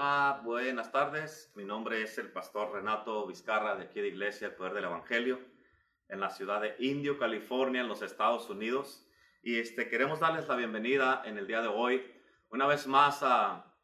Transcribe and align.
Buenas 0.00 0.90
tardes. 0.92 1.52
Mi 1.54 1.62
nombre 1.62 2.00
es 2.00 2.16
el 2.16 2.32
pastor 2.32 2.72
Renato 2.72 3.26
Vizcarra 3.26 3.76
de 3.76 3.84
aquí 3.84 4.00
de 4.00 4.08
Iglesia 4.08 4.46
El 4.46 4.54
Poder 4.54 4.72
del 4.72 4.84
Evangelio 4.84 5.38
en 6.08 6.20
la 6.20 6.30
ciudad 6.30 6.62
de 6.62 6.74
Indio, 6.78 7.18
California, 7.18 7.82
en 7.82 7.88
los 7.88 8.00
Estados 8.00 8.48
Unidos. 8.48 9.06
Y 9.42 9.58
este, 9.58 9.90
queremos 9.90 10.18
darles 10.18 10.48
la 10.48 10.56
bienvenida 10.56 11.20
en 11.26 11.36
el 11.36 11.46
día 11.46 11.60
de 11.60 11.68
hoy, 11.68 12.10
una 12.48 12.66
vez 12.66 12.86
más 12.86 13.22
a, 13.22 13.76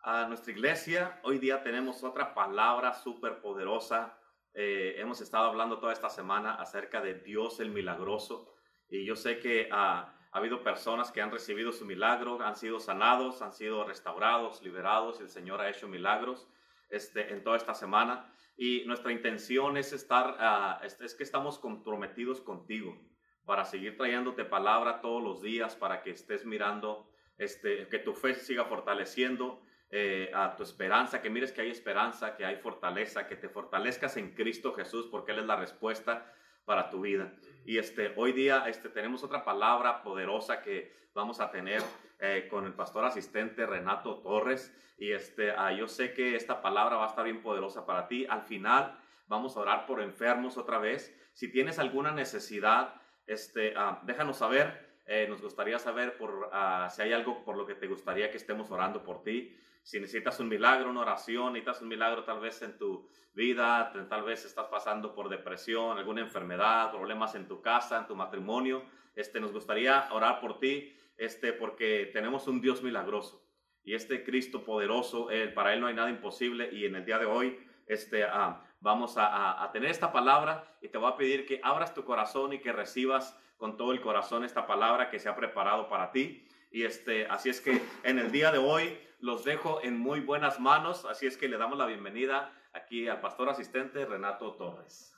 a 0.00 0.26
nuestra 0.26 0.50
iglesia. 0.50 1.20
Hoy 1.22 1.38
día 1.38 1.62
tenemos 1.62 2.02
otra 2.02 2.34
palabra 2.34 2.92
súper 2.92 3.40
poderosa. 3.40 4.18
Eh, 4.52 4.96
hemos 4.98 5.20
estado 5.20 5.46
hablando 5.46 5.78
toda 5.78 5.92
esta 5.92 6.10
semana 6.10 6.56
acerca 6.56 7.00
de 7.00 7.14
Dios 7.20 7.60
el 7.60 7.70
milagroso. 7.70 8.52
Y 8.88 9.04
yo 9.06 9.14
sé 9.14 9.38
que... 9.38 9.68
Uh, 9.70 10.15
ha 10.36 10.38
habido 10.38 10.62
personas 10.62 11.10
que 11.10 11.22
han 11.22 11.30
recibido 11.30 11.72
su 11.72 11.86
milagro, 11.86 12.42
han 12.42 12.56
sido 12.56 12.78
sanados, 12.78 13.40
han 13.40 13.54
sido 13.54 13.84
restaurados, 13.84 14.60
liberados 14.60 15.18
y 15.18 15.22
el 15.22 15.30
Señor 15.30 15.62
ha 15.62 15.70
hecho 15.70 15.88
milagros 15.88 16.46
este, 16.90 17.32
en 17.32 17.42
toda 17.42 17.56
esta 17.56 17.72
semana. 17.72 18.30
Y 18.54 18.84
nuestra 18.84 19.12
intención 19.12 19.78
es 19.78 19.94
estar, 19.94 20.36
uh, 20.82 20.84
es, 20.84 21.14
que 21.14 21.22
estamos 21.22 21.58
comprometidos 21.58 22.42
contigo 22.42 22.98
para 23.46 23.64
seguir 23.64 23.96
trayéndote 23.96 24.44
palabra 24.44 25.00
todos 25.00 25.22
los 25.22 25.40
días, 25.40 25.74
para 25.74 26.02
que 26.02 26.10
estés 26.10 26.44
mirando, 26.44 27.08
este, 27.38 27.88
que 27.88 27.98
tu 27.98 28.12
fe 28.12 28.34
siga 28.34 28.66
fortaleciendo, 28.66 29.62
eh, 29.90 30.30
a 30.34 30.54
tu 30.54 30.64
esperanza, 30.64 31.22
que 31.22 31.30
mires 31.30 31.50
que 31.50 31.62
hay 31.62 31.70
esperanza, 31.70 32.36
que 32.36 32.44
hay 32.44 32.56
fortaleza, 32.56 33.26
que 33.26 33.36
te 33.36 33.48
fortalezcas 33.48 34.18
en 34.18 34.34
Cristo 34.34 34.74
Jesús, 34.74 35.06
porque 35.10 35.32
Él 35.32 35.38
es 35.38 35.46
la 35.46 35.56
respuesta 35.56 36.30
para 36.66 36.90
tu 36.90 37.00
vida. 37.00 37.32
Y 37.64 37.78
este, 37.78 38.12
hoy 38.16 38.32
día 38.32 38.64
este, 38.66 38.90
tenemos 38.90 39.24
otra 39.24 39.42
palabra 39.44 40.02
poderosa 40.02 40.60
que 40.60 40.92
vamos 41.14 41.40
a 41.40 41.50
tener 41.50 41.80
eh, 42.20 42.46
con 42.50 42.66
el 42.66 42.74
pastor 42.74 43.06
asistente 43.06 43.64
Renato 43.64 44.18
Torres. 44.18 44.74
Y 44.98 45.12
este, 45.12 45.52
ah, 45.52 45.72
yo 45.72 45.88
sé 45.88 46.12
que 46.12 46.36
esta 46.36 46.60
palabra 46.60 46.96
va 46.96 47.06
a 47.06 47.08
estar 47.08 47.24
bien 47.24 47.40
poderosa 47.40 47.86
para 47.86 48.06
ti. 48.06 48.26
Al 48.28 48.42
final 48.42 48.98
vamos 49.26 49.56
a 49.56 49.60
orar 49.60 49.86
por 49.86 50.02
enfermos 50.02 50.58
otra 50.58 50.78
vez. 50.78 51.16
Si 51.32 51.50
tienes 51.50 51.78
alguna 51.78 52.12
necesidad, 52.12 53.00
este, 53.26 53.72
ah, 53.76 54.00
déjanos 54.04 54.36
saber. 54.36 54.84
Eh, 55.06 55.26
nos 55.28 55.40
gustaría 55.40 55.78
saber 55.78 56.16
por, 56.16 56.50
ah, 56.52 56.88
si 56.90 57.02
hay 57.02 57.12
algo 57.12 57.44
por 57.44 57.56
lo 57.56 57.64
que 57.64 57.76
te 57.76 57.86
gustaría 57.86 58.30
que 58.30 58.36
estemos 58.36 58.70
orando 58.72 59.04
por 59.04 59.22
ti 59.22 59.56
si 59.86 60.00
necesitas 60.00 60.40
un 60.40 60.48
milagro, 60.48 60.90
una 60.90 61.02
oración, 61.02 61.52
necesitas 61.52 61.80
un 61.80 61.86
milagro 61.86 62.24
tal 62.24 62.40
vez 62.40 62.60
en 62.62 62.76
tu 62.76 63.08
vida, 63.34 63.92
tal 64.08 64.24
vez 64.24 64.44
estás 64.44 64.66
pasando 64.66 65.14
por 65.14 65.28
depresión, 65.28 65.96
alguna 65.96 66.22
enfermedad, 66.22 66.90
problemas 66.90 67.36
en 67.36 67.46
tu 67.46 67.62
casa, 67.62 68.00
en 68.00 68.08
tu 68.08 68.16
matrimonio, 68.16 68.82
este, 69.14 69.38
nos 69.38 69.52
gustaría 69.52 70.08
orar 70.10 70.40
por 70.40 70.58
ti, 70.58 70.92
este, 71.16 71.52
porque 71.52 72.10
tenemos 72.12 72.48
un 72.48 72.60
Dios 72.60 72.82
milagroso 72.82 73.46
y 73.84 73.94
este 73.94 74.24
Cristo 74.24 74.64
poderoso, 74.64 75.28
para 75.54 75.72
Él 75.72 75.80
no 75.80 75.86
hay 75.86 75.94
nada 75.94 76.10
imposible 76.10 76.68
y 76.72 76.84
en 76.84 76.96
el 76.96 77.04
día 77.04 77.20
de 77.20 77.26
hoy 77.26 77.56
este, 77.86 78.24
ah, 78.24 78.66
vamos 78.80 79.16
a, 79.16 79.62
a, 79.62 79.70
tener 79.70 79.92
esta 79.92 80.10
palabra 80.10 80.76
y 80.82 80.88
te 80.88 80.98
voy 80.98 81.12
a 81.12 81.16
pedir 81.16 81.46
que 81.46 81.60
abras 81.62 81.94
tu 81.94 82.04
corazón 82.04 82.52
y 82.52 82.58
que 82.58 82.72
recibas 82.72 83.38
con 83.56 83.76
todo 83.76 83.92
el 83.92 84.00
corazón 84.00 84.42
esta 84.42 84.66
palabra 84.66 85.10
que 85.10 85.20
se 85.20 85.28
ha 85.28 85.36
preparado 85.36 85.88
para 85.88 86.10
ti. 86.10 86.44
Y 86.72 86.82
este, 86.82 87.26
así 87.28 87.50
es 87.50 87.60
que 87.60 87.80
en 88.02 88.18
el 88.18 88.32
día 88.32 88.50
de 88.50 88.58
hoy 88.58 88.98
los 89.18 89.44
dejo 89.44 89.82
en 89.82 89.98
muy 89.98 90.20
buenas 90.20 90.60
manos, 90.60 91.04
así 91.04 91.26
es 91.26 91.36
que 91.36 91.48
le 91.48 91.58
damos 91.58 91.78
la 91.78 91.86
bienvenida 91.86 92.52
aquí 92.72 93.08
al 93.08 93.20
pastor 93.20 93.48
asistente 93.48 94.04
Renato 94.04 94.54
Torres. 94.56 95.16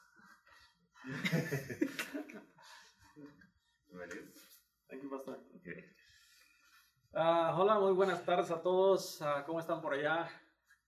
Ah, 7.15 7.55
hola, 7.57 7.79
muy 7.79 7.93
buenas 7.93 8.25
tardes 8.25 8.51
a 8.51 8.63
todos. 8.63 9.21
Ah, 9.23 9.43
¿Cómo 9.47 9.59
están 9.59 9.81
por 9.81 9.95
allá? 9.95 10.29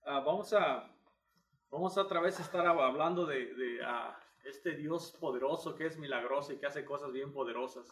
Ah, 0.05 0.21
vamos 0.21 0.53
a 0.53 0.87
vamos 1.69 1.97
a 1.97 2.01
otra 2.01 2.21
vez 2.21 2.39
estar 2.39 2.65
hablando 2.65 3.25
de, 3.25 3.53
de 3.53 3.79
este 4.45 4.75
Dios 4.75 5.11
poderoso 5.19 5.75
que 5.75 5.87
es 5.87 5.97
milagroso 5.97 6.53
y 6.53 6.57
que 6.57 6.67
hace 6.67 6.85
cosas 6.85 7.11
bien 7.11 7.33
poderosas. 7.33 7.87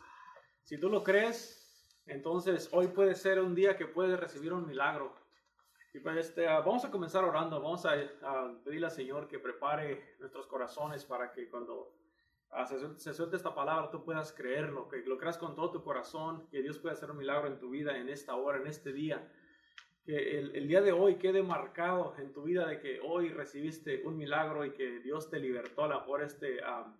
Si 0.63 0.79
tú 0.79 0.89
lo 0.89 1.03
crees, 1.03 1.68
entonces, 2.09 2.69
hoy 2.71 2.87
puede 2.87 3.13
ser 3.13 3.39
un 3.39 3.53
día 3.53 3.77
que 3.77 3.85
puedes 3.85 4.19
recibir 4.19 4.51
un 4.51 4.67
milagro. 4.67 5.13
Y 5.93 5.99
pues 5.99 6.17
este, 6.17 6.47
ah, 6.47 6.59
vamos 6.59 6.85
a 6.85 6.91
comenzar 6.91 7.23
orando. 7.23 7.61
Vamos 7.61 7.85
a, 7.85 7.93
pedirle 8.63 8.87
al 8.87 8.91
Señor 8.91 9.27
que 9.27 9.39
prepare 9.39 10.15
nuestros 10.19 10.47
corazones 10.47 11.05
para 11.05 11.31
que 11.31 11.49
cuando 11.49 11.93
ah, 12.51 12.65
se, 12.65 13.13
suelte 13.13 13.35
esta 13.35 13.53
palabra 13.53 13.89
tú 13.89 14.03
puedas 14.03 14.31
creerlo, 14.31 14.87
que 14.87 14.97
lo 14.97 15.17
creas 15.17 15.37
con 15.37 15.55
todo 15.55 15.71
tu 15.71 15.83
corazón, 15.83 16.47
que 16.49 16.61
Dios 16.61 16.77
puede 16.79 16.93
hacer 16.93 17.11
un 17.11 17.17
milagro 17.17 17.47
en 17.47 17.59
tu 17.59 17.69
vida 17.69 17.97
en 17.97 18.09
esta 18.09 18.35
hora, 18.35 18.59
en 18.59 18.67
este 18.67 18.91
día. 18.91 19.31
Que 20.05 20.39
el, 20.39 20.67
día 20.67 20.81
de 20.81 20.91
hoy 20.91 21.15
quede 21.15 21.43
marcado 21.43 22.15
en 22.17 22.33
tu 22.33 22.43
vida 22.43 22.65
de 22.65 22.79
que 22.79 22.99
hoy 23.01 23.29
recibiste 23.29 24.01
un 24.05 24.17
milagro 24.17 24.65
y 24.65 24.71
que 24.71 24.99
Dios 24.99 25.29
te 25.29 25.39
libertó 25.39 25.83
a 25.83 26.05
por 26.05 26.23
este, 26.23 26.61
ah, 26.63 26.91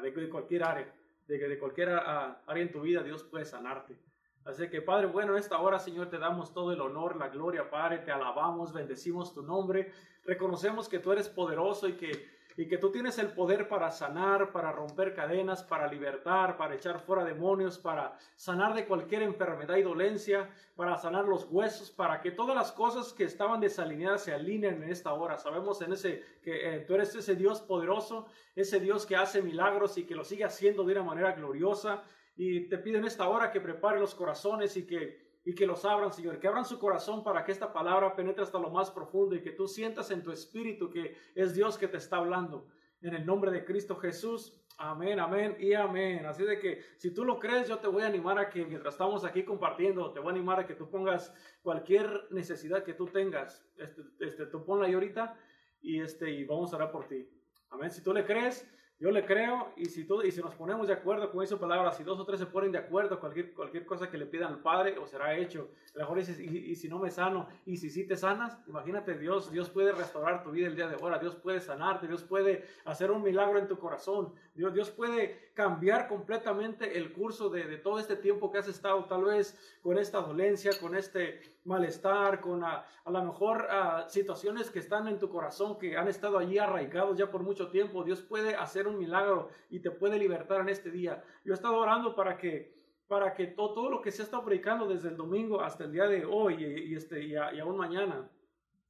de, 0.00 0.28
cualquier 0.30 0.62
área, 0.62 0.94
de 1.26 1.38
que 1.38 1.48
de 1.48 1.58
cualquier 1.58 1.90
área 1.90 2.62
en 2.62 2.70
tu 2.70 2.82
vida 2.82 3.02
Dios 3.02 3.24
puede 3.24 3.44
sanarte. 3.44 3.96
Así 4.44 4.68
que 4.68 4.82
Padre, 4.82 5.06
bueno, 5.06 5.32
en 5.32 5.38
esta 5.38 5.60
hora, 5.60 5.78
Señor, 5.78 6.08
te 6.08 6.18
damos 6.18 6.52
todo 6.52 6.72
el 6.72 6.80
honor, 6.80 7.16
la 7.16 7.28
gloria, 7.28 7.70
Padre, 7.70 7.98
te 7.98 8.10
alabamos, 8.10 8.72
bendecimos 8.72 9.32
tu 9.32 9.42
nombre, 9.42 9.92
reconocemos 10.24 10.88
que 10.88 10.98
tú 10.98 11.12
eres 11.12 11.28
poderoso 11.28 11.86
y 11.86 11.92
que, 11.92 12.28
y 12.56 12.66
que 12.66 12.76
tú 12.76 12.90
tienes 12.90 13.18
el 13.18 13.28
poder 13.28 13.68
para 13.68 13.92
sanar, 13.92 14.50
para 14.50 14.72
romper 14.72 15.14
cadenas, 15.14 15.62
para 15.62 15.86
libertar, 15.86 16.56
para 16.56 16.74
echar 16.74 16.98
fuera 16.98 17.24
demonios, 17.24 17.78
para 17.78 18.18
sanar 18.34 18.74
de 18.74 18.84
cualquier 18.84 19.22
enfermedad 19.22 19.76
y 19.76 19.82
dolencia, 19.82 20.50
para 20.74 20.98
sanar 20.98 21.26
los 21.26 21.46
huesos, 21.48 21.92
para 21.92 22.20
que 22.20 22.32
todas 22.32 22.56
las 22.56 22.72
cosas 22.72 23.12
que 23.12 23.22
estaban 23.22 23.60
desalineadas 23.60 24.24
se 24.24 24.34
alineen 24.34 24.82
en 24.82 24.90
esta 24.90 25.12
hora. 25.12 25.38
Sabemos 25.38 25.80
en 25.82 25.92
ese 25.92 26.24
que 26.42 26.76
eh, 26.76 26.80
tú 26.80 26.94
eres 26.94 27.14
ese 27.14 27.36
Dios 27.36 27.60
poderoso, 27.60 28.26
ese 28.56 28.80
Dios 28.80 29.06
que 29.06 29.14
hace 29.14 29.40
milagros 29.40 29.98
y 29.98 30.04
que 30.04 30.16
lo 30.16 30.24
sigue 30.24 30.44
haciendo 30.44 30.82
de 30.82 30.94
una 30.94 31.04
manera 31.04 31.30
gloriosa. 31.30 32.02
Y 32.34 32.68
te 32.68 32.78
pido 32.78 32.98
en 32.98 33.04
esta 33.04 33.28
hora 33.28 33.50
que 33.50 33.60
prepare 33.60 34.00
los 34.00 34.14
corazones 34.14 34.76
y 34.76 34.86
que, 34.86 35.40
y 35.44 35.54
que 35.54 35.66
los 35.66 35.84
abran, 35.84 36.12
Señor, 36.12 36.38
que 36.38 36.48
abran 36.48 36.64
su 36.64 36.78
corazón 36.78 37.22
para 37.22 37.44
que 37.44 37.52
esta 37.52 37.72
palabra 37.72 38.16
penetre 38.16 38.42
hasta 38.42 38.58
lo 38.58 38.70
más 38.70 38.90
profundo 38.90 39.34
y 39.34 39.42
que 39.42 39.52
tú 39.52 39.68
sientas 39.68 40.10
en 40.10 40.22
tu 40.22 40.32
espíritu 40.32 40.88
que 40.88 41.16
es 41.34 41.54
Dios 41.54 41.76
que 41.76 41.88
te 41.88 41.98
está 41.98 42.16
hablando. 42.16 42.68
En 43.02 43.14
el 43.14 43.26
nombre 43.26 43.50
de 43.50 43.64
Cristo 43.64 43.96
Jesús. 43.96 44.58
Amén, 44.78 45.20
amén 45.20 45.56
y 45.60 45.74
amén. 45.74 46.24
Así 46.24 46.44
de 46.44 46.58
que 46.58 46.82
si 46.96 47.12
tú 47.12 47.24
lo 47.24 47.38
crees, 47.38 47.68
yo 47.68 47.78
te 47.78 47.88
voy 47.88 48.02
a 48.02 48.06
animar 48.06 48.38
a 48.38 48.48
que 48.48 48.64
mientras 48.64 48.94
estamos 48.94 49.24
aquí 49.24 49.44
compartiendo, 49.44 50.12
te 50.12 50.20
voy 50.20 50.30
a 50.30 50.32
animar 50.32 50.60
a 50.60 50.66
que 50.66 50.74
tú 50.74 50.88
pongas 50.88 51.32
cualquier 51.62 52.26
necesidad 52.30 52.82
que 52.82 52.94
tú 52.94 53.06
tengas. 53.06 53.64
Este, 53.76 54.02
este, 54.20 54.46
tú 54.46 54.64
ponla 54.64 54.86
ahí 54.86 54.94
ahorita 54.94 55.36
y, 55.82 56.00
este, 56.00 56.30
y 56.30 56.44
vamos 56.44 56.72
a 56.72 56.76
orar 56.76 56.90
por 56.90 57.06
ti. 57.06 57.28
Amén. 57.70 57.90
Si 57.90 58.02
tú 58.02 58.12
le 58.12 58.24
crees, 58.24 58.68
yo 59.02 59.10
le 59.10 59.26
creo 59.26 59.72
y 59.76 59.86
si, 59.86 60.04
tú, 60.04 60.22
y 60.22 60.30
si 60.30 60.40
nos 60.40 60.54
ponemos 60.54 60.86
de 60.86 60.92
acuerdo 60.92 61.28
con 61.32 61.42
esa 61.42 61.58
palabra, 61.58 61.90
si 61.90 62.04
dos 62.04 62.20
o 62.20 62.24
tres 62.24 62.38
se 62.38 62.46
ponen 62.46 62.70
de 62.70 62.78
acuerdo, 62.78 63.18
cualquier, 63.18 63.52
cualquier 63.52 63.84
cosa 63.84 64.08
que 64.08 64.16
le 64.16 64.26
pidan 64.26 64.52
al 64.52 64.60
Padre 64.60 64.96
o 64.96 65.08
será 65.08 65.36
hecho. 65.36 65.70
A 65.96 65.98
lo 65.98 66.04
mejor 66.04 66.18
dices, 66.18 66.38
y, 66.38 66.76
si 66.76 66.88
no 66.88 67.00
me 67.00 67.10
sano, 67.10 67.48
y 67.66 67.78
si 67.78 67.90
sí 67.90 68.06
te 68.06 68.16
sanas, 68.16 68.56
imagínate 68.68 69.18
Dios, 69.18 69.50
Dios 69.50 69.70
puede 69.70 69.90
restaurar 69.90 70.44
tu 70.44 70.52
vida 70.52 70.68
el 70.68 70.76
día 70.76 70.86
de 70.86 70.94
ahora, 70.94 71.18
Dios 71.18 71.34
puede 71.34 71.60
sanarte, 71.60 72.06
Dios 72.06 72.22
puede 72.22 72.64
hacer 72.84 73.10
un 73.10 73.24
milagro 73.24 73.58
en 73.58 73.66
tu 73.66 73.76
corazón, 73.76 74.34
Dios, 74.54 74.72
Dios 74.72 74.90
puede 74.90 75.50
cambiar 75.54 76.06
completamente 76.06 76.96
el 76.96 77.12
curso 77.12 77.50
de, 77.50 77.64
de 77.64 77.78
todo 77.78 77.98
este 77.98 78.14
tiempo 78.14 78.52
que 78.52 78.58
has 78.58 78.68
estado 78.68 79.06
tal 79.06 79.24
vez 79.24 79.58
con 79.82 79.98
esta 79.98 80.20
dolencia, 80.20 80.70
con 80.80 80.94
este 80.94 81.40
malestar, 81.64 82.40
con 82.40 82.64
a, 82.64 82.84
a 83.04 83.10
lo 83.10 83.22
mejor 83.22 83.66
a, 83.70 84.08
situaciones 84.08 84.70
que 84.70 84.78
están 84.78 85.08
en 85.08 85.18
tu 85.18 85.28
corazón, 85.28 85.78
que 85.78 85.96
han 85.96 86.08
estado 86.08 86.38
allí 86.38 86.58
arraigados 86.58 87.16
ya 87.16 87.30
por 87.30 87.42
mucho 87.42 87.68
tiempo. 87.68 88.04
Dios 88.04 88.20
puede 88.22 88.54
hacer 88.54 88.86
un 88.86 88.98
milagro 88.98 89.48
y 89.70 89.80
te 89.80 89.90
puede 89.90 90.18
libertar 90.18 90.60
en 90.60 90.68
este 90.68 90.90
día. 90.90 91.22
Yo 91.44 91.52
he 91.52 91.54
estado 91.54 91.76
orando 91.76 92.14
para 92.14 92.36
que 92.36 92.82
para 93.12 93.34
que 93.34 93.48
todo, 93.48 93.74
todo 93.74 93.90
lo 93.90 94.00
que 94.00 94.10
se 94.10 94.22
estado 94.22 94.42
predicando 94.42 94.88
desde 94.88 95.10
el 95.10 95.18
domingo 95.18 95.60
hasta 95.60 95.84
el 95.84 95.92
día 95.92 96.08
de 96.08 96.24
hoy 96.24 96.64
y, 96.64 96.94
este, 96.94 97.22
y, 97.22 97.36
aún 97.36 97.76
mañana, 97.76 98.26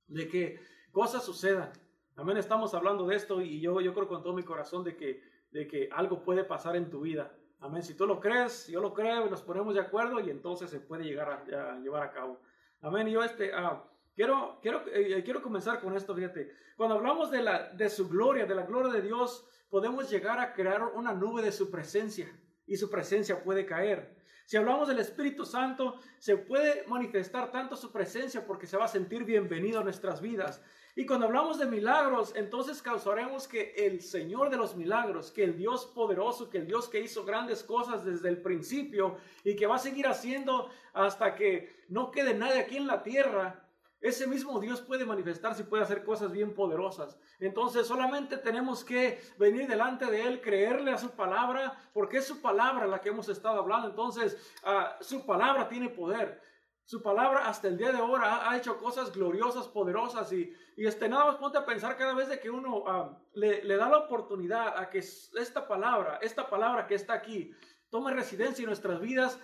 de 0.06 0.28
que 0.28 0.60
cosas 0.92 1.24
sucedan. 1.24 1.72
También 2.14 2.38
estamos 2.38 2.72
hablando 2.72 3.04
de 3.04 3.16
esto 3.16 3.40
y 3.40 3.60
yo, 3.60 3.80
yo 3.80 3.92
creo 3.92 4.06
con 4.06 4.22
todo 4.22 4.32
mi 4.32 4.44
corazón 4.44 4.84
de 4.84 4.94
que, 4.94 5.24
de 5.50 5.66
que 5.66 5.88
algo 5.90 6.22
puede 6.22 6.44
pasar 6.44 6.76
en 6.76 6.88
tu 6.88 7.00
vida. 7.00 7.34
Amén. 7.58 7.82
Si 7.82 7.94
tú 7.94 8.06
lo 8.06 8.20
crees, 8.20 8.68
yo 8.68 8.80
lo 8.80 8.94
creo 8.94 9.26
y 9.26 9.30
nos 9.30 9.42
ponemos 9.42 9.74
de 9.74 9.80
acuerdo 9.80 10.20
y 10.20 10.30
entonces 10.30 10.70
se 10.70 10.78
puede 10.78 11.02
llegar 11.02 11.28
a, 11.28 11.72
a 11.72 11.78
llevar 11.80 12.04
a 12.04 12.12
cabo. 12.12 12.38
Amén. 12.84 13.06
yo 13.06 13.22
este, 13.22 13.52
ah, 13.54 13.80
quiero, 14.16 14.58
quiero, 14.60 14.82
eh, 14.92 15.22
quiero 15.24 15.40
comenzar 15.40 15.80
con 15.80 15.96
esto, 15.96 16.16
fíjate. 16.16 16.52
Cuando 16.76 16.96
hablamos 16.96 17.30
de, 17.30 17.40
la, 17.40 17.68
de 17.68 17.88
su 17.88 18.08
gloria, 18.08 18.44
de 18.44 18.56
la 18.56 18.66
gloria 18.66 18.92
de 18.92 19.02
Dios, 19.02 19.46
podemos 19.70 20.10
llegar 20.10 20.40
a 20.40 20.52
crear 20.52 20.82
una 20.94 21.12
nube 21.12 21.42
de 21.42 21.52
su 21.52 21.70
presencia 21.70 22.28
y 22.66 22.76
su 22.76 22.90
presencia 22.90 23.42
puede 23.44 23.64
caer. 23.66 24.16
Si 24.46 24.56
hablamos 24.56 24.88
del 24.88 24.98
Espíritu 24.98 25.44
Santo, 25.44 25.94
se 26.18 26.36
puede 26.36 26.84
manifestar 26.88 27.52
tanto 27.52 27.76
su 27.76 27.92
presencia 27.92 28.44
porque 28.44 28.66
se 28.66 28.76
va 28.76 28.86
a 28.86 28.88
sentir 28.88 29.24
bienvenido 29.24 29.78
a 29.78 29.84
nuestras 29.84 30.20
vidas. 30.20 30.60
Y 30.94 31.06
cuando 31.06 31.24
hablamos 31.24 31.58
de 31.58 31.64
milagros, 31.64 32.34
entonces 32.36 32.82
causaremos 32.82 33.48
que 33.48 33.72
el 33.78 34.02
Señor 34.02 34.50
de 34.50 34.58
los 34.58 34.76
milagros, 34.76 35.30
que 35.30 35.44
el 35.44 35.56
Dios 35.56 35.86
poderoso, 35.86 36.50
que 36.50 36.58
el 36.58 36.66
Dios 36.66 36.86
que 36.90 37.00
hizo 37.00 37.24
grandes 37.24 37.62
cosas 37.62 38.04
desde 38.04 38.28
el 38.28 38.42
principio 38.42 39.16
y 39.42 39.56
que 39.56 39.66
va 39.66 39.76
a 39.76 39.78
seguir 39.78 40.06
haciendo 40.06 40.68
hasta 40.92 41.34
que 41.34 41.81
no 41.92 42.10
quede 42.10 42.32
nadie 42.32 42.60
aquí 42.60 42.78
en 42.78 42.86
la 42.86 43.02
tierra, 43.02 43.68
ese 44.00 44.26
mismo 44.26 44.58
Dios 44.58 44.80
puede 44.80 45.04
manifestarse 45.04 45.62
y 45.62 45.66
puede 45.66 45.84
hacer 45.84 46.02
cosas 46.04 46.32
bien 46.32 46.54
poderosas. 46.54 47.18
Entonces 47.38 47.86
solamente 47.86 48.38
tenemos 48.38 48.82
que 48.82 49.20
venir 49.38 49.68
delante 49.68 50.06
de 50.06 50.26
Él, 50.26 50.40
creerle 50.40 50.90
a 50.90 50.98
su 50.98 51.10
palabra, 51.10 51.78
porque 51.92 52.16
es 52.16 52.26
su 52.26 52.40
palabra 52.40 52.86
la 52.86 53.00
que 53.00 53.10
hemos 53.10 53.28
estado 53.28 53.60
hablando. 53.60 53.88
Entonces 53.88 54.36
ah, 54.64 54.96
su 55.00 55.24
palabra 55.26 55.68
tiene 55.68 55.90
poder. 55.90 56.40
Su 56.84 57.00
palabra 57.00 57.46
hasta 57.46 57.68
el 57.68 57.76
día 57.76 57.92
de 57.92 58.00
hoy 58.00 58.20
ha, 58.24 58.56
hecho 58.56 58.78
cosas 58.78 59.12
gloriosas, 59.12 59.68
poderosas 59.68 60.32
y, 60.32 60.52
y, 60.76 60.86
este, 60.86 61.08
nada 61.08 61.26
más 61.26 61.36
ponte 61.36 61.58
a 61.58 61.64
pensar 61.64 61.96
cada 61.96 62.14
vez 62.14 62.28
de 62.28 62.40
que 62.40 62.50
uno 62.50 62.84
ah, 62.88 63.18
le 63.34 63.76
da 63.76 63.88
la 63.88 63.98
oportunidad 63.98 64.78
a 64.78 64.90
que 64.90 64.98
esta 64.98 65.68
palabra, 65.68 66.18
esta 66.22 66.50
palabra 66.50 66.86
que 66.86 66.96
está 66.96 67.12
aquí, 67.12 67.54
tome 67.92 68.12
residencia 68.14 68.62
en 68.62 68.68
nuestras 68.68 69.00
vidas, 69.00 69.38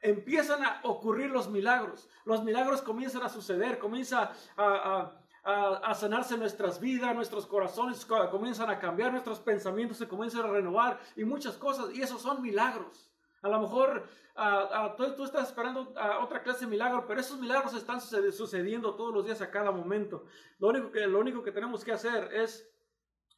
empiezan 0.00 0.64
a 0.64 0.80
ocurrir 0.84 1.30
los 1.30 1.48
milagros. 1.48 2.08
Los 2.24 2.44
milagros 2.44 2.82
comienzan 2.82 3.22
a 3.22 3.28
suceder, 3.28 3.78
comienza 3.78 4.32
a, 4.56 5.14
sanarse 5.94 6.36
nuestras 6.36 6.78
vidas, 6.78 7.14
nuestros 7.14 7.46
corazones 7.46 8.04
comienzan 8.04 8.68
a 8.68 8.78
cambiar, 8.78 9.12
nuestros 9.12 9.40
pensamientos 9.40 9.96
se 9.96 10.06
comienzan 10.06 10.42
a 10.42 10.48
renovar 10.48 11.00
y 11.16 11.24
muchas 11.24 11.56
cosas. 11.56 11.94
Y 11.94 12.02
esos 12.02 12.20
son 12.20 12.42
milagros. 12.42 13.10
A 13.40 13.48
lo 13.48 13.60
mejor 13.60 14.06
tú, 14.96 15.24
estás 15.24 15.48
esperando 15.48 15.94
otra 16.20 16.42
clase 16.42 16.60
de 16.60 16.70
milagro, 16.70 17.06
pero 17.06 17.20
esos 17.20 17.38
milagros 17.38 17.74
están 17.74 18.00
sucediendo 18.00 18.94
todos 18.94 19.14
los 19.14 19.24
días 19.24 19.40
a 19.40 19.50
cada 19.50 19.70
momento. 19.70 20.26
Lo 20.58 20.68
único 20.68 20.90
que, 20.90 21.06
lo 21.06 21.18
único 21.18 21.42
que 21.42 21.52
tenemos 21.52 21.84
que 21.84 21.92
hacer 21.92 22.32
es 22.34 22.68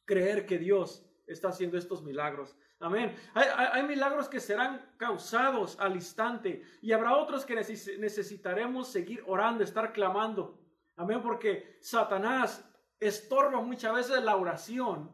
creer 0.05 0.45
que 0.45 0.57
Dios 0.57 1.05
está 1.33 1.49
haciendo 1.49 1.77
estos 1.77 2.03
milagros. 2.03 2.55
Amén. 2.79 3.15
Hay, 3.33 3.83
milagros 3.83 4.27
que 4.27 4.39
serán 4.39 4.93
causados 4.97 5.79
al 5.79 5.95
instante 5.95 6.63
y 6.81 6.91
habrá 6.91 7.15
otros 7.15 7.45
que 7.45 7.55
necesitaremos 7.55 8.87
seguir 8.87 9.23
orando, 9.27 9.63
estar 9.63 9.93
clamando. 9.93 10.59
Amén, 10.95 11.21
porque 11.21 11.77
Satanás 11.81 12.67
estorba 12.99 13.61
muchas 13.61 13.93
veces 13.93 14.23
la 14.23 14.35
oración 14.35 15.11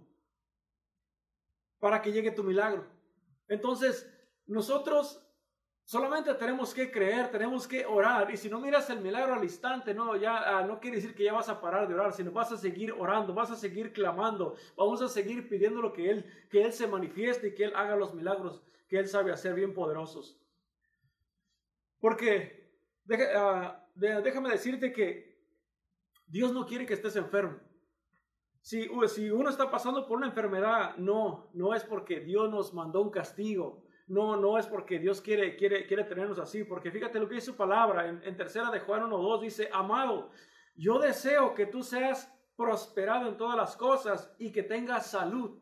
para 1.79 2.01
que 2.01 2.11
llegue 2.11 2.31
tu 2.31 2.43
milagro. 2.43 2.85
Entonces, 3.47 4.11
nosotros 4.45 5.26
Solamente 5.88 6.34
tenemos 6.34 6.74
que 6.74 6.92
creer, 6.92 7.31
tenemos 7.31 7.66
que 7.66 7.86
orar. 7.86 8.30
Y 8.30 8.36
si 8.36 8.50
no 8.50 8.60
miras 8.60 8.89
el 8.89 9.00
milagro 9.00 9.36
al 9.36 9.44
instante, 9.45 9.94
no, 9.94 10.18
ya 10.18 10.60
ah, 10.60 10.63
no 10.63 10.81
quiere 10.81 10.98
decir 10.98 11.16
que 11.16 11.24
ya 11.24 11.31
vas 11.31 11.48
a 11.48 11.62
parar 11.62 11.88
de 11.88 11.94
orar, 11.94 12.12
sino 12.12 12.30
vas 12.34 12.51
a 12.51 12.57
seguir 12.57 12.92
orando, 12.92 13.34
vas 13.34 13.51
a 13.51 13.56
seguir 13.56 13.94
clamando, 13.94 14.57
vamos 14.75 15.01
a 15.01 15.07
seguir 15.07 15.48
pidiendo 15.48 15.81
lo 15.81 15.94
que 15.94 16.10
Él, 16.10 16.25
que 16.50 16.62
Él 16.62 16.74
se 16.74 16.88
manifieste 16.88 17.48
y 17.48 17.56
que 17.56 17.63
Él 17.63 17.74
haga 17.74 17.95
los 17.95 18.13
milagros 18.13 18.62
que 18.89 19.00
Él 19.00 19.07
sabe 19.07 19.31
hacer 19.31 19.54
bien 19.54 19.74
poderosos. 19.74 20.38
Porque 22.01 22.69
ah, 23.38 23.88
déjame 23.95 24.50
decirte 24.50 24.92
que 24.92 25.39
Dios 26.25 26.51
no 26.51 26.66
quiere 26.66 26.86
que 26.86 26.95
estés 26.95 27.16
enfermo. 27.16 27.62
Si, 28.60 28.89
si 29.07 29.31
uno 29.31 29.50
está 29.50 29.72
pasando 29.72 30.06
por 30.06 30.18
una 30.18 30.28
enfermedad, 30.28 30.98
no, 30.98 31.50
no 31.54 31.74
es 31.74 31.86
porque 31.86 32.19
Dios 32.19 32.50
nos 32.50 32.74
mandó 32.74 33.01
un 33.01 33.10
castigo 33.10 33.87
no, 34.07 34.38
no 34.38 34.57
es 34.57 34.65
porque 34.68 35.00
Dios 35.00 35.21
quiere, 35.21 35.56
quiere, 35.56 35.86
quiere 35.86 36.06
tenernos 36.06 36.39
así, 36.39 36.63
porque 36.63 36.92
fíjate 36.92 37.19
lo 37.19 37.27
que 37.27 37.36
dice 37.36 37.48
su 37.48 37.57
palabra 37.57 38.07
en, 38.07 38.38
tercera 38.38 38.71
de 38.71 38.80
Juan 38.80 39.04
1.2, 39.04 39.42
dice, 39.42 39.69
amado, 39.74 40.30
yo 40.75 40.98
deseo 41.00 41.54
que 41.54 41.65
tú 41.65 41.83
seas 41.83 42.33
prosperado 42.56 43.27
en 43.27 43.38
todas 43.38 43.57
las 43.57 43.75
cosas 43.75 44.33
y 44.39 44.51
que 44.51 44.63
tengas 44.63 45.07
salud. 45.07 45.59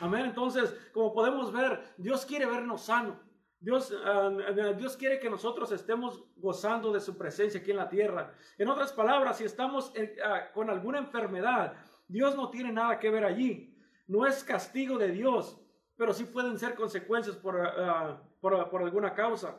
Amén. 0.00 0.26
Entonces, 0.26 0.74
como 0.92 1.12
podemos 1.12 1.52
ver, 1.52 1.94
Dios 1.96 2.24
quiere 2.24 2.46
vernos 2.46 2.82
sano. 2.82 3.20
Dios, 3.60 3.94
ah, 4.04 4.30
Dios 4.76 4.96
quiere 4.96 5.18
que 5.18 5.30
nosotros 5.30 5.72
estemos 5.72 6.24
gozando 6.36 6.92
de 6.92 7.00
su 7.00 7.16
presencia 7.16 7.60
aquí 7.60 7.70
en 7.70 7.78
la 7.78 7.88
tierra. 7.88 8.34
En 8.58 8.68
otras 8.68 8.92
palabras, 8.92 9.38
si 9.38 9.44
estamos 9.44 9.92
ah, 10.24 10.50
con 10.52 10.70
alguna 10.70 10.98
enfermedad, 10.98 11.74
Dios 12.08 12.36
no 12.36 12.50
tiene 12.50 12.72
nada 12.72 12.98
que 12.98 13.10
ver 13.10 13.24
allí. 13.24 13.74
No 14.06 14.26
es 14.26 14.44
castigo 14.44 14.98
de 14.98 15.10
Dios, 15.10 15.60
pero 15.96 16.12
sí 16.12 16.24
pueden 16.24 16.58
ser 16.58 16.74
consecuencias 16.74 17.36
por, 17.36 17.60
ah, 17.60 18.20
por, 18.40 18.68
por 18.70 18.82
alguna 18.82 19.14
causa. 19.14 19.58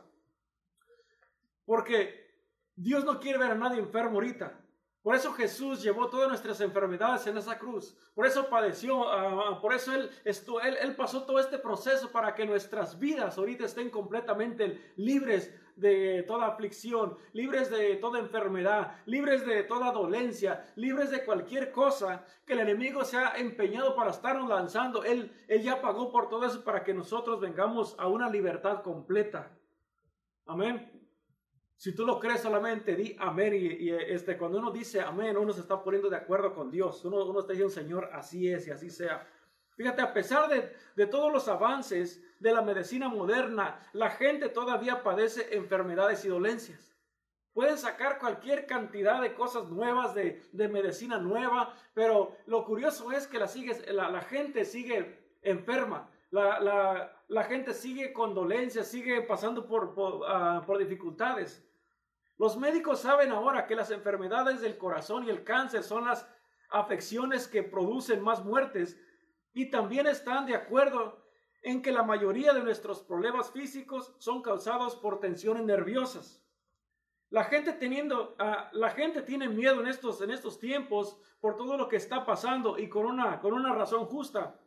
Porque 1.64 2.28
Dios 2.76 3.04
no 3.04 3.18
quiere 3.18 3.38
ver 3.38 3.50
a 3.50 3.54
nadie 3.54 3.78
enfermo 3.78 4.14
ahorita. 4.14 4.58
Por 5.02 5.14
eso 5.14 5.32
Jesús 5.32 5.82
llevó 5.82 6.08
todas 6.08 6.28
nuestras 6.28 6.60
enfermedades 6.60 7.26
en 7.26 7.38
esa 7.38 7.58
cruz. 7.58 7.96
Por 8.14 8.26
eso 8.26 8.48
padeció, 8.48 9.08
ah, 9.10 9.60
por 9.60 9.72
eso 9.72 9.94
él, 9.94 10.10
él, 10.24 10.76
él, 10.80 10.96
pasó 10.96 11.24
todo 11.24 11.38
este 11.38 11.58
proceso 11.58 12.10
para 12.10 12.34
que 12.34 12.44
nuestras 12.44 12.98
vidas 12.98 13.38
ahorita 13.38 13.64
estén 13.64 13.90
completamente 13.90 14.92
libres 14.96 15.54
de 15.80 16.24
toda 16.24 16.46
aflicción, 16.46 17.16
libres 17.32 17.70
de 17.70 17.96
toda 17.96 18.18
enfermedad, 18.18 18.96
libres 19.06 19.46
de 19.46 19.62
toda 19.62 19.92
dolencia, 19.92 20.64
libres 20.76 21.10
de 21.10 21.24
cualquier 21.24 21.70
cosa 21.70 22.24
que 22.44 22.54
el 22.54 22.60
enemigo 22.60 23.04
se 23.04 23.16
ha 23.16 23.36
empeñado 23.36 23.94
para 23.94 24.10
estarnos 24.10 24.48
lanzando. 24.48 25.04
Él, 25.04 25.32
él 25.48 25.62
ya 25.62 25.80
pagó 25.80 26.10
por 26.10 26.28
todo 26.28 26.46
eso 26.46 26.64
para 26.64 26.82
que 26.84 26.94
nosotros 26.94 27.40
vengamos 27.40 27.94
a 27.98 28.08
una 28.08 28.28
libertad 28.28 28.82
completa. 28.82 29.56
Amén. 30.46 30.98
Si 31.76 31.94
tú 31.94 32.04
lo 32.04 32.18
crees 32.18 32.40
solamente, 32.40 32.96
di 32.96 33.14
amén. 33.20 33.54
Y, 33.54 33.90
este, 33.90 34.36
cuando 34.36 34.58
uno 34.58 34.72
dice 34.72 35.00
amén, 35.00 35.36
uno 35.36 35.52
se 35.52 35.60
está 35.60 35.80
poniendo 35.80 36.10
de 36.10 36.16
acuerdo 36.16 36.52
con 36.52 36.72
Dios. 36.72 37.04
Uno, 37.04 37.24
uno 37.24 37.40
está 37.40 37.52
diciendo, 37.52 37.72
Señor, 37.72 38.10
así 38.12 38.50
es 38.50 38.66
y 38.66 38.72
así 38.72 38.90
sea. 38.90 39.24
Fíjate, 39.78 40.02
a 40.02 40.12
pesar 40.12 40.48
de, 40.48 40.74
de, 40.96 41.06
todos 41.06 41.32
los 41.32 41.46
avances 41.46 42.20
de 42.40 42.50
la 42.52 42.62
medicina 42.62 43.08
moderna, 43.08 43.80
la 43.92 44.10
gente 44.10 44.48
todavía 44.48 45.04
padece 45.04 45.56
enfermedades 45.56 46.24
y 46.24 46.28
dolencias. 46.28 46.96
Pueden 47.52 47.78
sacar 47.78 48.18
cualquier 48.18 48.66
cantidad 48.66 49.22
de 49.22 49.34
cosas 49.34 49.68
nuevas, 49.68 50.16
de, 50.16 50.42
de 50.50 50.68
medicina 50.68 51.18
nueva, 51.18 51.76
pero 51.94 52.36
lo 52.46 52.64
curioso 52.64 53.12
es 53.12 53.28
que 53.28 53.38
la, 53.38 54.20
gente 54.22 54.64
sigue 54.64 55.36
enferma. 55.42 56.10
La, 56.32 57.12
la, 57.28 57.44
gente 57.44 57.72
sigue 57.72 58.12
con 58.12 58.34
dolencias, 58.34 58.88
sigue 58.88 59.22
pasando 59.22 59.64
por, 59.64 59.94
ah, 60.26 60.64
por 60.66 60.78
dificultades. 60.78 61.64
Los 62.36 62.56
médicos 62.56 62.98
saben 62.98 63.30
ahora 63.30 63.68
que 63.68 63.76
las 63.76 63.92
enfermedades 63.92 64.60
del 64.60 64.76
corazón 64.76 65.24
y 65.24 65.30
el 65.30 65.44
cáncer 65.44 65.84
son 65.84 66.06
las 66.06 66.28
afecciones 66.70 67.46
que 67.46 67.62
producen 67.62 68.20
más 68.22 68.44
muertes 68.44 69.00
y 69.52 69.70
también 69.70 70.06
están 70.06 70.46
de 70.46 70.54
acuerdo 70.54 71.24
en 71.62 71.82
que 71.82 71.92
la 71.92 72.02
mayoría 72.02 72.52
de 72.52 72.62
nuestros 72.62 73.02
problemas 73.02 73.50
físicos 73.50 74.14
son 74.18 74.42
causados 74.42 74.96
por 74.96 75.20
tensiones 75.20 75.64
nerviosas. 75.64 76.44
La 77.30 77.44
gente 77.44 77.72
teniendo, 77.72 78.34
ah, 78.38 78.70
la 78.72 78.90
gente 78.90 79.22
tiene 79.22 79.48
miedo 79.48 79.80
en 79.80 79.88
estos, 79.88 80.20
en 80.22 80.30
estos 80.30 80.58
tiempos 80.58 81.18
por 81.40 81.56
todo 81.56 81.76
lo 81.76 81.88
que 81.88 81.96
está 81.96 82.24
pasando 82.24 82.78
y 82.78 82.88
con 82.88 83.04
una, 83.04 83.40
con 83.40 83.52
una 83.52 83.74
razón 83.74 84.06
justa. 84.06 84.58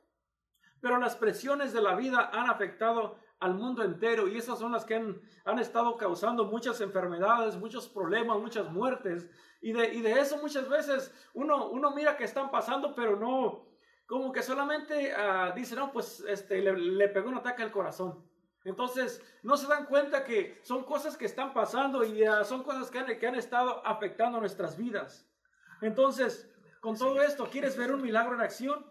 Pero 0.79 0.97
las 0.97 1.15
presiones 1.15 1.73
de 1.73 1.81
la 1.81 1.95
vida 1.95 2.29
han 2.33 2.49
afectado 2.49 3.17
al 3.39 3.55
mundo 3.55 3.83
entero 3.83 4.27
y 4.27 4.37
esas 4.37 4.59
son 4.59 4.71
las 4.71 4.85
que 4.85 4.95
han, 4.95 5.19
han 5.45 5.57
estado 5.57 5.97
causando 5.97 6.45
muchas 6.45 6.79
enfermedades, 6.81 7.57
muchos 7.57 7.87
problemas, 7.89 8.39
muchas 8.39 8.71
muertes. 8.71 9.27
Y 9.61 9.73
de, 9.73 9.93
y 9.95 10.01
de 10.01 10.19
eso 10.19 10.37
muchas 10.37 10.69
veces 10.69 11.13
uno, 11.33 11.67
uno 11.69 11.91
mira 11.91 12.17
que 12.17 12.23
están 12.23 12.51
pasando, 12.51 12.93
pero 12.93 13.15
no, 13.15 13.65
como 14.11 14.33
que 14.33 14.43
solamente 14.43 15.13
uh, 15.15 15.55
dice, 15.55 15.73
no, 15.73 15.89
pues 15.93 16.21
este, 16.27 16.59
le, 16.61 17.07
pegó 17.07 17.29
un 17.29 17.37
ataque 17.37 17.63
al 17.63 17.71
corazón. 17.71 18.21
Entonces, 18.65 19.23
no 19.41 19.55
se 19.55 19.67
dan 19.67 19.85
cuenta 19.85 20.25
que 20.25 20.59
son 20.63 20.83
cosas 20.83 21.15
que 21.15 21.23
están 21.23 21.53
pasando 21.53 22.03
y 22.03 22.27
uh, 22.27 22.43
son 22.43 22.61
cosas 22.61 22.91
que 22.91 22.99
han, 22.99 23.17
que 23.17 23.25
han 23.25 23.35
estado 23.35 23.81
afectando 23.87 24.41
nuestras 24.41 24.75
vidas. 24.75 25.31
Entonces, 25.79 26.51
con 26.81 26.97
todo 26.97 27.21
esto, 27.21 27.47
¿quieres 27.49 27.77
ver 27.77 27.93
un 27.93 28.01
milagro 28.01 28.35
en 28.35 28.41
acción? 28.41 28.85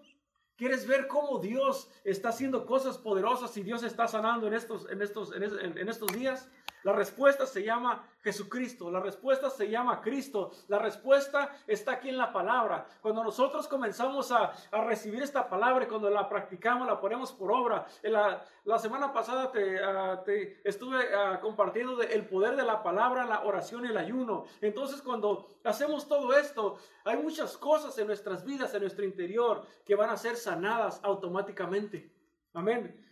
¿Quieres 0.56 0.86
ver 0.86 1.06
cómo 1.06 1.38
Dios 1.38 1.90
está 2.02 2.30
haciendo 2.30 2.64
cosas 2.64 2.96
poderosas 2.96 3.54
y 3.58 3.62
Dios 3.62 3.82
está 3.82 4.08
sanando 4.08 4.46
en 4.46 4.54
estos, 4.54 4.90
en 4.90 5.02
estos, 5.02 5.34
en, 5.34 5.88
estos 5.88 6.12
días? 6.14 6.48
La 6.82 6.92
respuesta 6.92 7.46
se 7.46 7.62
llama 7.62 8.06
Jesucristo, 8.22 8.90
la 8.90 9.00
respuesta 9.00 9.50
se 9.50 9.68
llama 9.68 10.00
Cristo, 10.00 10.50
la 10.68 10.78
respuesta 10.78 11.56
está 11.66 11.92
aquí 11.92 12.08
en 12.08 12.16
la 12.16 12.32
palabra. 12.32 12.86
Cuando 13.02 13.22
nosotros 13.22 13.68
comenzamos 13.68 14.32
a, 14.32 14.52
recibir 14.86 15.22
esta 15.22 15.48
palabra 15.48 15.86
cuando 15.88 16.08
la 16.10 16.28
practicamos, 16.28 16.86
la 16.86 17.00
ponemos 17.00 17.32
por 17.32 17.52
obra. 17.52 17.86
la, 18.02 18.78
semana 18.78 19.12
pasada 19.12 19.50
te, 19.50 19.82
ah, 19.82 20.22
estuve 20.64 20.98
uh, 20.98 21.40
compartiendo 21.40 22.00
el 22.00 22.26
poder 22.26 22.56
de 22.56 22.64
la 22.64 22.82
palabra, 22.82 23.26
la 23.26 23.42
oración 23.42 23.84
y 23.84 23.88
el 23.88 23.96
ayuno. 23.96 24.44
Entonces 24.60 25.02
cuando 25.02 25.48
hacemos 25.64 26.08
todo 26.08 26.36
esto, 26.36 26.78
hay 27.04 27.16
muchas 27.18 27.56
cosas 27.56 27.96
en 27.98 28.06
nuestras 28.06 28.44
vidas, 28.44 28.72
en 28.74 28.80
nuestro 28.82 29.04
interior, 29.04 29.66
que 29.84 29.94
van 29.94 30.10
a 30.10 30.16
ser 30.16 30.36
sanadas 30.36 31.00
automáticamente. 31.02 32.10
Amén. 32.54 33.06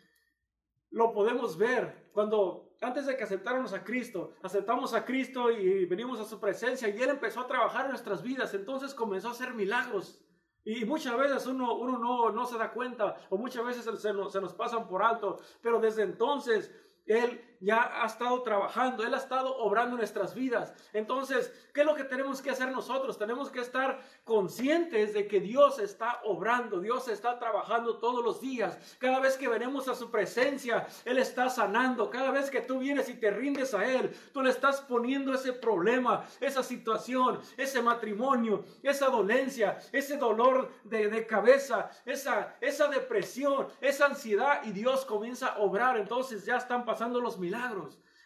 Lo 0.91 1.13
podemos 1.13 1.57
ver 1.57 2.09
cuando 2.13 2.68
antes 2.81 3.07
de 3.07 3.17
que 3.17 3.25
aceptáramos 3.25 3.73
a 3.73 3.83
Cristo, 3.83 4.35
aceptamos 4.43 4.95
a 4.95 5.05
Cristo 5.05 5.51
y 5.51 5.85
venimos 5.87 6.21
a 6.21 6.25
su 6.25 6.39
presencia 6.39 6.89
y 6.89 7.01
Él 7.01 7.11
empezó 7.11 7.41
a 7.41 7.47
trabajar 7.47 7.87
en 7.87 7.91
nuestras 7.91 8.23
vidas, 8.23 8.55
entonces 8.55 8.95
comenzó 8.95 9.29
a 9.29 9.33
hacer 9.33 9.55
milagros. 9.55 10.21
Y 10.65 10.85
muchas 10.85 11.17
veces 11.17 11.47
uno, 11.47 11.75
uno 11.77 11.99
no, 11.99 12.31
no 12.31 12.47
se 12.47 12.59
da 12.59 12.73
cuenta 12.73 13.17
o 13.31 13.39
muchas 13.39 13.65
veces 13.65 14.01
se 14.01 14.13
nos, 14.13 14.33
se 14.33 14.41
nos 14.41 14.53
pasan 14.55 14.87
por 14.87 15.03
alto, 15.03 15.39
pero 15.63 15.81
desde 15.81 16.03
entonces 16.03 16.73
Él 17.07 17.57
ya 17.61 18.03
ha 18.03 18.07
estado 18.07 18.43
trabajando, 18.43 19.05
Él 19.05 19.15
ha 19.15 19.19
estado 19.19 19.57
obrando 19.57 19.97
nuestras 19.97 20.35
vidas. 20.35 20.73
Entonces, 20.93 21.53
¿qué 21.75 21.81
es 21.81 21.87
lo 21.87 21.95
que 21.95 22.05
tenemos 22.05 22.41
que 22.41 22.51
hacer 22.51 22.71
nosotros? 22.71 23.19
Tenemos 23.19 23.51
que 23.51 23.61
estar 23.61 24.01
conscientes 24.25 25.15
de 25.15 25.27
que 25.27 25.41
Dios 25.41 25.79
está 25.79 26.21
obrando, 26.25 26.81
Dios 26.81 27.09
está 27.09 27.39
trabajando 27.39 27.99
todos 27.99 28.25
los 28.25 28.41
días. 28.41 28.79
Cada 28.99 29.19
vez 29.21 29.37
que 29.37 29.49
venimos 29.49 29.89
a 29.89 29.95
su 29.95 30.11
presencia, 30.11 30.87
Él 31.05 31.19
está 31.19 31.51
sanando. 31.51 32.11
Cada 32.11 32.31
vez 32.31 32.51
que 32.51 32.61
tú 32.61 32.79
vienes 32.79 33.09
y 33.09 33.15
te 33.15 33.31
rindes 33.31 33.75
a 33.75 33.85
Él, 33.85 34.15
tú 34.33 34.43
le 34.43 34.51
estás 34.51 34.81
poniendo 34.83 35.35
ese 35.35 35.53
problema, 35.53 36.25
esa 36.41 36.63
situación, 36.63 37.41
ese 37.57 37.83
matrimonio, 37.83 38.65
esa 38.83 39.07
dolencia, 39.07 39.79
ese 39.93 40.17
dolor 40.17 40.71
de, 40.85 41.09
de 41.09 41.27
cabeza, 41.27 41.91
esa, 42.05 42.57
esa 42.61 42.89
depresión, 42.89 43.69
esa 43.81 44.07
ansiedad 44.07 44.63
y 44.65 44.73
Dios 44.73 45.05
comienza 45.05 45.49
a 45.49 45.59
obrar. 45.59 45.97
Entonces 45.97 46.45
ya 46.45 46.57
están 46.57 46.85
pasando 46.85 47.21
los 47.21 47.39
milagros. 47.39 47.48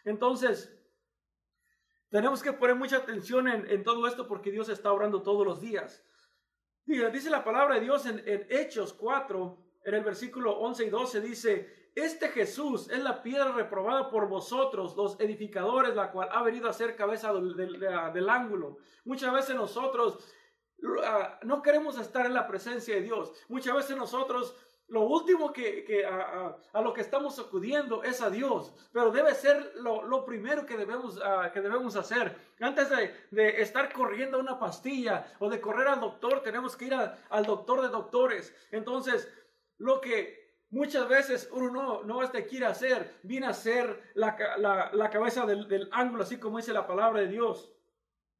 Entonces, 0.05 0.77
tenemos 2.09 2.43
que 2.43 2.53
poner 2.53 2.75
mucha 2.75 2.97
atención 2.97 3.47
en, 3.47 3.83
todo 3.83 4.07
esto 4.07 4.27
porque 4.27 4.51
Dios 4.51 4.69
está 4.69 4.91
obrando 4.91 5.23
todos 5.23 5.45
los 5.45 5.61
días. 5.61 6.03
Dice 6.85 7.29
la 7.29 7.43
palabra 7.43 7.75
de 7.75 7.81
Dios 7.81 8.05
en, 8.05 8.23
Hechos 8.49 8.93
4, 8.93 9.57
en 9.85 9.93
el 9.95 10.03
versículo 10.03 10.59
11 10.59 10.85
y 10.85 10.89
12, 10.89 11.21
dice, 11.21 11.91
este 11.95 12.29
Jesús 12.29 12.89
es 12.89 13.01
la 13.01 13.23
piedra 13.23 13.51
reprobada 13.51 14.09
por 14.09 14.27
vosotros, 14.27 14.95
los 14.95 15.19
edificadores, 15.19 15.95
la 15.95 16.11
cual 16.11 16.29
ha 16.31 16.43
venido 16.43 16.69
a 16.69 16.73
ser 16.73 16.95
cabeza 16.95 17.33
del, 17.33 17.79
del 17.79 18.29
ángulo. 18.29 18.77
Muchas 19.05 19.33
veces 19.33 19.55
nosotros 19.55 20.19
ah, 21.03 21.39
no 21.43 21.61
queremos 21.61 21.97
estar 21.97 22.25
en 22.25 22.33
la 22.33 22.47
presencia 22.47 22.95
de 22.95 23.01
Dios. 23.01 23.33
Muchas 23.47 23.75
veces 23.75 23.97
nosotros 23.97 24.55
lo 24.89 25.01
último 25.01 25.51
que, 25.51 26.05
a, 26.05 26.81
lo 26.81 26.93
que 26.93 27.01
estamos 27.01 27.39
acudiendo 27.39 28.03
es 28.03 28.21
a 28.21 28.29
Dios, 28.29 28.73
pero 28.91 29.11
debe 29.11 29.33
ser 29.33 29.73
lo, 29.77 30.25
primero 30.25 30.65
que 30.65 30.77
debemos, 30.77 31.19
ah, 31.23 31.49
que 31.53 31.61
debemos 31.61 31.95
hacer. 31.95 32.35
Antes 32.59 32.89
de, 33.31 33.61
estar 33.61 33.91
corriendo 33.91 34.39
una 34.39 34.59
pastilla 34.59 35.25
o 35.39 35.49
de 35.49 35.61
correr 35.61 35.87
al 35.87 35.99
doctor, 35.99 36.43
tenemos 36.43 36.75
que 36.75 36.85
ir 36.85 36.93
al 36.93 37.45
doctor 37.45 37.81
de 37.81 37.87
doctores. 37.87 38.53
Entonces, 38.71 39.31
lo 39.77 40.01
que 40.01 40.65
muchas 40.69 41.07
veces 41.07 41.49
uno 41.51 41.71
no, 41.71 42.03
no 42.03 42.21
este 42.21 42.45
quiere 42.45 42.65
hacer, 42.65 43.19
viene 43.23 43.47
a 43.47 43.53
ser 43.53 44.11
la, 44.15 44.35
cabeza 45.11 45.45
del, 45.45 45.89
ángulo, 45.91 46.23
así 46.23 46.39
como 46.39 46.57
dice 46.57 46.73
la 46.73 46.85
palabra 46.85 47.21
de 47.21 47.27
Dios. 47.27 47.73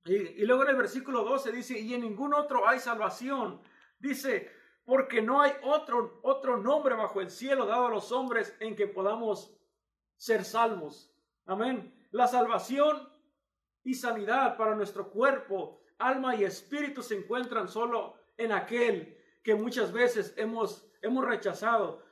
Y, 0.05 0.15
y 0.15 0.45
luego 0.45 0.63
en 0.63 0.69
el 0.69 0.75
versículo 0.75 1.23
12 1.23 1.51
dice, 1.51 1.79
y 1.79 1.93
en 1.93 2.01
ningún 2.01 2.33
otro 2.33 2.67
hay 2.67 2.79
salvación. 2.79 3.61
Dice, 3.97 4.51
porque 4.85 5.21
no 5.21 5.41
hay 5.41 5.53
otro, 5.63 6.19
otro 6.23 6.57
nombre 6.57 6.95
bajo 6.95 7.21
el 7.21 7.29
cielo 7.29 7.65
dado 7.65 7.87
a 7.87 7.91
los 7.91 8.11
hombres 8.11 8.55
en 8.59 8.75
que 8.75 8.87
podamos 8.87 9.55
ser 10.17 10.43
salvos. 10.43 11.13
Amén. 11.45 12.07
La 12.11 12.27
salvación 12.27 13.09
y 13.83 13.93
sanidad 13.93 14.57
para 14.57 14.75
nuestro 14.75 15.09
cuerpo, 15.09 15.81
alma 15.97 16.35
y 16.35 16.43
espíritu 16.43 17.01
se 17.01 17.17
encuentran 17.17 17.67
solo 17.67 18.15
en 18.37 18.51
aquel 18.51 19.17
que 19.41 19.55
muchas 19.55 19.91
veces 19.91 20.33
hemos, 20.37 20.89
hemos 21.01 21.25
rechazado. 21.25 22.03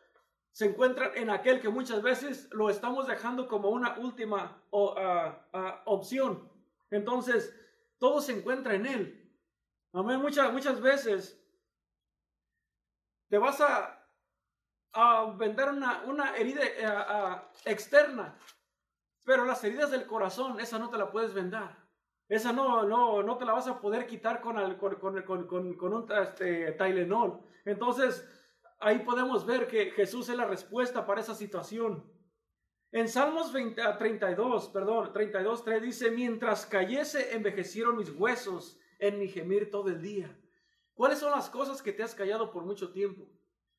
Se 0.52 0.66
encuentran 0.66 1.12
en 1.16 1.30
aquel 1.30 1.62
que 1.62 1.70
muchas 1.70 2.02
veces 2.02 2.50
lo 2.52 2.70
estamos 2.70 3.08
dejando 3.08 3.48
como 3.48 3.70
una 3.70 3.98
última 4.00 4.62
opción. 4.70 6.50
Entonces, 6.90 7.56
todo 7.98 8.20
se 8.20 8.34
encuentra 8.34 8.76
en 8.76 8.86
Él. 8.86 9.32
Amén. 9.94 10.22
Muchas, 10.22 10.52
muchas 10.52 10.82
veces 10.82 11.41
te 13.32 13.38
vas 13.38 13.62
a, 13.62 13.98
vender 15.38 15.70
una, 15.70 16.36
herida 16.36 16.62
eh, 16.66 17.42
externa, 17.64 18.38
pero 19.24 19.46
las 19.46 19.64
heridas 19.64 19.90
del 19.90 20.06
corazón, 20.06 20.60
esa 20.60 20.78
no 20.78 20.90
te 20.90 20.98
la 20.98 21.10
puedes 21.10 21.34
vender. 21.34 21.70
Esa 22.28 22.52
no, 22.52 22.84
no, 22.84 23.24
no 23.24 23.38
te 23.38 23.46
la 23.46 23.54
vas 23.54 23.68
a 23.68 23.80
poder 23.80 24.06
quitar 24.06 24.42
con, 24.42 24.76
con, 24.76 25.94
un 25.94 26.12
este, 26.22 26.74
Tylenol. 26.74 27.42
Entonces, 27.64 28.28
ahí 28.82 29.00
podemos 29.00 29.46
ver 29.46 29.66
que 29.66 29.92
Jesús 29.92 30.28
es 30.28 30.36
la 30.36 30.46
respuesta 30.46 31.06
para 31.06 31.22
esa 31.22 31.34
situación. 31.34 32.04
En 32.92 33.08
Salmos 33.08 33.54
20, 33.54 33.82
32, 33.98 34.68
perdón, 34.70 35.14
32, 35.14 35.64
3 35.64 35.82
dice, 35.82 36.12
mientras 36.12 36.66
cayese 36.66 37.34
envejecieron 37.34 37.96
mis 37.96 38.10
huesos 38.10 38.78
en 39.00 39.20
mi 39.20 39.30
gemir 39.30 39.72
todo 39.72 39.88
el 39.88 40.02
día. 40.02 40.38
¿Cuáles 41.02 41.18
son 41.18 41.32
las 41.32 41.50
cosas 41.50 41.82
que 41.82 41.94
te 41.94 42.04
has 42.04 42.14
callado 42.14 42.52
por 42.52 42.64
mucho 42.64 42.92
tiempo? 42.92 43.28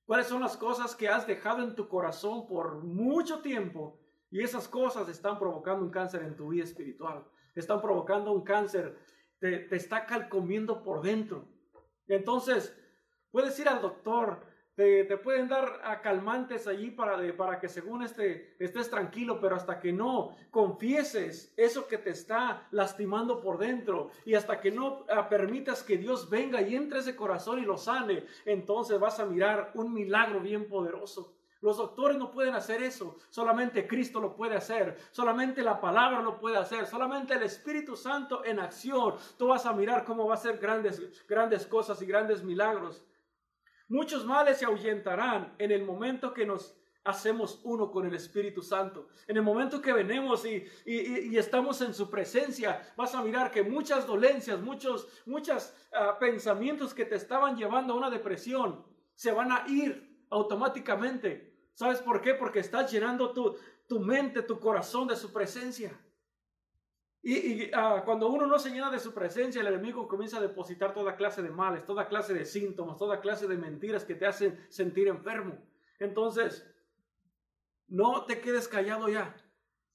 ¿Cuáles 0.05 0.26
son 0.26 0.41
las 0.41 0.57
cosas 0.57 0.97
que 0.97 1.09
has 1.09 1.25
dejado 1.25 1.62
en 1.62 1.76
tu 1.76 1.87
corazón 1.87 2.49
por 2.49 2.83
mucho 2.83 3.43
tiempo? 3.43 4.00
Y 4.29 4.43
esas 4.43 4.67
cosas 4.67 5.09
están 5.09 5.38
provocando 5.38 5.85
un 5.85 5.93
cáncer 5.93 6.25
en 6.25 6.35
tu 6.35 6.49
vida 6.49 6.64
espiritual. 6.64 7.25
Están 7.55 7.81
provocando 7.81 8.33
un 8.33 8.43
cáncer. 8.43 8.99
Te, 9.38 9.61
te 9.61 9.76
está 9.76 10.05
calcomiendo 10.05 10.83
por 10.83 11.00
dentro. 11.00 11.47
Entonces, 12.09 12.76
puedes 13.31 13.57
ir 13.61 13.69
al 13.69 13.81
doctor, 13.81 14.45
te, 14.75 15.05
pueden 15.19 15.49
dar 15.49 16.00
calmantes 16.02 16.67
allí 16.67 16.91
para, 16.91 17.19
para 17.37 17.61
que 17.61 17.69
según 17.69 18.02
este, 18.02 18.55
estés 18.59 18.88
tranquilo, 18.88 19.38
pero 19.41 19.57
hasta 19.57 19.79
que 19.79 19.93
no 19.93 20.35
confieses 20.50 21.52
eso 21.57 21.87
que 21.87 21.99
te 21.99 22.11
está 22.11 22.67
lastimando 22.71 23.41
por 23.41 23.59
dentro 23.59 24.11
y 24.25 24.35
hasta 24.35 24.61
que 24.61 24.71
no 24.71 25.05
ah, 25.11 25.29
permitas 25.29 25.83
que 25.83 25.99
Dios 25.99 26.31
venga 26.31 26.62
y 26.62 26.75
entre 26.75 27.00
ese 27.00 27.14
corazón 27.14 27.59
y 27.59 27.67
lo 27.67 27.76
sane, 27.76 28.25
entonces 28.47 28.99
vas 28.99 29.21
a 29.21 29.26
mirar 29.26 29.73
un 29.75 29.93
milagro 29.93 30.41
bien 30.41 30.67
poderoso. 30.67 31.35
Los 31.61 31.76
doctores 31.76 32.17
no 32.17 32.33
pueden 32.33 32.55
hacer 32.55 32.83
eso, 32.83 33.17
solamente 33.29 33.87
Cristo 33.87 34.21
lo 34.21 34.35
puede 34.35 34.57
hacer, 34.57 34.99
solamente 35.12 35.62
la 35.62 35.81
palabra 35.81 36.21
lo 36.21 36.41
puede 36.41 36.57
hacer, 36.57 36.87
solamente 36.87 37.35
el 37.35 37.45
Espíritu 37.45 37.95
Santo 37.95 38.45
en 38.45 38.59
acción. 38.59 39.14
Tú 39.38 39.47
vas 39.49 39.64
a 39.64 39.73
mirar 39.73 40.05
cómo 40.05 40.26
va 40.26 40.35
a 40.35 40.38
hacer 40.38 40.59
grandes, 40.59 41.25
grandes 41.29 41.64
cosas 41.64 42.02
y 42.02 42.07
grandes 42.07 42.43
milagros. 42.43 43.05
Muchos 43.92 44.25
males 44.25 44.56
se 44.56 44.64
ahuyentarán 44.64 45.54
en 45.58 45.70
el 45.70 45.84
momento 45.84 46.32
que 46.32 46.46
nos 46.46 46.75
hacemos 47.04 47.61
uno 47.62 47.90
con 47.90 48.06
el 48.06 48.14
Espíritu 48.14 48.62
Santo. 48.62 49.08
En 49.26 49.37
el 49.37 49.42
momento 49.42 49.82
que 49.82 49.92
venimos 49.92 50.46
y, 50.46 50.64
estamos 51.37 51.82
en 51.82 51.92
su 51.92 52.08
presencia, 52.08 52.90
vas 52.96 53.14
a 53.14 53.22
mirar 53.22 53.50
que 53.50 53.62
muchas 53.62 54.06
dolencias, 54.06 54.58
muchos 54.61 55.08
muchos 55.26 55.75
ah, 55.92 56.16
pensamientos 56.18 56.94
que 56.94 57.04
te 57.04 57.16
estaban 57.16 57.54
llevando 57.54 57.92
a 57.92 57.96
una 57.99 58.08
depresión 58.08 58.82
se 59.14 59.30
van 59.30 59.52
a 59.52 59.66
ir 59.68 60.25
automáticamente. 60.30 61.52
¿Sabes 61.75 61.99
por 61.99 62.22
qué? 62.22 62.32
Porque 62.32 62.61
estás 62.61 62.90
llenando 62.90 63.34
tu, 63.34 63.58
tu 63.87 64.00
mente, 64.00 64.40
tu 64.40 64.58
corazón 64.58 65.06
de 65.06 65.16
su 65.16 65.30
presencia. 65.34 65.92
Y, 67.25 67.71
ah, 67.73 68.02
cuando 68.05 68.29
uno 68.29 68.47
no 68.47 68.59
se 68.59 68.71
llena 68.71 68.91
de 68.91 68.99
su 68.99 69.14
presencia, 69.14 69.61
el 69.61 69.69
enemigo 69.69 70.09
comienza 70.09 70.38
a 70.38 70.41
depositar 70.41 70.93
toda 70.93 71.14
clase 71.14 71.41
de 71.41 71.50
males, 71.50 71.87
toda 71.87 72.09
clase 72.09 72.35
de 72.35 72.45
síntomas, 72.45 72.99
toda 72.99 73.21
clase 73.21 73.47
de 73.47 73.57
mentiras 73.57 74.05
que 74.05 74.17
te 74.17 74.26
hacen 74.26 74.59
sentir 74.69 75.07
enfermo. 75.07 75.57
Entonces, 76.00 76.69
no 77.87 78.25
te 78.25 78.41
quedes 78.41 78.67
callado 78.67 79.09
ya. 79.09 79.37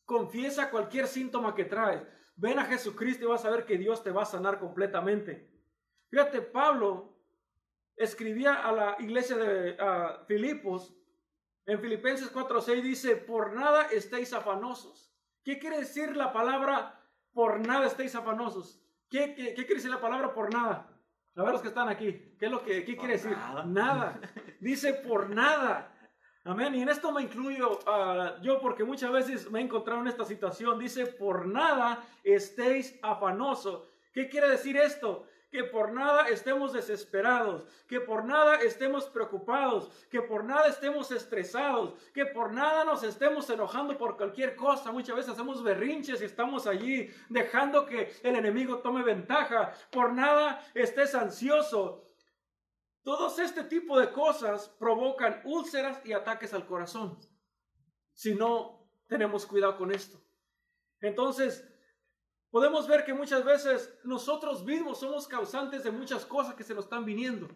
Confiesa 0.05 0.69
cualquier 0.69 1.05
síntoma 1.07 1.53
que 1.53 1.65
traes. 1.65 2.01
Ven 2.37 2.59
a 2.59 2.65
Jesucristo 2.65 3.25
y 3.25 3.27
vas 3.27 3.43
a 3.43 3.49
ver 3.49 3.65
que 3.65 3.77
Dios 3.77 4.03
te 4.03 4.11
va 4.11 4.21
a 4.21 4.25
sanar 4.25 4.57
completamente. 4.57 5.49
Fíjate, 6.09 6.41
Pablo 6.41 7.13
escribía 7.97 8.53
a 8.53 8.71
la 8.71 8.95
iglesia 8.99 9.35
de 9.35 9.75
Filipos, 10.27 10.93
en 11.65 11.81
Filipenses 11.81 12.31
4:6 12.31 12.81
dice, 12.81 13.17
por 13.17 13.53
nada 13.53 13.87
estéis 13.91 14.31
afanosos. 14.31 15.11
¿Qué 15.43 15.59
quiere 15.59 15.79
decir 15.79 16.15
la 16.15 16.31
palabra 16.31 16.96
por 17.37 17.59
nada 17.59 17.85
estéis 17.85 18.15
afanosos. 18.15 18.81
¿Qué, 19.11 19.35
qué, 19.35 19.53
quiere 19.53 19.75
decir 19.75 19.91
la 19.91 20.01
palabra 20.01 20.33
por 20.33 20.51
nada? 20.51 20.89
A 21.35 21.43
ver 21.43 21.51
los 21.51 21.61
que 21.61 21.67
están 21.67 21.87
aquí. 21.87 22.33
¿Qué 22.39 22.47
es 22.47 22.51
lo 22.51 22.63
que 22.63 22.83
qué 22.83 22.97
quiere 22.97 23.13
decir? 23.13 23.37
Nada. 23.67 24.19
Dice 24.59 24.95
por 24.95 25.29
nada. 25.29 25.93
Amén. 26.45 26.73
Y 26.73 26.81
en 26.81 26.89
esto 26.89 27.11
me 27.11 27.21
incluyo 27.21 27.77
uh, 27.85 28.41
yo 28.41 28.59
porque 28.59 28.83
muchas 28.83 29.11
veces 29.11 29.51
me 29.51 29.59
he 29.59 29.61
encontrado 29.61 30.01
en 30.01 30.07
esta 30.07 30.25
situación. 30.25 30.79
Dice 30.79 31.05
por 31.05 31.45
nada 31.45 32.03
estéis 32.23 32.97
afanosos. 33.03 33.87
¿Qué 34.13 34.29
quiere 34.29 34.49
decir 34.49 34.75
esto? 34.75 35.27
Que 35.49 35.63
por 35.63 35.93
nada 35.93 36.27
estemos 36.27 36.73
desesperados, 36.73 37.65
que 37.87 38.01
por 38.01 38.25
nada 38.25 38.57
estemos 38.57 39.05
preocupados, 39.05 39.89
que 40.09 40.21
por 40.21 40.43
nada 40.43 40.67
estemos 40.67 41.09
estresados, 41.11 41.93
que 42.13 42.25
por 42.25 42.51
nada 42.51 42.83
nos 42.83 43.03
estemos 43.03 43.49
enojando 43.49 43.97
por 43.97 44.17
cualquier 44.17 44.55
cosa. 44.55 44.91
Muchas 44.91 45.15
veces 45.15 45.31
hacemos 45.31 45.63
berrinches 45.63 46.21
y 46.21 46.25
estamos 46.25 46.67
allí 46.67 47.09
dejando 47.29 47.85
que 47.85 48.13
el 48.23 48.35
enemigo 48.35 48.79
tome 48.79 49.03
ventaja. 49.03 49.71
Por 49.89 50.13
nada 50.13 50.61
estés 50.73 51.15
ansioso. 51.15 52.03
Todos 53.03 53.39
este 53.39 53.63
tipo 53.63 53.97
de 53.97 54.11
cosas 54.11 54.67
provocan 54.77 55.41
úlceras 55.45 56.05
y 56.05 56.11
ataques 56.11 56.53
al 56.53 56.65
corazón. 56.65 57.17
Si 58.13 58.35
no 58.35 58.85
tenemos 59.07 59.45
cuidado 59.45 59.77
con 59.77 59.91
esto. 59.93 60.21
Entonces, 60.99 61.65
podemos 62.51 62.87
ver 62.87 63.03
que 63.03 63.13
muchas 63.13 63.43
veces 63.43 63.97
nosotros 64.03 64.63
mismos 64.63 64.99
somos 64.99 65.27
causantes 65.27 65.83
de 65.83 65.91
muchas 65.91 66.25
cosas 66.25 66.55
que 66.55 66.63
se 66.63 66.73
nos 66.73 66.85
están 66.85 67.05
viniendo. 67.05 67.47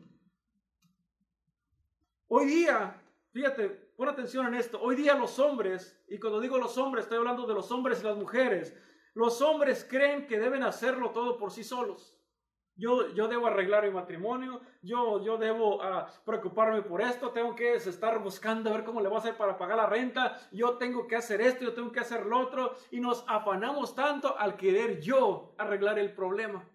Hoy 2.28 2.46
día, 2.46 3.02
fíjate, 3.34 3.70
pon 3.98 4.10
atención 4.10 4.48
en 4.48 4.56
esto. 4.56 4.82
Hoy 4.82 4.96
día 4.96 5.16
los 5.16 5.38
hombres, 5.40 6.02
y 6.08 6.20
cuando 6.20 6.40
digo 6.40 6.58
los 6.58 6.78
hombres, 6.78 7.04
estoy 7.04 7.18
hablando 7.18 7.46
de 7.46 7.54
los 7.54 7.72
hombres 7.72 8.00
y 8.00 8.04
las 8.04 8.18
mujeres, 8.18 8.74
los 9.14 9.42
hombres 9.42 9.86
creen 9.90 10.28
que 10.28 10.40
deben 10.40 10.64
hacerlo 10.64 11.12
todo 11.12 11.38
por 11.38 11.52
sí 11.52 11.64
solos. 11.64 12.21
Yo, 12.76 13.14
yo 13.14 13.28
debo 13.28 13.48
arreglar 13.48 13.84
mi 13.84 13.92
matrimonio, 13.92 14.62
yo, 14.82 15.22
yo 15.24 15.38
debo 15.38 15.84
ah, 15.84 16.08
preocuparme 16.26 16.82
por 16.82 17.02
esto, 17.02 17.32
tengo 17.32 17.54
que 17.54 17.76
estar 17.76 18.18
buscando 18.24 18.70
a 18.70 18.74
ver 18.74 18.86
cómo 18.86 19.02
le 19.02 19.10
voy 19.10 19.18
a 19.18 19.20
hacer 19.20 19.38
para 19.38 19.58
pagar 19.58 19.78
la 19.78 19.86
renta, 19.86 20.40
yo 20.52 20.78
tengo 20.78 21.06
que 21.06 21.16
hacer 21.16 21.42
esto, 21.42 21.66
yo 21.66 21.74
tengo 21.74 21.92
que 21.92 22.00
hacer 22.00 22.26
lo 22.26 22.40
otro, 22.40 22.76
y 22.90 23.00
nos 23.00 23.26
afanamos 23.28 23.94
tanto 23.94 24.38
al 24.40 24.56
querer 24.56 25.00
yo 25.02 25.54
arreglar 25.58 26.00
el 26.00 26.14
problema. 26.14 26.68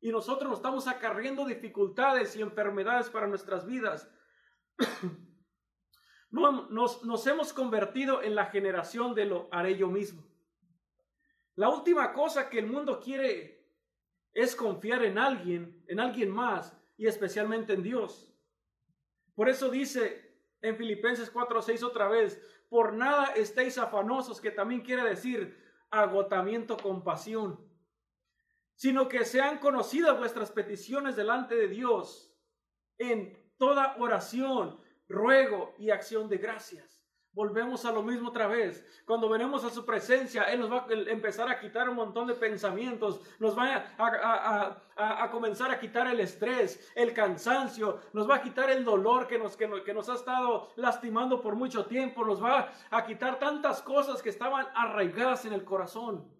Y 0.00 0.10
nosotros 0.10 0.50
nos 0.50 0.58
estamos 0.58 0.86
acarriendo 0.86 1.46
dificultades 1.46 2.36
y 2.36 2.42
enfermedades 2.42 3.08
para 3.08 3.26
nuestras 3.26 3.64
vidas. 3.64 4.10
nos, 6.30 7.04
nos 7.04 7.26
hemos 7.26 7.54
convertido 7.54 8.22
en 8.22 8.34
la 8.34 8.46
generación 8.46 9.14
de 9.14 9.24
lo 9.24 9.48
haré 9.50 9.78
yo 9.78 9.88
mismo. 9.88 10.22
La 11.56 11.68
última 11.68 12.12
cosa 12.12 12.50
que 12.50 12.58
el 12.58 12.66
mundo 12.66 13.00
quiere 13.00 13.53
es 14.34 14.56
confiar 14.56 15.04
en 15.04 15.16
alguien, 15.16 15.82
en 15.86 16.00
alguien 16.00 16.30
más 16.30 16.76
y 16.96 17.06
especialmente 17.06 17.72
en 17.72 17.82
Dios. 17.82 18.34
Por 19.34 19.48
eso 19.48 19.70
dice 19.70 20.36
en 20.60 20.76
Filipenses 20.76 21.32
4:6 21.32 21.82
otra 21.82 22.08
vez, 22.08 22.40
por 22.68 22.92
nada 22.92 23.26
estéis 23.34 23.78
afanosos, 23.78 24.40
que 24.40 24.50
también 24.50 24.80
quiere 24.80 25.04
decir 25.04 25.62
agotamiento, 25.90 26.76
compasión, 26.76 27.60
sino 28.74 29.08
que 29.08 29.24
sean 29.24 29.58
conocidas 29.58 30.18
vuestras 30.18 30.50
peticiones 30.50 31.14
delante 31.14 31.54
de 31.54 31.68
Dios 31.68 32.34
en 32.98 33.38
toda 33.56 33.96
oración, 33.98 34.80
ruego 35.08 35.74
y 35.78 35.90
acción 35.90 36.28
de 36.28 36.38
gracias. 36.38 37.03
Volvemos 37.34 37.84
a 37.84 37.90
lo 37.90 38.00
mismo 38.00 38.28
otra 38.28 38.46
vez. 38.46 38.86
Cuando 39.04 39.28
venimos 39.28 39.64
a 39.64 39.70
su 39.70 39.84
presencia, 39.84 40.44
Él 40.44 40.60
nos 40.60 40.70
va 40.70 40.86
a 40.88 40.92
empezar 41.10 41.48
a 41.48 41.58
quitar 41.58 41.88
un 41.88 41.96
montón 41.96 42.28
de 42.28 42.34
pensamientos, 42.34 43.20
nos 43.40 43.58
va 43.58 43.92
a, 43.98 45.30
comenzar 45.32 45.72
a 45.72 45.80
quitar 45.80 46.06
el 46.06 46.20
estrés, 46.20 46.92
el 46.94 47.12
cansancio, 47.12 47.98
nos 48.12 48.30
va 48.30 48.36
a 48.36 48.42
quitar 48.42 48.70
el 48.70 48.84
dolor 48.84 49.26
que 49.26 49.36
nos, 49.36 49.56
que, 49.56 49.66
nos 49.66 50.08
ha 50.08 50.14
estado 50.14 50.68
lastimando 50.76 51.42
por 51.42 51.56
mucho 51.56 51.86
tiempo, 51.86 52.24
nos 52.24 52.42
va 52.42 52.72
a 52.88 53.04
quitar 53.04 53.40
tantas 53.40 53.82
cosas 53.82 54.22
que 54.22 54.30
estaban 54.30 54.68
arraigadas 54.72 55.44
en 55.44 55.54
el 55.54 55.64
corazón. 55.64 56.32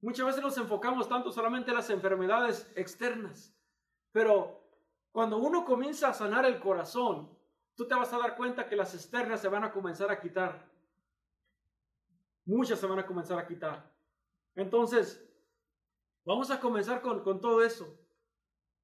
Muchas 0.00 0.24
veces 0.24 0.42
nos 0.42 0.56
enfocamos 0.56 1.10
tanto 1.10 1.30
solamente 1.30 1.72
en 1.72 1.76
las 1.76 1.90
enfermedades 1.90 2.72
externas, 2.74 3.54
pero 4.12 4.62
cuando 5.12 5.36
uno 5.36 5.66
comienza 5.66 6.08
a 6.08 6.14
sanar 6.14 6.46
el 6.46 6.58
corazón, 6.58 7.37
tú 7.78 7.86
te 7.86 7.94
vas 7.94 8.12
a 8.12 8.18
dar 8.18 8.36
cuenta 8.36 8.66
que 8.66 8.74
las 8.74 8.92
externas 8.92 9.40
se 9.40 9.46
van 9.46 9.62
a 9.62 9.70
comenzar 9.70 10.10
a 10.10 10.18
quitar. 10.18 10.68
Muchas 12.44 12.80
se 12.80 12.86
van 12.88 12.98
a 12.98 13.06
comenzar 13.06 13.38
a 13.38 13.46
quitar. 13.46 13.88
Entonces, 14.56 15.24
vamos 16.24 16.50
a 16.50 16.58
comenzar 16.58 17.00
con, 17.00 17.22
todo 17.40 17.62
eso. 17.62 17.96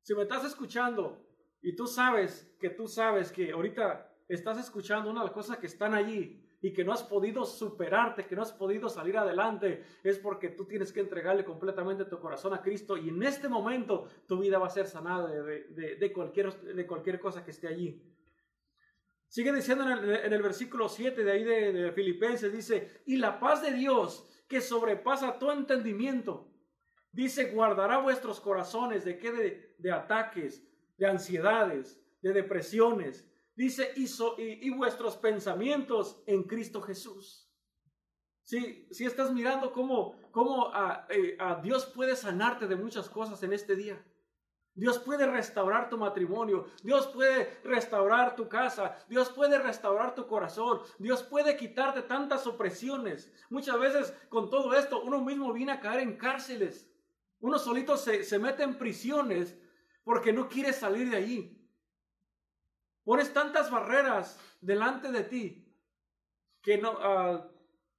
Si 0.00 0.14
me 0.14 0.22
estás 0.22 0.44
escuchando 0.44 1.26
y 1.60 1.74
tú 1.74 1.88
sabes 1.88 2.54
que 2.60 2.70
tú 2.70 2.86
sabes 2.86 3.32
que 3.32 3.50
ahorita 3.50 4.14
estás 4.28 4.58
escuchando 4.58 5.10
una 5.10 5.22
de 5.22 5.26
las 5.26 5.34
cosas 5.34 5.58
que 5.58 5.66
están 5.66 5.92
allí 5.92 6.40
y 6.62 6.72
que 6.72 6.84
no 6.84 6.92
has 6.92 7.02
podido 7.02 7.44
superarte, 7.44 8.26
que 8.26 8.36
no 8.36 8.42
has 8.42 8.52
podido 8.52 8.88
salir 8.88 9.18
adelante, 9.18 9.82
es 10.04 10.20
porque 10.20 10.50
tú 10.50 10.66
tienes 10.66 10.92
que 10.92 11.00
entregarle 11.00 11.44
completamente 11.44 12.04
tu 12.04 12.20
corazón 12.20 12.54
a 12.54 12.62
Cristo 12.62 12.96
y 12.96 13.08
en 13.08 13.20
este 13.24 13.48
momento 13.48 14.06
tu 14.28 14.38
vida 14.38 14.60
va 14.60 14.68
a 14.68 14.70
ser 14.70 14.86
sanada 14.86 15.26
de 15.26 16.12
cualquier, 16.12 16.54
de 16.62 16.86
cualquier 16.86 17.18
cosa 17.18 17.44
que 17.44 17.50
esté 17.50 17.66
allí. 17.66 18.13
Sigue 19.34 19.52
diciendo 19.52 19.82
en 19.90 20.32
el, 20.32 20.42
versículo 20.42 20.88
7 20.88 21.24
de 21.24 21.32
ahí 21.32 21.42
de, 21.42 21.90
Filipenses, 21.90 22.52
dice, 22.52 23.02
y 23.04 23.16
la 23.16 23.40
paz 23.40 23.62
de 23.62 23.72
Dios 23.72 24.24
que 24.46 24.60
sobrepasa 24.60 25.40
todo 25.40 25.50
entendimiento, 25.50 26.54
dice, 27.10 27.46
guardará 27.46 27.98
vuestros 27.98 28.38
corazones 28.38 29.04
de 29.04 29.18
qué 29.18 29.74
de, 29.76 29.90
ataques, 29.90 30.62
de 30.96 31.08
ansiedades, 31.08 32.00
de 32.22 32.32
depresiones, 32.32 33.28
dice, 33.56 33.90
y, 33.96 34.06
y, 34.38 34.70
vuestros 34.70 35.16
pensamientos 35.16 36.22
en 36.28 36.44
Cristo 36.44 36.80
Jesús. 36.80 37.52
Si, 38.44 38.86
si 38.92 39.04
estás 39.04 39.32
mirando 39.32 39.72
cómo, 39.72 40.14
cómo 40.30 40.72
a, 40.72 41.08
eh, 41.10 41.36
a 41.40 41.56
Dios 41.56 41.86
puede 41.86 42.14
sanarte 42.14 42.68
de 42.68 42.76
muchas 42.76 43.10
cosas 43.10 43.42
en 43.42 43.52
este 43.52 43.74
día. 43.74 44.00
Dios 44.74 44.98
puede 44.98 45.26
restaurar 45.26 45.88
tu 45.88 45.96
matrimonio, 45.96 46.66
Dios 46.82 47.06
puede 47.06 47.60
restaurar 47.62 48.34
tu 48.34 48.48
casa, 48.48 48.96
Dios 49.08 49.30
puede 49.30 49.58
restaurar 49.58 50.16
tu 50.16 50.26
corazón, 50.26 50.80
Dios 50.98 51.22
puede 51.22 51.56
quitarte 51.56 52.02
tantas 52.02 52.46
opresiones. 52.46 53.32
Muchas 53.50 53.78
veces 53.78 54.14
con 54.28 54.50
todo 54.50 54.74
esto 54.74 55.02
uno 55.02 55.20
mismo 55.20 55.52
viene 55.52 55.72
a 55.72 55.80
caer 55.80 56.00
en 56.00 56.16
cárceles, 56.16 56.90
uno 57.38 57.58
solito 57.58 57.96
se, 57.96 58.38
mete 58.38 58.64
en 58.64 58.76
prisiones 58.76 59.56
porque 60.02 60.32
no 60.32 60.48
quiere 60.48 60.72
salir 60.72 61.10
de 61.10 61.18
allí. 61.18 61.70
Pones 63.04 63.32
tantas 63.32 63.70
barreras 63.70 64.40
delante 64.60 65.12
de 65.12 65.22
ti 65.22 65.60
que 66.62 66.78
no, 66.78 66.96
ah, 67.00 67.48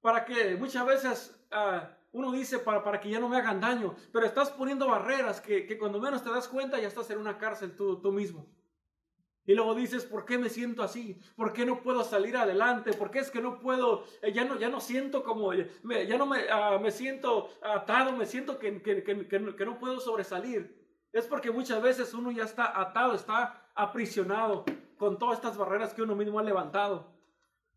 para 0.02 0.26
que 0.26 0.56
muchas 0.56 0.86
veces 0.86 1.48
uh, 1.52 1.86
uno 2.16 2.32
dice 2.32 2.60
para, 2.60 2.82
para 2.82 3.02
que 3.02 3.10
ya 3.10 3.20
no 3.20 3.28
me 3.28 3.36
hagan 3.36 3.60
daño, 3.60 3.94
pero 4.14 4.26
estás 4.26 4.50
poniendo 4.50 4.88
barreras 4.88 5.42
que, 5.42 5.66
que 5.66 5.78
cuando 5.78 6.00
menos 6.00 6.24
te 6.24 6.30
das 6.30 6.48
cuenta 6.48 6.80
ya 6.80 6.88
estás 6.88 7.10
en 7.10 7.20
una 7.20 7.38
cárcel 7.38 7.76
tú, 7.76 8.02
tú 8.02 8.14
mismo. 8.14 8.48
Y 9.46 9.54
luego 9.54 9.76
dices, 9.76 10.06
¿por 10.06 10.24
qué 10.24 10.38
me 10.38 10.48
siento 10.48 10.82
así? 10.82 11.20
¿Por 11.36 11.52
qué 11.52 11.66
no 11.66 11.84
puedo 11.84 12.06
salir 12.06 12.38
adelante? 12.38 12.94
¿Por 12.94 13.12
qué 13.12 13.20
es 13.20 13.30
que 13.30 13.42
no 13.42 13.60
puedo, 13.60 14.06
eh, 14.22 14.32
ya, 14.32 14.46
no, 14.46 14.58
ya 14.58 14.70
no 14.70 14.80
siento 14.80 15.24
como, 15.24 15.52
eh, 15.52 15.70
ya 16.08 16.18
no 16.18 16.26
me, 16.26 16.50
ah, 16.50 16.80
me 16.82 16.90
siento 16.90 17.50
atado, 17.62 18.14
me 18.14 18.26
siento 18.26 18.58
que, 18.60 18.82
que, 18.82 19.04
que, 19.04 19.28
que, 19.28 19.66
no 19.66 19.78
puedo 19.78 20.00
sobresalir? 20.00 20.74
Es 21.12 21.28
porque 21.28 21.52
muchas 21.52 21.82
veces 21.82 22.14
uno 22.14 22.32
ya 22.32 22.46
está 22.46 22.80
atado, 22.80 23.14
está 23.14 23.70
aprisionado 23.76 24.64
con 24.98 25.20
todas 25.20 25.36
estas 25.36 25.58
barreras 25.58 25.94
que 25.94 26.02
uno 26.02 26.16
mismo 26.16 26.40
ha 26.40 26.44
levantado. 26.44 27.14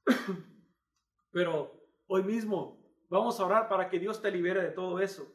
Pero 1.32 1.72
hoy 2.06 2.22
mismo 2.22 2.77
Vamos 3.08 3.40
a 3.40 3.46
orar 3.46 3.68
para 3.68 3.88
que 3.88 3.98
Dios 3.98 4.20
te 4.20 4.30
libere 4.30 4.62
de 4.62 4.70
todo 4.70 5.00
eso. 5.00 5.34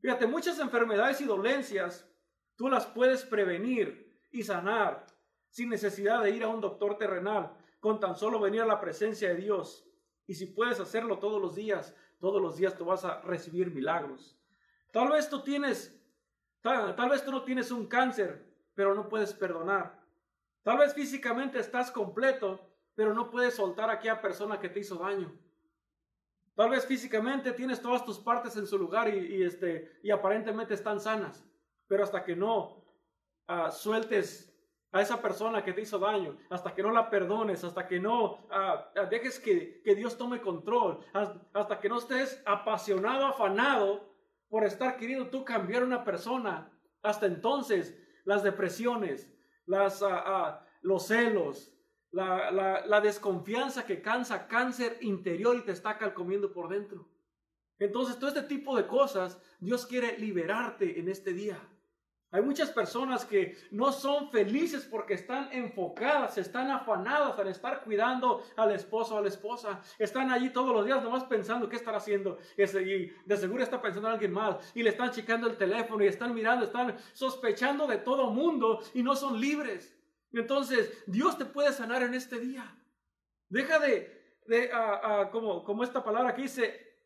Fíjate, 0.00 0.26
muchas 0.26 0.58
enfermedades 0.58 1.20
y 1.20 1.24
dolencias 1.24 2.08
tú 2.56 2.68
las 2.68 2.86
puedes 2.86 3.24
prevenir 3.24 4.18
y 4.30 4.42
sanar 4.42 5.06
sin 5.54 5.68
necesidad 5.68 6.22
de 6.22 6.30
ir 6.30 6.42
a 6.42 6.48
un 6.48 6.60
doctor 6.60 6.98
terrenal, 6.98 7.56
con 7.78 8.00
tan 8.00 8.16
solo 8.16 8.40
venir 8.40 8.62
a 8.62 8.66
la 8.66 8.80
presencia 8.80 9.28
de 9.28 9.36
Dios. 9.36 9.86
Y 10.26 10.34
si 10.34 10.46
puedes 10.46 10.80
hacerlo 10.80 11.18
todos 11.18 11.40
los 11.40 11.54
días, 11.54 11.94
todos 12.18 12.42
los 12.42 12.56
días 12.56 12.76
tú 12.76 12.86
vas 12.86 13.04
a 13.04 13.20
recibir 13.20 13.70
milagros. 13.72 14.36
Tal 14.90 15.10
vez 15.10 15.28
tú 15.28 15.42
tienes, 15.42 15.96
tal, 16.60 17.08
vez 17.08 17.24
tú 17.24 17.30
no 17.30 17.44
tienes 17.44 17.70
un 17.70 17.86
cáncer, 17.86 18.44
pero 18.74 18.94
no 18.94 19.08
puedes 19.08 19.32
perdonar. 19.32 20.02
Tal 20.62 20.78
vez 20.78 20.94
físicamente 20.94 21.58
estás 21.58 21.90
completo, 21.90 22.60
pero 22.94 23.12
no 23.14 23.30
puedes 23.30 23.54
soltar 23.54 23.90
a 23.90 23.94
aquella 23.94 24.20
persona 24.20 24.58
que 24.58 24.68
te 24.68 24.80
hizo 24.80 24.96
daño. 24.96 25.32
Tal 26.54 26.70
vez 26.70 26.86
físicamente 26.86 27.52
tienes 27.52 27.82
todas 27.82 28.04
tus 28.04 28.18
partes 28.18 28.56
en 28.56 28.66
su 28.66 28.78
lugar 28.78 29.12
y, 29.12 29.42
este, 29.42 29.98
y 30.02 30.10
aparentemente 30.10 30.74
están 30.74 31.00
sanas, 31.00 31.44
pero 31.88 32.04
hasta 32.04 32.22
que 32.22 32.36
no 32.36 32.84
ah, 33.48 33.72
sueltes 33.72 34.50
a 34.92 35.00
esa 35.02 35.20
persona 35.20 35.64
que 35.64 35.72
te 35.72 35.80
hizo 35.80 35.98
daño, 35.98 36.36
hasta 36.50 36.72
que 36.72 36.82
no 36.82 36.92
la 36.92 37.10
perdones, 37.10 37.64
hasta 37.64 37.88
que 37.88 37.98
no 37.98 38.46
ah, 38.50 38.88
ah, 38.94 39.04
dejes 39.06 39.40
que, 39.40 39.82
que, 39.82 39.96
Dios 39.96 40.16
tome 40.16 40.40
control, 40.40 41.04
hasta 41.52 41.80
que 41.80 41.88
no 41.88 41.98
estés 41.98 42.40
apasionado, 42.46 43.26
afanado 43.26 44.14
por 44.48 44.64
estar 44.64 44.96
queriendo 44.96 45.30
tú 45.30 45.44
cambiar 45.44 45.82
una 45.82 46.04
persona, 46.04 46.70
hasta 47.02 47.26
entonces 47.26 48.00
las 48.24 48.44
depresiones, 48.44 49.34
las, 49.66 50.04
los 50.82 51.06
celos, 51.08 51.73
la, 52.14 53.00
desconfianza 53.02 53.84
que 53.84 54.00
cansa 54.00 54.46
cáncer 54.46 54.98
interior 55.00 55.56
y 55.56 55.62
te 55.62 55.72
está 55.72 55.98
calcomiendo 55.98 56.52
por 56.52 56.68
dentro. 56.68 57.06
Entonces, 57.78 58.18
todo 58.18 58.28
este 58.28 58.42
tipo 58.42 58.76
de 58.76 58.86
cosas, 58.86 59.40
Dios 59.60 59.84
quiere 59.86 60.16
liberarte 60.18 60.98
en 61.00 61.08
este 61.08 61.32
día. 61.32 61.58
Hay 62.30 62.42
muchas 62.42 62.70
personas 62.70 63.24
que 63.24 63.56
no 63.70 63.92
son 63.92 64.28
felices 64.30 64.88
porque 64.90 65.14
están 65.14 65.52
enfocadas, 65.52 66.36
están 66.36 66.68
afanadas 66.68 67.38
al 67.38 67.46
estar 67.46 67.84
cuidando 67.84 68.42
al 68.56 68.72
esposo 68.72 69.14
o 69.14 69.18
a 69.18 69.20
la 69.20 69.28
esposa. 69.28 69.80
Están 70.00 70.32
allí 70.32 70.50
todos 70.50 70.74
los 70.74 70.84
días 70.84 71.00
nomás 71.00 71.22
pensando 71.24 71.68
qué 71.68 71.76
estar 71.76 71.94
haciendo. 71.94 72.38
Y 72.56 73.12
de 73.24 73.36
seguro 73.36 73.62
está 73.62 73.80
pensando 73.80 74.08
en 74.08 74.14
alguien 74.14 74.32
más. 74.32 74.56
Y 74.74 74.82
le 74.82 74.90
están 74.90 75.12
checando 75.12 75.48
el 75.48 75.56
teléfono 75.56 76.02
y 76.02 76.08
están 76.08 76.34
mirando, 76.34 76.64
están 76.64 76.96
sospechando 77.12 77.86
de 77.86 77.98
todo 77.98 78.30
mundo 78.30 78.80
y 78.94 79.04
no 79.04 79.14
son 79.14 79.40
libres. 79.40 79.93
Entonces, 80.38 81.02
Dios 81.06 81.38
te 81.38 81.44
puede 81.44 81.72
sanar 81.72 82.02
en 82.02 82.14
este 82.14 82.40
día. 82.40 82.76
Deja 83.48 83.78
de, 83.78 84.38
de 84.46 84.70
como, 85.30 85.64
como 85.64 85.84
esta 85.84 86.02
palabra 86.02 86.34
que 86.34 86.42
dice, 86.42 86.98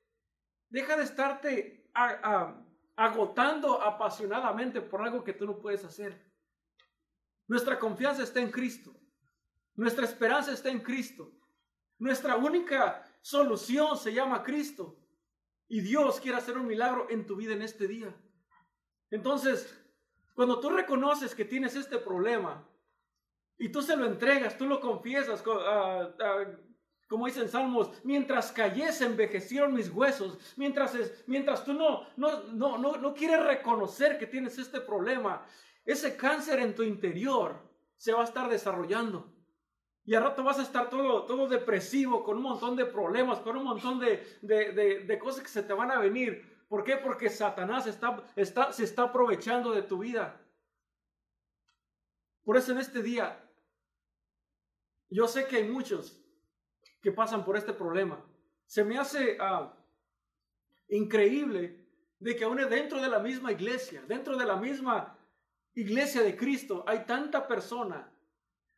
deja 0.68 0.96
de 0.96 1.04
estarte 1.04 1.90
agotando 2.96 3.82
apasionadamente 3.82 4.80
por 4.80 5.02
algo 5.02 5.22
que 5.22 5.34
tú 5.34 5.46
no 5.46 5.58
puedes 5.58 5.84
hacer. 5.84 6.26
Nuestra 7.46 7.78
confianza 7.78 8.22
está 8.22 8.40
en 8.40 8.50
Cristo. 8.50 8.94
Nuestra 9.74 10.04
esperanza 10.04 10.52
está 10.52 10.70
en 10.70 10.80
Cristo. 10.80 11.32
Nuestra 11.98 12.36
única 12.36 13.04
solución 13.20 13.96
se 13.96 14.12
llama 14.12 14.42
Cristo. 14.42 14.98
Y 15.68 15.80
Dios 15.80 16.18
quiere 16.20 16.38
hacer 16.38 16.56
un 16.56 16.66
milagro 16.66 17.08
en 17.10 17.26
tu 17.26 17.36
vida 17.36 17.52
en 17.52 17.62
este 17.62 17.86
día. 17.86 18.14
Entonces, 19.10 19.78
cuando 20.34 20.60
tú 20.60 20.70
reconoces 20.70 21.34
que 21.34 21.44
tienes 21.44 21.76
este 21.76 21.98
problema 21.98 22.66
y 23.58 23.70
tú 23.70 23.82
se 23.82 23.96
lo 23.96 24.06
entregas, 24.06 24.56
tú 24.56 24.66
lo 24.66 24.80
confiesas, 24.80 25.42
ah, 25.46 26.10
ah, 26.20 26.44
como 27.08 27.26
dicen 27.26 27.48
Salmos, 27.48 27.90
mientras 28.04 28.52
cayese 28.52 29.06
envejecieron 29.06 29.74
mis 29.74 29.90
huesos, 29.90 30.38
mientras, 30.56 30.96
mientras 31.26 31.64
tú 31.64 31.72
no, 31.72 32.06
no, 32.16 32.44
no, 32.52 32.78
no, 32.78 32.96
no 32.98 33.14
quieres 33.14 33.44
reconocer 33.44 34.18
que 34.18 34.26
tienes 34.26 34.58
este 34.58 34.80
problema, 34.80 35.44
ese 35.84 36.16
cáncer 36.16 36.60
en 36.60 36.74
tu 36.74 36.82
interior 36.82 37.66
se 37.96 38.12
va 38.12 38.20
a 38.20 38.24
estar 38.24 38.48
desarrollando. 38.48 39.34
Y 40.04 40.14
al 40.14 40.22
rato 40.22 40.42
vas 40.42 40.58
a 40.58 40.62
estar 40.62 40.88
todo, 40.88 41.24
todo 41.24 41.48
depresivo, 41.48 42.24
con 42.24 42.38
un 42.38 42.42
montón 42.42 42.76
de 42.76 42.86
problemas, 42.86 43.40
con 43.40 43.56
un 43.56 43.64
montón 43.64 43.98
de, 43.98 44.38
de, 44.40 45.18
cosas 45.18 45.42
que 45.42 45.50
se 45.50 45.62
te 45.62 45.74
van 45.74 45.90
a 45.90 45.98
venir. 45.98 46.64
¿Por 46.68 46.84
qué? 46.84 46.96
Porque 46.96 47.28
Satanás 47.28 47.86
está, 47.86 48.22
está, 48.36 48.72
se 48.72 48.84
está 48.84 49.04
aprovechando 49.04 49.72
de 49.72 49.82
tu 49.82 49.98
vida. 49.98 50.40
Por 52.42 52.56
eso 52.56 52.72
en 52.72 52.78
este 52.78 53.02
día, 53.02 53.47
yo 55.10 55.26
sé 55.26 55.46
que 55.46 55.56
hay 55.56 55.68
muchos 55.68 56.20
que 57.00 57.12
pasan 57.12 57.44
por 57.44 57.56
este 57.56 57.72
problema. 57.72 58.24
Se 58.66 58.84
me 58.84 58.98
hace 58.98 59.38
ah, 59.40 59.74
increíble 60.88 61.86
de 62.18 62.36
que 62.36 62.44
aún 62.44 62.58
dentro 62.68 63.00
de 63.00 63.08
la 63.08 63.18
misma 63.18 63.52
iglesia, 63.52 64.02
dentro 64.06 64.36
de 64.36 64.44
la 64.44 64.56
misma 64.56 65.16
iglesia 65.74 66.22
de 66.22 66.36
Cristo, 66.36 66.84
hay 66.86 67.04
tanta 67.04 67.46
persona 67.46 68.12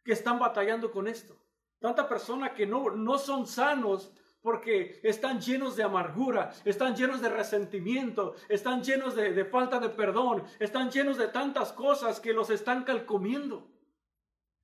que 0.04 0.12
están 0.12 0.38
batallando 0.38 0.90
con 0.90 1.08
esto. 1.08 1.36
Tanta 1.78 2.08
persona 2.08 2.52
que 2.52 2.66
no, 2.66 2.90
no 2.90 3.18
son 3.18 3.46
sanos 3.46 4.12
porque 4.42 5.00
están 5.02 5.40
llenos 5.40 5.76
de 5.76 5.82
amargura, 5.82 6.52
están 6.64 6.94
llenos 6.94 7.20
de 7.20 7.28
resentimiento, 7.28 8.34
están 8.48 8.82
llenos 8.82 9.14
de, 9.14 9.32
de, 9.32 9.44
falta 9.44 9.78
de 9.78 9.88
perdón, 9.88 10.44
están 10.58 10.90
llenos 10.90 11.18
de 11.18 11.28
tantas 11.28 11.72
cosas 11.72 12.20
que 12.20 12.32
los 12.32 12.50
están 12.50 12.84
calcomiendo. 12.84 13.66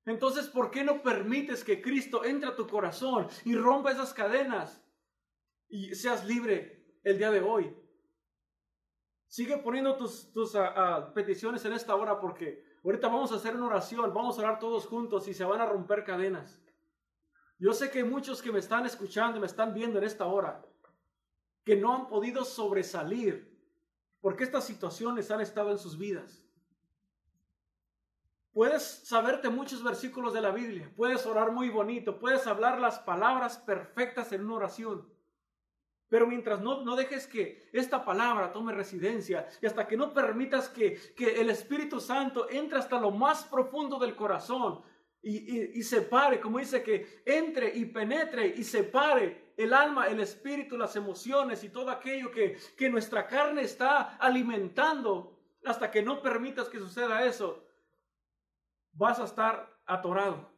Entonces, 0.07 0.47
¿por 0.47 0.71
qué 0.71 0.83
no 0.83 1.03
permites 1.03 1.63
que 1.63 1.83
Cristo 1.83 2.25
entre 2.25 2.49
a 2.49 2.57
tu 2.57 2.67
corazón 2.67 3.29
y 3.45 3.55
rompa 3.55 3.93
esas 3.93 4.15
cadenas 4.15 4.83
y 5.69 5.95
seas 5.95 6.25
libre 6.25 6.99
el 7.05 7.19
día 7.19 7.31
de 7.31 7.41
hoy? 7.41 7.77
Sigue 9.29 9.59
poniendo 9.59 9.97
tus, 9.97 10.33
tus 10.33 10.55
ah, 10.55 10.73
ah, 10.77 11.13
peticiones 11.13 11.65
en 11.65 11.73
esta 11.73 11.95
hora 11.95 12.19
porque 12.19 12.65
Ahorita 12.87 13.09
vamos 13.09 13.33
a 13.33 13.35
hacer 13.35 13.57
una 13.57 13.67
oración, 13.67 14.15
vamos 14.15 14.39
a 14.39 14.43
orar 14.43 14.61
todos 14.61 14.87
juntos 14.87 15.27
y 15.27 15.35
se 15.35 15.45
van 15.45 15.61
a 15.61 15.67
romper 15.67 16.05
cadenas. 16.05 16.61
Yo 17.59 17.73
sé 17.73 17.91
que 17.91 17.99
hay 17.99 18.05
muchos 18.05 18.41
que 18.41 18.53
me 18.53 18.61
están 18.61 18.87
escuchando 18.87 19.41
me 19.41 19.47
están 19.47 19.75
viendo 19.75 19.99
en 19.99 20.05
esta 20.05 20.27
hora 20.27 20.65
que 21.65 21.75
no 21.75 21.93
han 21.93 22.07
podido 22.07 22.45
sobresalir 22.45 23.61
porque 24.21 24.45
estas 24.45 24.65
situaciones 24.65 25.33
han 25.33 25.41
estado 25.41 25.73
en 25.73 25.79
sus 25.79 25.99
vidas. 25.99 26.46
Puedes 28.57 28.83
saberte 28.83 29.51
muchos 29.51 29.85
versículos 29.85 30.33
de 30.33 30.41
la 30.41 30.51
Biblia, 30.51 30.91
puedes 30.97 31.27
orar 31.27 31.53
muy 31.53 31.69
bonito, 31.69 32.19
puedes 32.19 32.47
hablar 32.47 32.81
las 32.81 32.99
palabras 32.99 33.59
perfectas 33.59 34.33
en 34.33 34.47
una 34.47 34.55
oración. 34.55 35.07
Pero 36.09 36.27
mientras 36.27 36.63
no, 36.63 36.83
no 36.83 36.97
dejes 36.97 37.27
que 37.27 37.69
esta 37.75 38.03
palabra 38.03 38.55
tome 38.55 38.73
residencia 38.73 39.47
y 39.61 39.67
hasta 39.67 39.87
que 39.87 39.99
no 39.99 40.15
permitas 40.15 40.71
que, 40.71 40.95
que 41.15 41.39
el 41.39 41.51
Espíritu 41.51 42.01
Santo 42.01 42.49
entre 42.49 42.79
hasta 42.79 42.99
lo 42.99 43.11
más 43.11 43.45
profundo 43.45 43.99
del 43.99 44.17
corazón 44.17 44.81
y, 45.21 45.79
y, 45.79 45.83
separe, 45.83 46.41
como 46.41 46.59
dice, 46.59 46.83
que 46.83 47.25
entre 47.27 47.77
y 47.77 47.85
penetre 47.85 48.47
y 48.57 48.65
separe 48.65 49.53
el 49.59 49.75
alma, 49.75 50.07
el 50.07 50.21
espíritu, 50.21 50.79
las 50.79 50.97
emociones 50.97 51.63
y 51.63 51.69
todo 51.69 51.91
aquello 51.91 52.31
que, 52.31 52.57
que 52.75 52.89
nuestra 52.89 53.27
carne 53.27 53.61
está 53.61 54.17
alimentando, 54.17 55.39
hasta 55.63 55.91
que 55.91 56.03
no 56.03 56.23
permitas 56.23 56.71
que 56.71 56.79
suceda 56.79 57.27
eso, 57.27 57.66
vas 58.97 59.21
a 59.21 59.25
estar 59.25 59.79
atorado. 59.87 60.51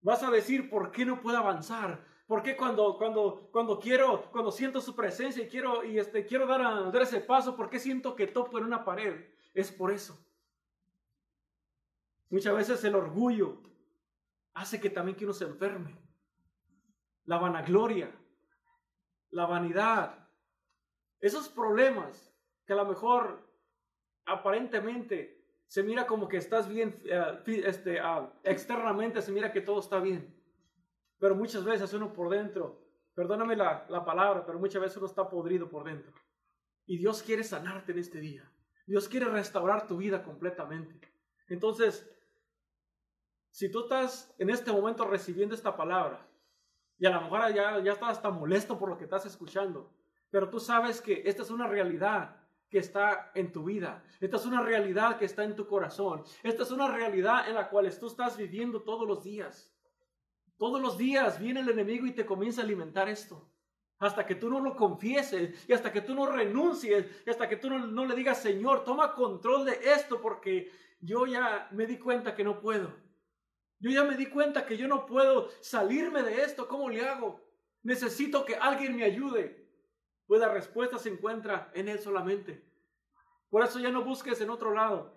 Vas 0.00 0.22
a 0.22 0.30
decir, 0.30 0.68
¿por 0.68 0.90
qué 0.90 1.04
no 1.04 1.20
puedo 1.20 1.38
avanzar? 1.38 2.04
¿Por 2.26 2.42
qué 2.42 2.56
cuando, 2.56 2.96
cuando, 2.96 3.48
cuando 3.52 3.78
quiero, 3.78 4.30
cuando 4.30 4.50
siento 4.50 4.80
su 4.80 4.94
presencia 4.94 5.44
y 5.44 5.48
quiero, 5.48 5.84
y 5.84 5.98
este, 5.98 6.24
quiero 6.26 6.46
dar, 6.46 6.62
dar 6.90 7.02
ese 7.02 7.20
paso, 7.20 7.56
por 7.56 7.68
qué 7.68 7.78
siento 7.78 8.14
que 8.14 8.26
topo 8.26 8.58
en 8.58 8.64
una 8.64 8.84
pared? 8.84 9.30
Es 9.52 9.70
por 9.70 9.92
eso. 9.92 10.18
Muchas 12.30 12.56
veces 12.56 12.82
el 12.84 12.94
orgullo 12.94 13.62
hace 14.54 14.80
que 14.80 14.90
también 14.90 15.16
que 15.16 15.24
uno 15.24 15.34
se 15.34 15.44
enferme. 15.44 15.96
La 17.24 17.38
vanagloria, 17.38 18.10
la 19.30 19.46
vanidad, 19.46 20.28
esos 21.20 21.48
problemas 21.48 22.32
que 22.66 22.72
a 22.72 22.76
lo 22.76 22.86
mejor 22.86 23.48
aparentemente 24.26 25.33
se 25.66 25.82
mira 25.82 26.06
como 26.06 26.28
que 26.28 26.36
estás 26.36 26.68
bien, 26.68 27.00
eh, 27.04 27.62
este, 27.64 27.98
ah, 28.00 28.32
externamente 28.42 29.22
se 29.22 29.32
mira 29.32 29.52
que 29.52 29.60
todo 29.60 29.80
está 29.80 29.98
bien. 30.00 30.34
Pero 31.18 31.34
muchas 31.34 31.64
veces 31.64 31.92
uno 31.92 32.12
por 32.12 32.30
dentro, 32.30 32.80
perdóname 33.14 33.56
la, 33.56 33.86
la 33.88 34.04
palabra, 34.04 34.44
pero 34.44 34.58
muchas 34.58 34.82
veces 34.82 34.96
uno 34.98 35.06
está 35.06 35.28
podrido 35.28 35.68
por 35.68 35.84
dentro. 35.84 36.12
Y 36.86 36.98
Dios 36.98 37.22
quiere 37.22 37.44
sanarte 37.44 37.92
en 37.92 37.98
este 37.98 38.20
día. 38.20 38.50
Dios 38.86 39.08
quiere 39.08 39.26
restaurar 39.26 39.86
tu 39.86 39.96
vida 39.96 40.22
completamente. 40.22 41.12
Entonces, 41.48 42.08
si 43.50 43.70
tú 43.70 43.84
estás 43.84 44.34
en 44.38 44.50
este 44.50 44.72
momento 44.72 45.06
recibiendo 45.06 45.54
esta 45.54 45.76
palabra, 45.76 46.26
y 46.98 47.06
a 47.06 47.10
lo 47.10 47.22
mejor 47.22 47.54
ya, 47.54 47.78
ya 47.80 47.92
estás 47.92 48.10
hasta 48.10 48.30
molesto 48.30 48.78
por 48.78 48.88
lo 48.88 48.98
que 48.98 49.04
estás 49.04 49.26
escuchando, 49.26 49.92
pero 50.30 50.48
tú 50.50 50.60
sabes 50.60 51.00
que 51.00 51.22
esta 51.24 51.42
es 51.42 51.50
una 51.50 51.66
realidad 51.66 52.43
está 52.78 53.30
en 53.34 53.52
tu 53.52 53.64
vida. 53.64 54.02
Esta 54.20 54.36
es 54.36 54.46
una 54.46 54.62
realidad 54.62 55.18
que 55.18 55.24
está 55.24 55.44
en 55.44 55.54
tu 55.54 55.66
corazón. 55.66 56.22
Esta 56.42 56.62
es 56.62 56.70
una 56.70 56.88
realidad 56.88 57.48
en 57.48 57.54
la 57.54 57.68
cual 57.68 57.90
tú 57.98 58.06
estás 58.06 58.36
viviendo 58.36 58.82
todos 58.82 59.06
los 59.06 59.22
días. 59.22 59.74
Todos 60.56 60.80
los 60.80 60.96
días 60.96 61.38
viene 61.38 61.60
el 61.60 61.68
enemigo 61.68 62.06
y 62.06 62.12
te 62.12 62.24
comienza 62.24 62.60
a 62.60 62.64
alimentar 62.64 63.08
esto. 63.08 63.50
Hasta 63.98 64.26
que 64.26 64.34
tú 64.34 64.50
no 64.50 64.60
lo 64.60 64.76
confieses 64.76 65.68
y 65.68 65.72
hasta 65.72 65.92
que 65.92 66.00
tú 66.00 66.14
no 66.14 66.26
renuncies 66.26 67.06
y 67.26 67.30
hasta 67.30 67.48
que 67.48 67.56
tú 67.56 67.70
no, 67.70 68.04
le 68.06 68.14
digas, 68.14 68.42
Señor, 68.42 68.84
toma 68.84 69.14
control 69.14 69.64
de 69.64 69.78
esto 69.82 70.20
porque 70.20 70.70
yo 71.00 71.26
ya 71.26 71.68
me 71.72 71.86
di 71.86 71.98
cuenta 71.98 72.34
que 72.34 72.44
no 72.44 72.60
puedo. 72.60 72.92
Yo 73.78 73.90
ya 73.90 74.04
me 74.04 74.16
di 74.16 74.26
cuenta 74.26 74.64
que 74.66 74.76
yo 74.76 74.88
no 74.88 75.06
puedo 75.06 75.48
salirme 75.60 76.22
de 76.22 76.42
esto. 76.42 76.68
¿Cómo 76.68 76.88
le 76.88 77.06
hago? 77.06 77.40
Necesito 77.82 78.44
que 78.44 78.56
alguien 78.56 78.96
me 78.96 79.04
ayude. 79.04 79.63
Pues 80.26 80.40
la 80.40 80.48
respuesta 80.48 80.98
se 80.98 81.10
encuentra 81.10 81.70
en 81.74 81.88
Él 81.88 81.98
solamente. 81.98 82.64
Por 83.50 83.62
eso 83.62 83.78
ya 83.78 83.90
no 83.90 84.04
busques 84.04 84.40
en 84.40 84.50
otro 84.50 84.72
lado. 84.72 85.14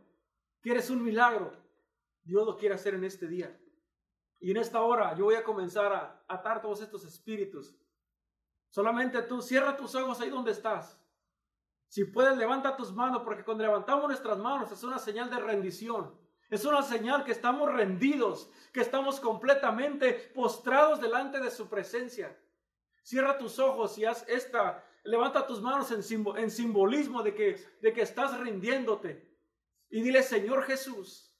¿Quieres 0.61 0.89
un 0.89 1.03
milagro? 1.03 1.53
Dios 2.23 2.45
lo 2.45 2.57
quiere 2.57 2.75
hacer 2.75 2.93
en 2.93 3.03
este 3.03 3.27
día. 3.27 3.57
Y 4.39 4.51
en 4.51 4.57
esta 4.57 4.81
hora 4.81 5.15
yo 5.15 5.25
voy 5.25 5.35
a 5.35 5.43
comenzar 5.43 5.93
a 5.93 6.23
atar 6.27 6.61
todos 6.61 6.81
estos 6.81 7.05
espíritus. 7.05 7.75
Solamente 8.69 9.21
tú 9.23 9.41
cierra 9.41 9.77
tus 9.77 9.95
ojos 9.95 10.19
ahí 10.19 10.29
donde 10.29 10.51
estás. 10.51 10.99
Si 11.87 12.03
puedes, 12.03 12.37
levanta 12.37 12.75
tus 12.75 12.91
manos, 12.93 13.23
porque 13.23 13.43
cuando 13.43 13.63
levantamos 13.63 14.07
nuestras 14.07 14.37
manos 14.37 14.71
es 14.71 14.83
una 14.83 14.99
señal 14.99 15.29
de 15.29 15.39
rendición. 15.39 16.13
Es 16.49 16.63
una 16.65 16.81
señal 16.81 17.23
que 17.23 17.31
estamos 17.31 17.71
rendidos, 17.71 18.49
que 18.71 18.81
estamos 18.81 19.19
completamente 19.19 20.13
postrados 20.33 21.01
delante 21.01 21.39
de 21.39 21.51
su 21.51 21.67
presencia. 21.67 22.37
Cierra 23.03 23.37
tus 23.37 23.59
ojos 23.59 23.97
y 23.97 24.05
haz 24.05 24.25
esta, 24.27 24.83
levanta 25.03 25.47
tus 25.47 25.61
manos 25.61 25.91
en, 25.91 26.51
simbolismo 26.51 27.23
de 27.23 27.33
que, 27.33 27.63
de 27.81 27.93
que 27.93 28.01
estás 28.01 28.39
rindiéndote. 28.39 29.27
Y 29.89 30.01
dile, 30.01 30.21
Señor 30.23 30.63
Jesús, 30.63 31.33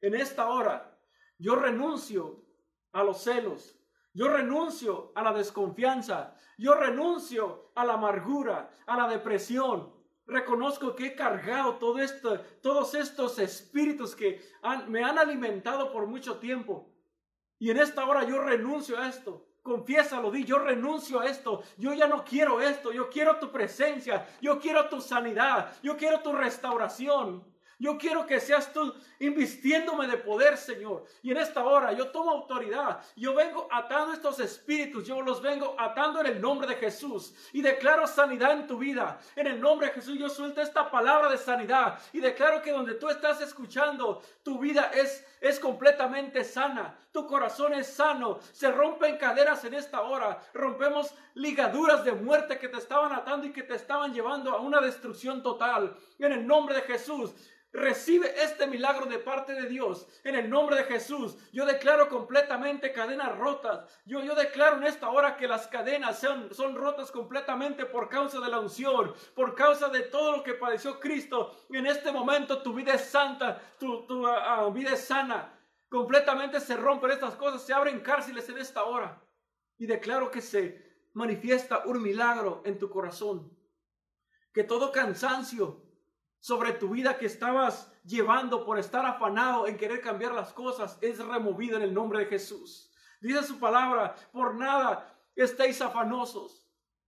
en 0.00 0.14
esta 0.14 0.48
hora 0.48 0.98
yo 1.38 1.56
renuncio 1.56 2.44
a 2.92 3.02
los 3.02 3.22
celos. 3.22 3.76
Yo 4.12 4.28
renuncio 4.28 5.12
a 5.14 5.22
la 5.22 5.32
desconfianza. 5.32 6.34
Yo 6.58 6.74
renuncio 6.74 7.72
a 7.74 7.84
la 7.84 7.94
amargura, 7.94 8.70
a 8.86 8.96
la 8.96 9.08
depresión. 9.08 9.94
Reconozco 10.26 10.94
que 10.94 11.06
he 11.06 11.14
cargado 11.14 11.76
todos 11.76 12.94
estos 12.94 13.38
espíritus 13.38 14.14
que 14.14 14.40
me 14.88 15.02
han 15.02 15.18
alimentado 15.18 15.92
por 15.92 16.06
mucho 16.06 16.38
tiempo. 16.38 16.92
Y 17.58 17.70
en 17.70 17.78
esta 17.78 18.06
hora 18.06 18.24
yo 18.24 18.40
renuncio 18.40 18.98
a 18.98 19.08
esto. 19.08 19.49
Confiésalo, 19.62 20.30
di, 20.30 20.44
yo 20.44 20.58
renuncio 20.58 21.20
a 21.20 21.26
esto. 21.26 21.62
Yo 21.76 21.92
ya 21.92 22.06
no 22.06 22.24
quiero 22.24 22.60
esto. 22.60 22.92
Yo 22.92 23.10
quiero 23.10 23.38
tu 23.38 23.50
presencia. 23.50 24.26
Yo 24.40 24.58
quiero 24.58 24.88
tu 24.88 25.00
sanidad. 25.00 25.72
Yo 25.82 25.96
quiero 25.96 26.20
tu 26.20 26.32
restauración. 26.32 27.44
Yo 27.80 27.96
quiero 27.96 28.26
que 28.26 28.40
seas 28.40 28.74
tú 28.74 28.94
invistiéndome 29.20 30.06
de 30.06 30.18
poder, 30.18 30.58
Señor. 30.58 31.04
Y 31.22 31.30
en 31.30 31.38
esta 31.38 31.64
hora 31.64 31.92
yo 31.92 32.10
tomo 32.10 32.30
autoridad. 32.30 33.02
Yo 33.16 33.34
vengo 33.34 33.68
atando 33.70 34.12
estos 34.12 34.38
espíritus. 34.38 35.06
Yo 35.06 35.22
los 35.22 35.40
vengo 35.40 35.74
atando 35.78 36.20
en 36.20 36.26
el 36.26 36.40
nombre 36.42 36.66
de 36.68 36.76
Jesús. 36.76 37.34
Y 37.54 37.62
declaro 37.62 38.06
sanidad 38.06 38.52
en 38.52 38.66
tu 38.66 38.76
vida. 38.76 39.18
En 39.34 39.46
el 39.46 39.58
nombre 39.58 39.86
de 39.86 39.94
Jesús 39.94 40.18
yo 40.18 40.28
suelto 40.28 40.60
esta 40.60 40.90
palabra 40.90 41.30
de 41.30 41.38
sanidad. 41.38 41.98
Y 42.12 42.20
declaro 42.20 42.60
que 42.60 42.70
donde 42.70 42.94
tú 42.94 43.08
estás 43.08 43.40
escuchando, 43.40 44.22
tu 44.42 44.58
vida 44.58 44.90
es 44.94 45.24
es 45.40 45.58
completamente 45.58 46.44
sana. 46.44 46.96
Tu 47.12 47.26
corazón 47.26 47.74
es 47.74 47.86
sano. 47.86 48.38
Se 48.52 48.70
rompen 48.70 49.16
cadenas 49.16 49.64
en 49.64 49.74
esta 49.74 50.02
hora. 50.02 50.40
Rompemos 50.52 51.14
ligaduras 51.34 52.04
de 52.04 52.12
muerte 52.12 52.58
que 52.58 52.68
te 52.68 52.78
estaban 52.78 53.12
atando 53.12 53.46
y 53.46 53.52
que 53.52 53.62
te 53.62 53.74
estaban 53.74 54.12
llevando 54.12 54.52
a 54.52 54.60
una 54.60 54.80
destrucción 54.80 55.42
total. 55.42 55.96
En 56.18 56.32
el 56.32 56.46
nombre 56.46 56.74
de 56.74 56.82
Jesús. 56.82 57.34
Recibe 57.72 58.34
este 58.42 58.66
milagro 58.66 59.06
de 59.06 59.20
parte 59.20 59.54
de 59.54 59.68
Dios. 59.68 60.08
En 60.24 60.34
el 60.34 60.50
nombre 60.50 60.74
de 60.76 60.84
Jesús, 60.84 61.36
yo 61.52 61.64
declaro 61.64 62.08
completamente 62.08 62.92
cadenas 62.92 63.38
rotas. 63.38 63.84
Yo, 64.04 64.24
yo 64.24 64.34
declaro 64.34 64.78
en 64.78 64.84
esta 64.84 65.08
hora 65.08 65.36
que 65.36 65.46
las 65.46 65.68
cadenas 65.68 66.18
son, 66.18 66.52
son 66.52 66.74
rotas 66.74 67.12
completamente 67.12 67.86
por 67.86 68.08
causa 68.08 68.40
de 68.40 68.48
la 68.48 68.58
unción, 68.58 69.14
por 69.36 69.54
causa 69.54 69.88
de 69.88 70.00
todo 70.00 70.38
lo 70.38 70.42
que 70.42 70.54
padeció 70.54 70.98
Cristo. 70.98 71.54
En 71.70 71.86
este 71.86 72.10
momento 72.10 72.60
tu 72.60 72.74
vida 72.74 72.94
es 72.94 73.04
santa, 73.04 73.60
tu, 73.78 74.04
tu 74.04 74.26
ah, 74.26 74.64
ah, 74.64 74.70
vida 74.70 74.94
es 74.94 75.04
sana. 75.04 75.29
Completamente 75.90 76.60
se 76.60 76.76
rompen 76.76 77.10
estas 77.10 77.34
cosas, 77.34 77.62
se 77.62 77.74
abren 77.74 77.98
cárceles 78.00 78.48
en 78.48 78.58
esta 78.58 78.84
hora. 78.84 79.20
Y 79.76 79.86
declaro 79.86 80.30
que 80.30 80.40
se 80.40 81.08
manifiesta 81.14 81.82
un 81.84 82.00
milagro 82.00 82.62
en 82.64 82.78
tu 82.78 82.88
corazón. 82.88 83.50
Que 84.54 84.62
todo 84.62 84.92
cansancio, 84.92 85.82
sobre 86.38 86.72
tu 86.72 86.90
vida 86.90 87.18
que 87.18 87.26
estabas 87.26 87.92
llevando 88.04 88.64
por 88.64 88.78
estar 88.78 89.04
afanado 89.04 89.66
en 89.66 89.76
querer 89.76 90.00
cambiar 90.00 90.32
las 90.32 90.52
cosas 90.52 90.96
es 91.00 91.18
removida 91.18 91.76
en 91.76 91.82
el 91.82 91.92
nombre 91.92 92.20
de 92.20 92.26
Jesús. 92.26 92.92
Dice 93.20 93.42
su 93.42 93.58
palabra, 93.58 94.14
por 94.32 94.54
nada 94.54 95.20
estéis 95.34 95.82
afanosos 95.82 96.59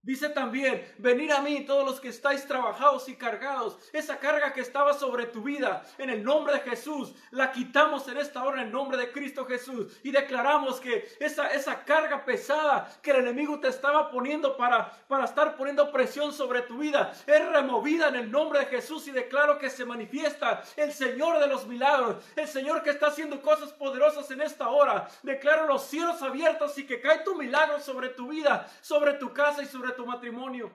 Dice 0.05 0.31
también, 0.31 0.85
venid 0.99 1.31
a 1.31 1.43
mí 1.43 1.65
todos 1.65 1.89
los 1.89 2.01
que 2.01 2.09
estáis 2.09 2.45
trabajados 2.45 3.09
y 3.09 3.15
cargados. 3.15 3.79
Esa 3.93 4.19
carga 4.19 4.53
que 4.53 4.61
estaba 4.61 4.95
sobre 4.95 5.27
tu 5.27 5.43
vida, 5.43 5.85
en 5.97 6.11
el 6.11 6.25
nombre 6.25 6.55
de 6.55 6.61
Jesús, 6.61 7.15
la 7.31 7.53
quitamos 7.53 8.09
en 8.09 8.17
esta 8.17 8.43
hora 8.43 8.63
en 8.63 8.67
el 8.67 8.73
nombre 8.73 8.99
de 8.99 9.13
Cristo 9.13 9.47
Jesús. 9.47 9.97
Y 10.03 10.11
declaramos 10.11 10.81
que 10.81 11.09
esa, 11.21 11.53
esa 11.53 11.85
carga 11.85 12.25
pesada 12.25 12.93
que 13.01 13.13
el 13.13 13.19
enemigo 13.19 13.61
te 13.61 13.69
estaba 13.69 14.11
poniendo 14.11 14.57
para, 14.57 14.91
para 15.07 15.25
estar 15.25 15.57
poniendo 15.57 15.93
presión 15.93 16.33
sobre 16.33 16.63
tu 16.63 16.79
vida, 16.79 17.13
es 17.25 17.49
removida 17.51 18.09
en 18.09 18.17
el 18.17 18.29
nombre 18.29 18.59
de 18.59 18.67
Jesús. 18.67 19.07
Y 19.07 19.13
declaro 19.13 19.57
que 19.59 19.71
se 19.71 19.85
manifiesta 19.85 20.65
el 20.75 20.93
Señor 20.93 21.39
de 21.39 21.47
los 21.47 21.69
milagros, 21.69 22.17
el 22.35 22.49
Señor 22.49 22.83
que 22.83 22.91
está 22.91 23.07
haciendo 23.07 23.41
cosas 23.41 23.73
poderosas 23.73 24.29
en 24.33 24.41
esta 24.41 24.69
hora. 24.69 25.09
Declaro 25.23 25.69
los 25.69 25.85
cielos 25.85 26.21
abiertos 26.23 26.77
y 26.77 26.89
que 26.89 27.01
cae 27.01 27.21
tu 27.21 27.37
milagro 27.37 27.79
sobre 27.79 28.09
tu 28.09 28.27
vida, 28.27 28.69
sobre 28.81 29.13
tu 29.13 29.33
casa 29.33 29.63
y 29.63 29.67
sobre 29.67 29.92
tu 29.95 30.07
matrimonio. 30.07 30.73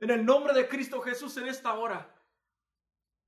En 0.00 0.10
el 0.10 0.24
nombre 0.24 0.52
de 0.52 0.68
Cristo 0.68 1.00
Jesús 1.00 1.36
en 1.36 1.48
esta 1.48 1.74
hora. 1.74 2.14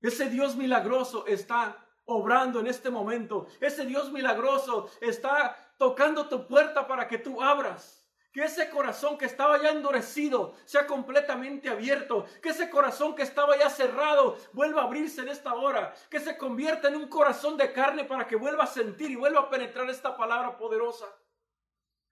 Ese 0.01 0.29
Dios 0.29 0.55
milagroso 0.55 1.25
está 1.27 1.85
obrando 2.05 2.59
en 2.59 2.67
este 2.67 2.89
momento. 2.89 3.47
Ese 3.59 3.85
Dios 3.85 4.11
milagroso 4.11 4.89
está 5.01 5.73
tocando 5.77 6.27
tu 6.27 6.47
puerta 6.47 6.87
para 6.87 7.07
que 7.07 7.17
tú 7.17 7.41
abras. 7.41 7.99
Que 8.31 8.43
ese 8.43 8.69
corazón 8.69 9.17
que 9.17 9.25
estaba 9.25 9.59
ya 9.59 9.71
endurecido 9.71 10.53
sea 10.65 10.85
completamente 10.85 11.67
abierto. 11.67 12.25
Que 12.41 12.49
ese 12.49 12.69
corazón 12.69 13.15
que 13.15 13.23
estaba 13.23 13.57
ya 13.57 13.69
cerrado 13.69 14.37
vuelva 14.53 14.81
a 14.81 14.85
abrirse 14.85 15.21
en 15.21 15.29
esta 15.29 15.55
hora. 15.55 15.93
Que 16.09 16.19
se 16.19 16.37
convierta 16.37 16.87
en 16.87 16.95
un 16.95 17.07
corazón 17.07 17.57
de 17.57 17.73
carne 17.73 18.05
para 18.05 18.27
que 18.27 18.35
vuelva 18.35 18.65
a 18.65 18.67
sentir 18.67 19.09
y 19.09 19.15
vuelva 19.15 19.41
a 19.41 19.49
penetrar 19.49 19.89
esta 19.89 20.15
palabra 20.15 20.57
poderosa. 20.57 21.07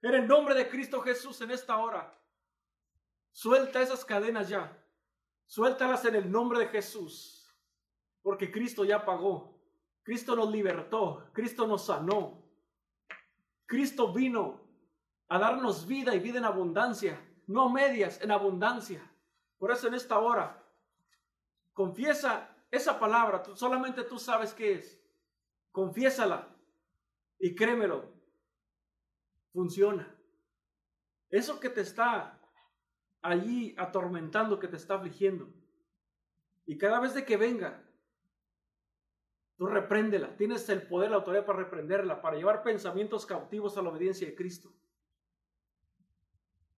En 0.01 0.13
el 0.13 0.27
nombre 0.27 0.53
de 0.55 0.69
Cristo 0.69 1.01
Jesús 1.01 1.41
en 1.41 1.51
esta 1.51 1.77
hora. 1.77 2.17
Suelta 3.31 3.81
esas 3.81 4.05
cadenas 4.05 4.49
ya. 4.49 4.77
Suéltalas 5.45 6.05
en 6.05 6.15
el 6.15 6.31
nombre 6.31 6.59
de 6.59 6.67
Jesús. 6.67 7.55
Porque 8.21 8.51
Cristo 8.51 8.83
ya 8.85 9.05
pagó. 9.05 9.59
Cristo 10.03 10.35
nos 10.35 10.51
libertó. 10.51 11.29
Cristo 11.33 11.67
nos 11.67 11.85
sanó. 11.85 12.43
Cristo 13.65 14.13
vino 14.13 14.61
a 15.27 15.39
darnos 15.39 15.87
vida 15.87 16.15
y 16.15 16.19
vida 16.19 16.37
en 16.37 16.45
abundancia. 16.45 17.21
No 17.47 17.69
medias, 17.69 18.21
en 18.21 18.31
abundancia. 18.31 19.01
Por 19.57 19.71
eso 19.71 19.87
en 19.87 19.95
esta 19.95 20.19
hora, 20.19 20.63
confiesa 21.73 22.55
esa 22.69 22.99
palabra. 22.99 23.43
solamente 23.55 24.03
tú 24.03 24.19
sabes 24.19 24.53
qué 24.53 24.73
es. 24.73 25.01
Confiésala. 25.71 26.47
Y 27.39 27.55
créemelo, 27.55 28.16
funciona. 29.53 30.15
Eso 31.29 31.59
que 31.59 31.69
te 31.69 31.81
está 31.81 32.39
allí 33.21 33.75
atormentando, 33.77 34.59
que 34.59 34.67
te 34.67 34.77
está 34.77 34.95
afligiendo. 34.95 35.49
Y 36.65 36.77
cada 36.77 36.99
vez 36.99 37.13
de 37.13 37.25
que 37.25 37.37
venga, 37.37 37.83
tú 39.57 39.67
repréndela. 39.67 40.35
Tienes 40.37 40.67
el 40.69 40.87
poder, 40.87 41.11
la 41.11 41.17
autoridad 41.17 41.45
para 41.45 41.59
reprenderla, 41.59 42.21
para 42.21 42.37
llevar 42.37 42.63
pensamientos 42.63 43.25
cautivos 43.25 43.77
a 43.77 43.81
la 43.81 43.89
obediencia 43.89 44.27
de 44.27 44.35
Cristo. 44.35 44.71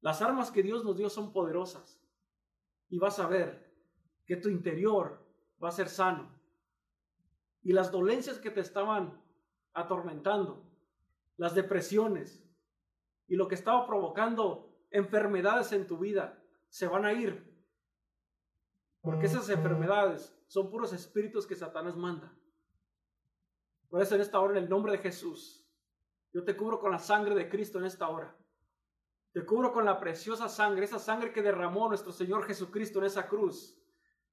Las 0.01 0.21
armas 0.21 0.51
que 0.51 0.63
Dios 0.63 0.84
nos 0.84 0.97
dio 0.97 1.10
son 1.10 1.34
poderosas. 1.34 2.01
Y 2.89 2.97
vas 2.97 3.19
a 3.19 3.27
ver 3.27 3.69
que 4.25 4.38
tu 4.38 4.49
interior 4.49 5.25
va 5.62 5.69
a 5.69 5.73
ser 5.73 5.89
sano. 5.89 6.32
Y 7.62 7.73
las 7.73 7.91
dolencias 7.91 8.39
que 8.39 8.51
te 8.51 8.62
estaban 8.62 9.21
atormentando, 9.73 10.65
las 11.38 11.53
depresiones, 11.53 12.43
y 13.29 13.35
lo 13.35 13.47
que 13.47 13.55
estaba 13.55 13.85
provocando 13.85 14.75
enfermedades 14.89 15.71
en 15.71 15.87
tu 15.87 15.99
vida 15.99 16.43
se 16.67 16.87
van 16.87 17.05
a 17.05 17.13
ir. 17.13 17.47
Porque 19.01 19.27
esas 19.27 19.47
enfermedades 19.49 20.35
son 20.47 20.69
puros 20.69 20.91
espíritus 20.91 21.47
que 21.47 21.55
Satanás 21.55 21.95
manda. 21.95 22.33
Por 23.87 24.01
eso 24.01 24.15
en 24.15 24.21
esta 24.21 24.39
hora, 24.39 24.57
en 24.57 24.63
el 24.63 24.69
nombre 24.69 24.91
de 24.91 24.97
Jesús, 24.97 25.65
yo 26.33 26.43
te 26.43 26.57
cubro 26.57 26.79
con 26.79 26.91
la 26.91 26.99
sangre 26.99 27.35
de 27.35 27.49
Cristo 27.49 27.79
en 27.79 27.85
esta 27.85 28.09
hora. 28.09 28.35
Te 29.31 29.45
cubro 29.45 29.71
con 29.71 29.85
la 29.85 29.99
preciosa 29.99 30.49
sangre, 30.49 30.85
esa 30.85 30.99
sangre 30.99 31.31
que 31.31 31.43
derramó 31.43 31.87
nuestro 31.87 32.11
Señor 32.11 32.43
Jesucristo 32.45 32.99
en 32.99 33.05
esa 33.05 33.27
cruz, 33.27 33.79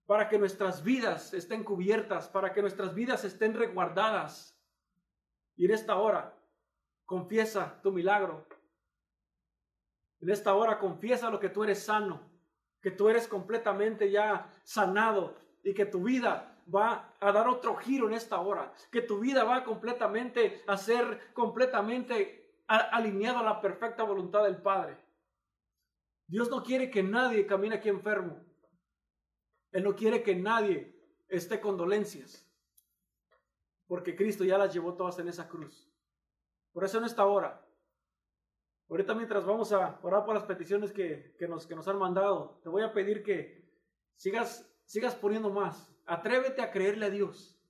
para 0.06 0.28
que 0.28 0.38
nuestras 0.38 0.82
vidas 0.82 1.35
estén 1.35 1.64
cubiertas, 1.64 2.28
para 2.28 2.52
que 2.52 2.62
nuestras 2.62 2.94
vidas 2.94 3.24
estén 3.24 3.54
resguardadas. 3.54 4.59
Y 5.54 5.66
en 5.66 5.72
esta 5.72 5.96
hora, 5.96 6.38
confiesa 7.04 7.80
tu 7.82 7.92
milagro, 7.92 8.46
en 10.20 10.31
esta 10.31 10.55
hora 10.55 10.79
confiesa 10.79 11.31
lo 11.31 11.38
que 11.38 11.50
tú 11.50 11.64
eres 11.64 11.85
sano, 11.85 12.20
que 12.81 12.90
tú 12.90 13.09
eres 13.09 13.29
completamente 13.29 14.11
ya 14.11 14.50
sanado 14.62 15.37
y 15.62 15.74
que 15.74 15.87
tu 15.87 16.02
vida 16.02 16.57
va 16.74 17.14
a 17.20 17.33
dar 17.33 17.48
otro 17.48 17.76
giro 17.76 18.09
en 18.09 18.14
esta 18.14 18.40
hora, 18.40 18.72
que 18.90 19.02
tu 19.02 19.20
vida 19.20 19.44
va 19.44 19.64
completamente 19.64 20.62
a 20.66 20.76
ser 20.76 21.33
completamente 21.33 22.62
alineado 22.66 23.38
a 23.38 23.44
la 23.44 23.61
perfecta 23.61 24.02
voluntad 24.02 24.44
del 24.44 24.61
Padre. 24.61 24.96
Dios 26.26 26.50
no 26.50 26.62
quiere 26.62 26.90
que 26.90 27.02
nadie 27.02 27.46
camine 27.46 27.76
aquí 27.76 27.88
enfermo. 27.88 28.44
Él 29.70 29.85
no 29.85 29.94
quiere 29.94 30.22
que 30.22 30.35
nadie 30.35 30.96
esté 31.29 31.61
con 31.61 31.76
dolencias, 31.76 32.48
porque 33.87 34.16
Cristo 34.16 34.44
ya 34.44 34.59
las 34.59 34.72
llevó 34.72 34.94
todas 34.94 35.18
en 35.18 35.29
esa 35.29 35.48
cruz. 35.48 35.88
Por 36.72 36.85
eso 36.85 36.98
en 36.98 37.05
esta 37.05 37.26
hora 37.26 37.65
Ahorita 38.88 39.14
mientras 39.14 39.44
vamos 39.44 39.72
a 39.72 39.99
orar 40.03 40.25
por 40.25 40.35
las 40.35 40.44
peticiones 40.44 40.92
que, 40.92 41.35
nos, 41.49 41.66
que 41.66 41.75
nos 41.75 41.88
han 41.88 41.99
mandado, 41.99 42.61
te 42.62 42.68
voy 42.68 42.83
a 42.83 42.92
pedir 42.92 43.22
que 43.22 43.68
sigas, 44.14 44.72
sigas 44.85 45.14
poniendo 45.16 45.51
más. 45.51 45.92
Atrévete 46.07 46.62
a 46.62 46.70
creerle 46.70 47.07
a 47.07 47.11
Dios. 47.11 47.61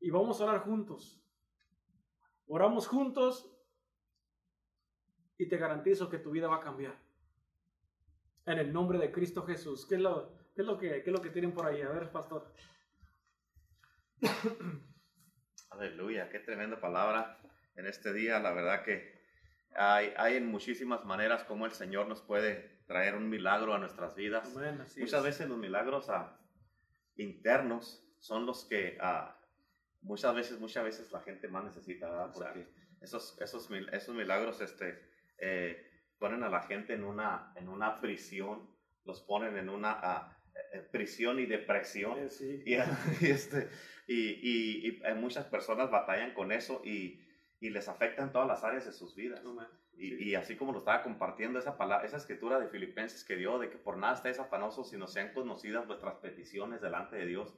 Y 0.00 0.10
vamos 0.10 0.40
a 0.40 0.44
orar 0.44 0.60
juntos. 0.60 1.22
Oramos 2.46 2.86
juntos 2.86 3.54
y 5.36 5.46
te 5.46 5.58
garantizo 5.58 6.08
que 6.08 6.18
tu 6.18 6.30
vida 6.30 6.48
va 6.48 6.56
a 6.56 6.60
cambiar. 6.60 6.98
En 8.46 8.58
el 8.58 8.72
nombre 8.72 8.98
de 8.98 9.12
Cristo 9.12 9.42
Jesús. 9.42 9.84
¿Qué 9.86 9.96
es 9.96 10.00
lo, 10.00 10.32
qué 10.54 10.62
es 10.62 10.66
lo, 10.66 10.78
que, 10.78 11.02
qué 11.02 11.10
es 11.10 11.12
lo 11.12 11.20
que 11.20 11.30
tienen 11.30 11.52
por 11.52 11.66
ahí? 11.66 11.82
A 11.82 11.90
ver, 11.90 12.10
pastor. 12.10 12.50
Aleluya, 15.70 16.30
qué 16.30 16.40
tremenda 16.40 16.80
palabra 16.80 17.38
en 17.76 17.86
este 17.86 18.14
día. 18.14 18.40
La 18.40 18.52
verdad 18.52 18.82
que 18.82 19.19
hay, 19.74 20.12
hay 20.16 20.36
en 20.36 20.46
muchísimas 20.46 21.04
maneras 21.04 21.44
como 21.44 21.66
el 21.66 21.72
Señor 21.72 22.08
nos 22.08 22.20
puede 22.20 22.80
traer 22.86 23.14
un 23.14 23.28
milagro 23.28 23.74
a 23.74 23.78
nuestras 23.78 24.14
vidas. 24.14 24.52
muchas 24.96 25.22
veces 25.22 25.48
los 25.48 25.58
milagros 25.58 26.08
ah, 26.08 26.38
internos 27.16 28.04
son 28.18 28.46
los 28.46 28.64
que 28.64 28.98
ah, 29.00 29.36
muchas 30.02 30.34
veces, 30.34 30.58
muchas 30.58 30.84
veces 30.84 31.12
la 31.12 31.20
gente 31.20 31.48
más 31.48 31.64
necesita, 31.64 32.32
porque 32.32 32.66
esos, 33.00 33.40
esos, 33.40 33.70
esos 33.92 34.14
milagros 34.14 34.60
este, 34.60 34.98
eh, 35.38 35.86
ponen 36.18 36.42
a 36.42 36.48
la 36.48 36.62
gente 36.62 36.94
en 36.94 37.04
una, 37.04 37.52
en 37.56 37.68
una 37.68 38.00
prisión, 38.00 38.68
los 39.04 39.20
ponen 39.22 39.56
en 39.56 39.68
una 39.68 40.36
eh, 40.54 40.58
eh, 40.74 40.88
prisión 40.90 41.40
y 41.40 41.46
depresión. 41.46 42.18
Y, 42.40 42.74
este, 43.26 43.68
y, 44.06 44.88
y, 44.88 45.02
muchas 45.16 45.46
personas 45.46 45.90
batallan 45.90 46.34
con 46.34 46.50
eso 46.52 46.82
y 46.84 47.20
y 47.60 47.70
les 47.70 47.88
afecta 47.88 48.22
en 48.22 48.32
todas 48.32 48.48
las 48.48 48.64
áreas 48.64 48.86
de 48.86 48.92
sus 48.92 49.14
vidas. 49.14 49.42
y, 49.96 50.30
y, 50.30 50.34
así 50.34 50.56
como 50.56 50.72
lo 50.72 50.78
estaba 50.78 51.02
compartiendo 51.02 51.58
esa, 51.58 51.76
palabra, 51.76 52.06
esa 52.06 52.16
escritura 52.16 52.58
de 52.58 52.68
Filipenses 52.68 53.22
que 53.22 53.36
dio, 53.36 53.58
de 53.58 53.68
que 53.68 53.76
por 53.76 53.98
nada 53.98 54.14
estáis 54.14 54.38
afanosos, 54.38 54.88
sino 54.88 55.06
sean 55.06 55.32
conocidas 55.34 55.86
vuestras 55.86 56.16
peticiones 56.16 56.80
delante 56.80 57.16
de 57.16 57.26
Dios. 57.26 57.54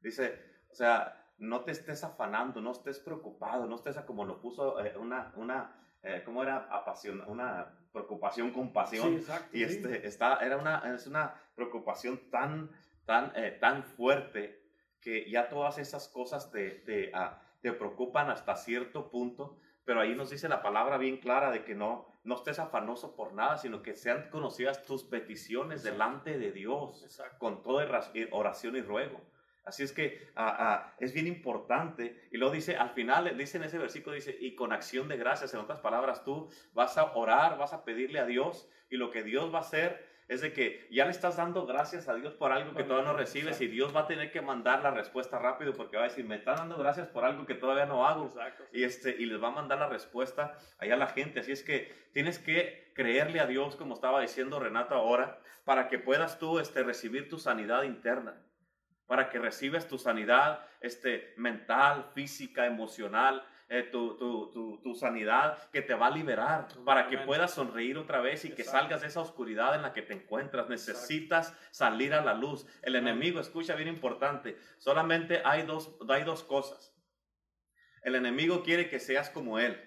Dice, 0.00 0.38
o 0.70 0.74
sea, 0.74 1.26
no 1.38 1.64
te 1.64 1.72
estés 1.72 2.04
afanando, 2.04 2.60
no 2.60 2.72
estés 2.72 2.98
preocupado, 2.98 3.66
no 3.66 3.76
estés 3.76 3.96
como 4.00 4.26
lo 4.26 4.40
puso 4.40 4.78
eh, 4.84 4.94
una, 4.98 5.32
una 5.36 5.74
eh, 6.02 6.22
¿cómo 6.24 6.42
era? 6.42 6.68
Apasión, 6.70 7.22
una 7.26 7.78
preocupación 7.92 8.52
con 8.52 8.72
pasión. 8.72 9.08
Sí, 9.08 9.16
exacto, 9.16 9.56
y 9.56 9.64
sí. 9.64 9.64
este, 9.64 10.06
está, 10.06 10.36
era 10.36 10.56
una, 10.56 10.94
es 10.94 11.06
una 11.06 11.34
preocupación 11.54 12.30
tan, 12.30 12.70
tan, 13.04 13.32
eh, 13.34 13.56
tan 13.60 13.84
fuerte 13.84 14.62
que 15.00 15.30
ya 15.30 15.48
todas 15.48 15.78
esas 15.78 16.08
cosas 16.08 16.50
te, 16.50 16.70
te, 16.70 17.10
ah, 17.14 17.42
te 17.60 17.72
preocupan 17.72 18.30
hasta 18.30 18.56
cierto 18.56 19.10
punto, 19.10 19.56
pero 19.84 20.00
ahí 20.00 20.14
nos 20.14 20.30
dice 20.30 20.48
la 20.48 20.62
palabra 20.62 20.98
bien 20.98 21.18
clara 21.18 21.50
de 21.50 21.64
que 21.64 21.74
no, 21.74 22.06
no 22.24 22.34
estés 22.36 22.58
afanoso 22.58 23.16
por 23.16 23.32
nada, 23.32 23.56
sino 23.58 23.82
que 23.82 23.94
sean 23.94 24.30
conocidas 24.30 24.84
tus 24.84 25.04
peticiones 25.04 25.82
delante 25.82 26.38
de 26.38 26.52
Dios 26.52 27.02
Exacto. 27.04 27.38
con 27.38 27.62
toda 27.62 27.84
ra- 27.86 28.10
oración 28.30 28.76
y 28.76 28.82
ruego. 28.82 29.20
Así 29.64 29.82
es 29.82 29.92
que 29.92 30.30
ah, 30.36 30.56
ah, 30.58 30.94
es 30.98 31.12
bien 31.12 31.26
importante. 31.26 32.28
Y 32.32 32.38
luego 32.38 32.54
dice, 32.54 32.76
al 32.76 32.90
final, 32.90 33.36
dice 33.36 33.58
en 33.58 33.64
ese 33.64 33.78
versículo, 33.78 34.14
dice, 34.14 34.36
y 34.40 34.54
con 34.54 34.72
acción 34.72 35.06
de 35.08 35.16
gracias, 35.16 35.52
en 35.54 35.60
otras 35.60 35.80
palabras, 35.80 36.24
tú 36.24 36.48
vas 36.72 36.96
a 36.96 37.14
orar, 37.14 37.58
vas 37.58 37.72
a 37.72 37.84
pedirle 37.84 38.18
a 38.20 38.26
Dios, 38.26 38.68
y 38.88 38.96
lo 38.96 39.10
que 39.10 39.22
Dios 39.22 39.52
va 39.52 39.58
a 39.58 39.62
hacer 39.62 40.09
es 40.30 40.42
de 40.42 40.52
que 40.52 40.86
ya 40.92 41.06
le 41.06 41.10
estás 41.10 41.38
dando 41.38 41.66
gracias 41.66 42.08
a 42.08 42.14
Dios 42.14 42.34
por 42.34 42.52
algo 42.52 42.72
que 42.72 42.84
todavía 42.84 43.10
no 43.10 43.18
recibes, 43.18 43.60
y 43.60 43.64
exacto. 43.64 43.72
Dios 43.72 43.96
va 43.96 44.00
a 44.02 44.06
tener 44.06 44.30
que 44.30 44.40
mandar 44.40 44.80
la 44.80 44.92
respuesta 44.92 45.40
rápido, 45.40 45.74
porque 45.74 45.96
va 45.96 46.04
a 46.04 46.08
decir, 46.08 46.24
me 46.24 46.36
están 46.36 46.54
dando 46.54 46.78
gracias 46.78 47.08
por 47.08 47.24
algo 47.24 47.46
que 47.46 47.56
todavía 47.56 47.86
no 47.86 48.06
hago. 48.06 48.26
Exacto. 48.26 48.62
Y, 48.72 48.84
este, 48.84 49.10
y 49.18 49.26
les 49.26 49.42
va 49.42 49.48
a 49.48 49.50
mandar 49.50 49.80
la 49.80 49.88
respuesta 49.88 50.56
allá 50.78 50.94
a 50.94 50.98
la 50.98 51.08
gente. 51.08 51.40
Así 51.40 51.50
es 51.50 51.64
que 51.64 51.92
tienes 52.12 52.38
que 52.38 52.92
creerle 52.94 53.40
a 53.40 53.46
Dios, 53.46 53.74
como 53.74 53.94
estaba 53.94 54.20
diciendo 54.20 54.60
Renato 54.60 54.94
ahora, 54.94 55.40
para 55.64 55.88
que 55.88 55.98
puedas 55.98 56.38
tú 56.38 56.60
este, 56.60 56.84
recibir 56.84 57.28
tu 57.28 57.36
sanidad 57.40 57.82
interna, 57.82 58.40
para 59.08 59.30
que 59.30 59.40
recibas 59.40 59.88
tu 59.88 59.98
sanidad 59.98 60.64
este, 60.80 61.34
mental, 61.38 62.06
física, 62.14 62.66
emocional, 62.66 63.44
eh, 63.72 63.84
tu, 63.84 64.16
tu, 64.16 64.50
tu, 64.50 64.80
tu 64.82 64.94
sanidad 64.96 65.70
que 65.70 65.80
te 65.80 65.94
va 65.94 66.08
a 66.08 66.10
liberar, 66.10 66.66
para 66.84 67.06
que 67.06 67.18
puedas 67.18 67.54
sonreír 67.54 67.96
otra 67.98 68.20
vez 68.20 68.44
y 68.44 68.50
que 68.50 68.64
salgas 68.64 69.02
de 69.02 69.06
esa 69.06 69.20
oscuridad 69.20 69.76
en 69.76 69.82
la 69.82 69.92
que 69.92 70.02
te 70.02 70.12
encuentras. 70.12 70.68
Necesitas 70.68 71.56
salir 71.70 72.12
a 72.12 72.20
la 72.20 72.34
luz. 72.34 72.66
El 72.82 72.96
enemigo, 72.96 73.38
escucha 73.38 73.76
bien 73.76 73.86
importante, 73.86 74.58
solamente 74.78 75.40
hay 75.44 75.62
dos, 75.62 75.96
hay 76.08 76.24
dos 76.24 76.42
cosas. 76.42 76.92
El 78.02 78.16
enemigo 78.16 78.64
quiere 78.64 78.88
que 78.88 78.98
seas 78.98 79.30
como 79.30 79.60
él, 79.60 79.80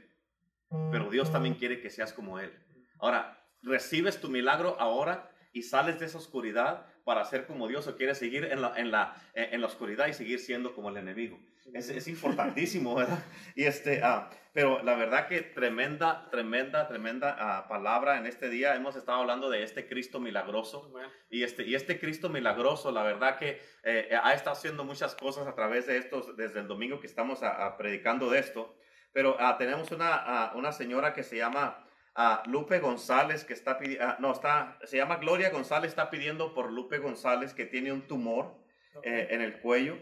pero 0.89 1.09
Dios 1.09 1.29
también 1.29 1.55
quiere 1.55 1.81
que 1.81 1.89
seas 1.89 2.13
como 2.13 2.39
él. 2.39 2.57
Ahora, 2.99 3.45
recibes 3.63 4.21
tu 4.21 4.29
milagro 4.29 4.77
ahora 4.79 5.29
y 5.53 5.61
sales 5.63 5.99
de 5.99 6.07
esa 6.07 6.17
oscuridad 6.17 6.85
para 7.05 7.23
ser 7.25 7.45
como 7.45 7.67
Dios 7.67 7.87
o 7.87 7.95
quieres 7.95 8.17
seguir 8.17 8.45
en 8.45 8.61
la, 8.61 8.73
en 8.75 8.91
la, 8.91 9.15
en 9.35 9.61
la 9.61 9.67
oscuridad 9.67 10.07
y 10.07 10.13
seguir 10.13 10.39
siendo 10.39 10.73
como 10.73 10.89
el 10.89 10.97
enemigo. 10.97 11.39
Es, 11.73 11.89
es 11.89 12.07
importantísimo, 12.07 12.93
¿verdad? 12.95 13.19
Y 13.55 13.63
este, 13.63 14.01
ah, 14.03 14.29
pero 14.53 14.83
la 14.83 14.95
verdad 14.95 15.27
que 15.27 15.41
tremenda, 15.41 16.29
tremenda, 16.29 16.87
tremenda 16.87 17.35
ah, 17.39 17.67
palabra 17.67 18.17
en 18.17 18.25
este 18.25 18.49
día. 18.49 18.75
Hemos 18.75 18.95
estado 18.95 19.19
hablando 19.21 19.49
de 19.49 19.63
este 19.63 19.87
Cristo 19.87 20.19
milagroso. 20.19 20.91
Y 21.29 21.43
este, 21.43 21.63
y 21.65 21.75
este 21.75 21.99
Cristo 21.99 22.29
milagroso, 22.29 22.91
la 22.91 23.03
verdad 23.03 23.37
que 23.37 23.61
eh, 23.83 24.09
ha 24.21 24.33
estado 24.33 24.55
haciendo 24.55 24.83
muchas 24.83 25.15
cosas 25.15 25.47
a 25.47 25.55
través 25.55 25.87
de 25.87 25.97
estos, 25.97 26.35
desde 26.35 26.59
el 26.59 26.67
domingo 26.67 26.99
que 26.99 27.07
estamos 27.07 27.43
a- 27.43 27.65
a 27.65 27.77
predicando 27.77 28.29
de 28.29 28.39
esto. 28.39 28.75
Pero 29.13 29.35
ah, 29.39 29.57
tenemos 29.57 29.91
una, 29.91 30.13
ah, 30.15 30.53
una 30.55 30.71
señora 30.71 31.13
que 31.13 31.23
se 31.23 31.37
llama 31.37 31.83
ah, 32.15 32.43
Lupe 32.45 32.79
González, 32.79 33.45
que 33.45 33.53
está 33.53 33.77
pidiendo, 33.77 34.15
no, 34.19 34.31
está, 34.31 34.77
se 34.83 34.97
llama 34.97 35.17
Gloria 35.17 35.49
González, 35.49 35.89
está 35.89 36.09
pidiendo 36.09 36.53
por 36.53 36.71
Lupe 36.71 36.97
González, 36.99 37.53
que 37.53 37.65
tiene 37.65 37.91
un 37.91 38.07
tumor 38.07 38.61
Ok. 38.95 39.05
eh, 39.05 39.27
en 39.31 39.41
el 39.41 39.59
cuello 39.61 39.97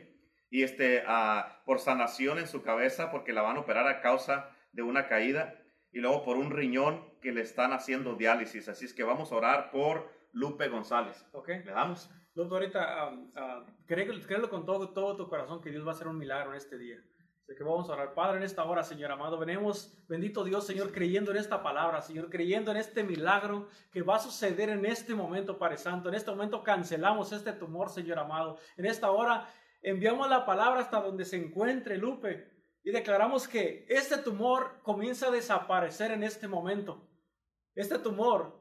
y 0.49 0.63
este, 0.63 1.03
ah, 1.07 1.61
por 1.65 1.79
sanación 1.79 2.37
en 2.37 2.47
su 2.47 2.61
cabeza, 2.61 3.09
porque 3.09 3.31
la 3.31 3.41
van 3.41 3.55
a 3.57 3.61
operar 3.61 3.87
a 3.87 4.01
causa 4.01 4.49
de 4.73 4.81
una 4.81 5.07
caída, 5.07 5.57
y 5.93 5.99
luego 5.99 6.23
por 6.23 6.37
un 6.37 6.51
riñón 6.51 7.05
que 7.21 7.31
le 7.31 7.41
están 7.41 7.71
haciendo 7.73 8.15
diálisis. 8.15 8.67
Así 8.69 8.85
es 8.85 8.93
que 8.93 9.03
vamos 9.03 9.31
a 9.31 9.35
orar 9.35 9.71
por 9.71 10.09
Lupe 10.33 10.67
González. 10.69 11.25
Ok. 11.33 11.49
¿Le 11.49 11.71
damos? 11.71 12.09
Doctor, 12.33 12.61
ahorita, 12.61 13.07
um, 13.09 13.31
ah, 13.35 13.65
créelo, 13.85 14.13
créelo 14.25 14.49
con 14.49 14.65
todo, 14.65 14.89
todo 14.93 15.17
tu 15.17 15.27
corazón 15.27 15.61
que 15.61 15.69
Dios 15.69 15.85
va 15.85 15.91
a 15.91 15.95
hacer 15.95 16.07
un 16.07 16.17
milagro 16.17 16.51
en 16.51 16.57
este 16.57 16.77
día. 16.77 16.97
Que 17.55 17.63
vamos 17.63 17.89
a 17.89 17.93
orar. 17.93 18.13
Padre, 18.13 18.37
en 18.37 18.43
esta 18.43 18.63
hora, 18.63 18.83
Señor 18.83 19.11
amado, 19.11 19.37
venimos, 19.37 19.93
bendito 20.07 20.43
Dios, 20.43 20.65
Señor, 20.65 20.91
creyendo 20.91 21.31
en 21.31 21.37
esta 21.37 21.61
palabra, 21.61 22.01
Señor, 22.01 22.29
creyendo 22.29 22.71
en 22.71 22.77
este 22.77 23.03
milagro 23.03 23.67
que 23.91 24.01
va 24.01 24.15
a 24.15 24.19
suceder 24.19 24.69
en 24.69 24.85
este 24.85 25.15
momento, 25.15 25.57
Padre 25.57 25.77
Santo. 25.77 26.09
En 26.09 26.15
este 26.15 26.31
momento 26.31 26.63
cancelamos 26.63 27.31
este 27.31 27.53
tumor, 27.53 27.89
Señor 27.89 28.19
amado. 28.19 28.57
En 28.77 28.85
esta 28.85 29.11
hora 29.11 29.47
enviamos 29.81 30.29
la 30.29 30.45
palabra 30.45 30.81
hasta 30.81 31.01
donde 31.01 31.25
se 31.25 31.37
encuentre 31.37 31.97
Lupe 31.97 32.49
y 32.83 32.91
declaramos 32.91 33.47
que 33.47 33.85
este 33.89 34.17
tumor 34.17 34.81
comienza 34.81 35.27
a 35.27 35.31
desaparecer 35.31 36.11
en 36.11 36.23
este 36.23 36.47
momento. 36.47 37.07
Este 37.75 37.99
tumor 37.99 38.60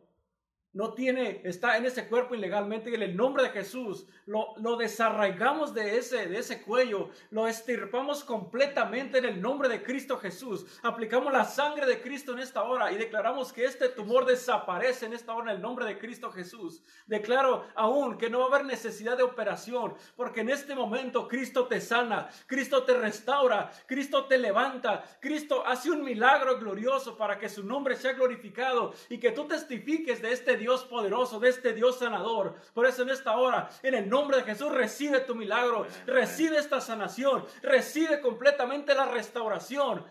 no 0.73 0.95
tiene, 0.95 1.41
está 1.45 1.77
en 1.77 1.87
ese 1.87 2.07
cuerpo 2.09 2.35
ilegalmente 2.35 2.95
en 2.95 3.03
el 3.03 3.17
nombre 3.17 3.43
de 3.43 3.51
Jesús 3.51 4.07
lo, 4.27 4.55
lo 4.59 4.77
desarraigamos 4.77 5.75
de 5.75 5.99
ese, 5.99 6.29
de 6.29 6.39
ese 6.39 6.63
cuello, 6.63 7.11
lo 7.31 7.49
estirpamos 7.49 8.23
completamente 8.23 9.19
en 9.19 9.25
el 9.25 9.43
nombre 9.43 9.69
de 9.69 9.83
Cristo 9.83 10.19
Jesús. 10.19 10.65
Aplicamos 10.83 11.33
la 11.33 11.45
sangre 11.45 11.87
de 11.87 12.01
Cristo 12.01 12.33
en 12.33 12.39
esta 12.39 12.63
hora 12.63 12.93
y 12.93 12.97
declaramos 12.97 13.53
que 13.53 13.65
este 13.65 13.89
tumor 13.89 14.27
desaparece 14.27 15.07
en 15.07 15.15
esta 15.15 15.35
hora 15.35 15.51
en 15.51 15.57
el 15.57 15.63
nombre 15.63 15.85
de 15.87 15.99
Cristo 15.99 16.31
Jesús. 16.31 16.83
Declaro 17.07 17.67
aún 17.75 18.19
que 18.19 18.31
no 18.31 18.39
va 18.39 18.45
a 18.45 18.49
haber 18.49 18.67
necesidad 18.67 19.17
de 19.17 19.25
operación 19.25 19.95
porque 20.15 20.43
en 20.43 20.51
este 20.51 20.77
momento 20.77 21.27
Cristo 21.27 21.67
te 21.67 21.81
sana, 21.81 22.29
Cristo 22.47 22.85
te 22.85 22.95
restaura, 22.95 23.73
Cristo 23.87 24.27
te 24.27 24.39
levanta, 24.39 25.03
Cristo 25.21 25.67
hace 25.67 25.91
un 25.91 26.05
milagro 26.05 26.59
glorioso 26.59 27.17
para 27.17 27.39
que 27.39 27.49
su 27.49 27.65
nombre 27.65 27.97
sea 27.97 28.13
glorificado 28.13 28.95
y 29.09 29.19
que 29.19 29.33
tú 29.33 29.49
testifiques 29.49 30.23
de 30.23 30.33
este 30.33 30.57
Dios 30.61 30.85
poderoso, 30.85 31.41
de 31.41 31.49
este 31.49 31.73
Dios 31.73 31.99
sanador. 31.99 32.55
Por 32.73 32.87
eso 32.87 33.03
en 33.03 33.11
esta 33.11 33.37
hora, 33.37 33.69
en 33.83 33.95
el 33.95 34.09
nombre 34.09 34.37
de 34.37 34.45
Jesús, 34.45 34.71
recibe 34.71 35.19
tu 35.19 35.35
milagro, 35.35 35.85
recibe 36.07 36.59
esta 36.59 36.81
sanación, 36.81 37.45
recibe 37.63 38.21
completamente 38.21 38.95
la 38.95 39.07
restauración. 39.07 40.05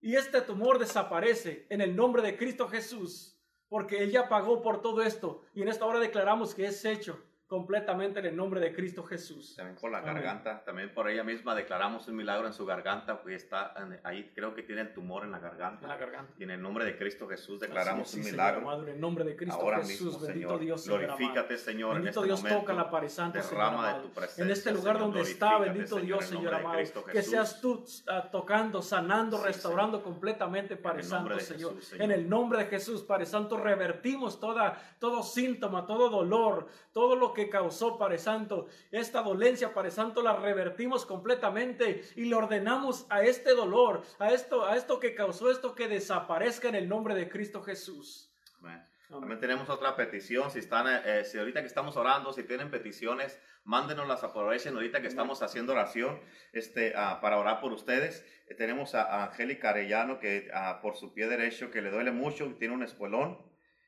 Y 0.00 0.16
este 0.16 0.40
tumor 0.40 0.80
desaparece 0.80 1.68
en 1.70 1.80
el 1.80 1.94
nombre 1.94 2.22
de 2.22 2.36
Cristo 2.36 2.68
Jesús, 2.68 3.38
porque 3.68 4.02
Él 4.02 4.10
ya 4.10 4.28
pagó 4.28 4.60
por 4.60 4.82
todo 4.82 5.02
esto. 5.02 5.42
Y 5.54 5.62
en 5.62 5.68
esta 5.68 5.84
hora 5.84 6.00
declaramos 6.00 6.56
que 6.56 6.66
es 6.66 6.84
hecho 6.84 7.22
completamente 7.52 8.20
en 8.20 8.24
el 8.24 8.34
nombre 8.34 8.60
de 8.60 8.72
Cristo 8.72 9.02
Jesús. 9.04 9.54
También 9.56 9.76
por 9.76 9.90
la 9.90 9.98
Amén. 9.98 10.14
garganta, 10.14 10.64
también 10.64 10.88
por 10.94 11.10
ella 11.10 11.22
misma 11.22 11.54
declaramos 11.54 12.08
un 12.08 12.16
milagro 12.16 12.46
en 12.46 12.54
su 12.54 12.64
garganta, 12.64 13.20
porque 13.20 13.34
está 13.34 13.74
en- 13.76 14.00
ahí, 14.04 14.32
creo 14.34 14.54
que 14.54 14.62
tiene 14.62 14.80
el 14.80 14.94
tumor 14.94 15.24
en 15.24 15.32
la 15.32 15.38
garganta. 15.38 15.82
En 15.82 15.88
la 15.90 15.98
garganta. 15.98 16.32
Y 16.38 16.44
en 16.44 16.50
el 16.52 16.62
nombre 16.62 16.86
de 16.86 16.96
Cristo 16.96 17.28
Jesús 17.28 17.60
declaramos 17.60 18.08
es, 18.08 18.14
un 18.14 18.24
sí, 18.24 18.30
milagro. 18.30 18.60
Señor 18.60 18.72
amado, 18.72 18.88
en 18.88 18.94
el 18.94 19.00
nombre 19.02 19.24
de 19.24 19.36
Cristo 19.36 19.60
Ahora 19.60 19.80
Jesús, 19.80 20.06
mismo, 20.14 20.20
bendito 20.26 20.48
Señor. 20.48 20.60
Dios, 20.60 20.82
Señor. 20.82 21.00
Glorifícate, 21.02 21.58
Señor, 21.58 21.94
Bendito 21.96 22.20
en 22.20 22.26
Dios, 22.26 22.38
este 22.38 22.48
momento. 22.54 22.72
toca 22.72 22.72
la 22.72 23.08
Señor 23.10 23.32
Derrama 23.32 23.66
amado. 23.68 23.96
de 23.98 24.02
tu 24.08 24.14
presencia, 24.14 24.44
En 24.44 24.50
este 24.50 24.72
lugar 24.72 24.96
Señor. 24.96 25.12
donde 25.12 25.30
está, 25.30 25.58
bendito 25.58 25.86
Señor, 25.88 26.06
Dios, 26.06 26.24
Señor 26.24 26.54
amado. 26.54 27.04
Que 27.12 27.22
seas 27.22 27.60
tú 27.60 27.84
ah, 28.08 28.30
tocando, 28.32 28.80
sanando, 28.80 29.36
Sí, 29.36 29.44
restaurando 29.44 30.02
completamente, 30.02 30.76
Padre 30.76 31.02
Santo, 31.02 31.38
Señor. 31.38 31.72
Jesús, 31.74 31.84
Señor. 31.84 32.04
En 32.04 32.12
el 32.12 32.30
nombre 32.30 32.60
de 32.60 32.64
Jesús, 32.70 33.02
Padre 33.02 33.26
Santo, 33.26 33.58
revertimos 33.58 34.40
toda, 34.40 34.80
todo 34.98 35.22
síntoma, 35.22 35.84
todo 35.84 36.08
dolor, 36.08 36.68
todo 36.94 37.14
lo 37.14 37.34
que 37.34 37.41
causó, 37.48 37.98
Padre 37.98 38.18
Santo. 38.18 38.66
Esta 38.90 39.22
dolencia, 39.22 39.72
Padre 39.72 39.90
Santo, 39.90 40.22
la 40.22 40.36
revertimos 40.36 41.06
completamente 41.06 42.04
y 42.16 42.24
le 42.24 42.34
ordenamos 42.34 43.06
a 43.08 43.22
este 43.22 43.54
dolor, 43.54 44.02
a 44.18 44.32
esto, 44.32 44.66
a 44.66 44.76
esto 44.76 44.98
que 45.00 45.14
causó 45.14 45.50
esto, 45.50 45.74
que 45.74 45.88
desaparezca 45.88 46.68
en 46.68 46.74
el 46.74 46.88
nombre 46.88 47.14
de 47.14 47.28
Cristo 47.28 47.62
Jesús. 47.62 48.32
Amén. 48.60 48.82
También 49.08 49.40
tenemos 49.40 49.68
otra 49.68 49.94
petición. 49.94 50.50
Si 50.50 50.60
están, 50.60 50.86
eh, 50.88 51.20
eh, 51.20 51.24
si 51.24 51.38
ahorita 51.38 51.60
que 51.60 51.66
estamos 51.66 51.96
orando, 51.96 52.32
si 52.32 52.44
tienen 52.44 52.70
peticiones, 52.70 53.38
mándenoslas, 53.64 54.24
aprovechen 54.24 54.74
ahorita 54.74 55.02
que 55.02 55.08
estamos 55.08 55.42
haciendo 55.42 55.72
oración 55.72 56.20
este, 56.52 56.94
ah, 56.96 57.20
para 57.20 57.38
orar 57.38 57.60
por 57.60 57.72
ustedes. 57.72 58.24
Eh, 58.48 58.54
tenemos 58.54 58.94
a, 58.94 59.02
a 59.02 59.24
Angélica 59.24 59.70
Arellano 59.70 60.18
que 60.18 60.50
ah, 60.54 60.80
por 60.80 60.96
su 60.96 61.12
pie 61.12 61.28
derecho 61.28 61.70
que 61.70 61.82
le 61.82 61.90
duele 61.90 62.10
mucho, 62.10 62.54
tiene 62.58 62.74
un 62.74 62.82
espuelón 62.82 63.38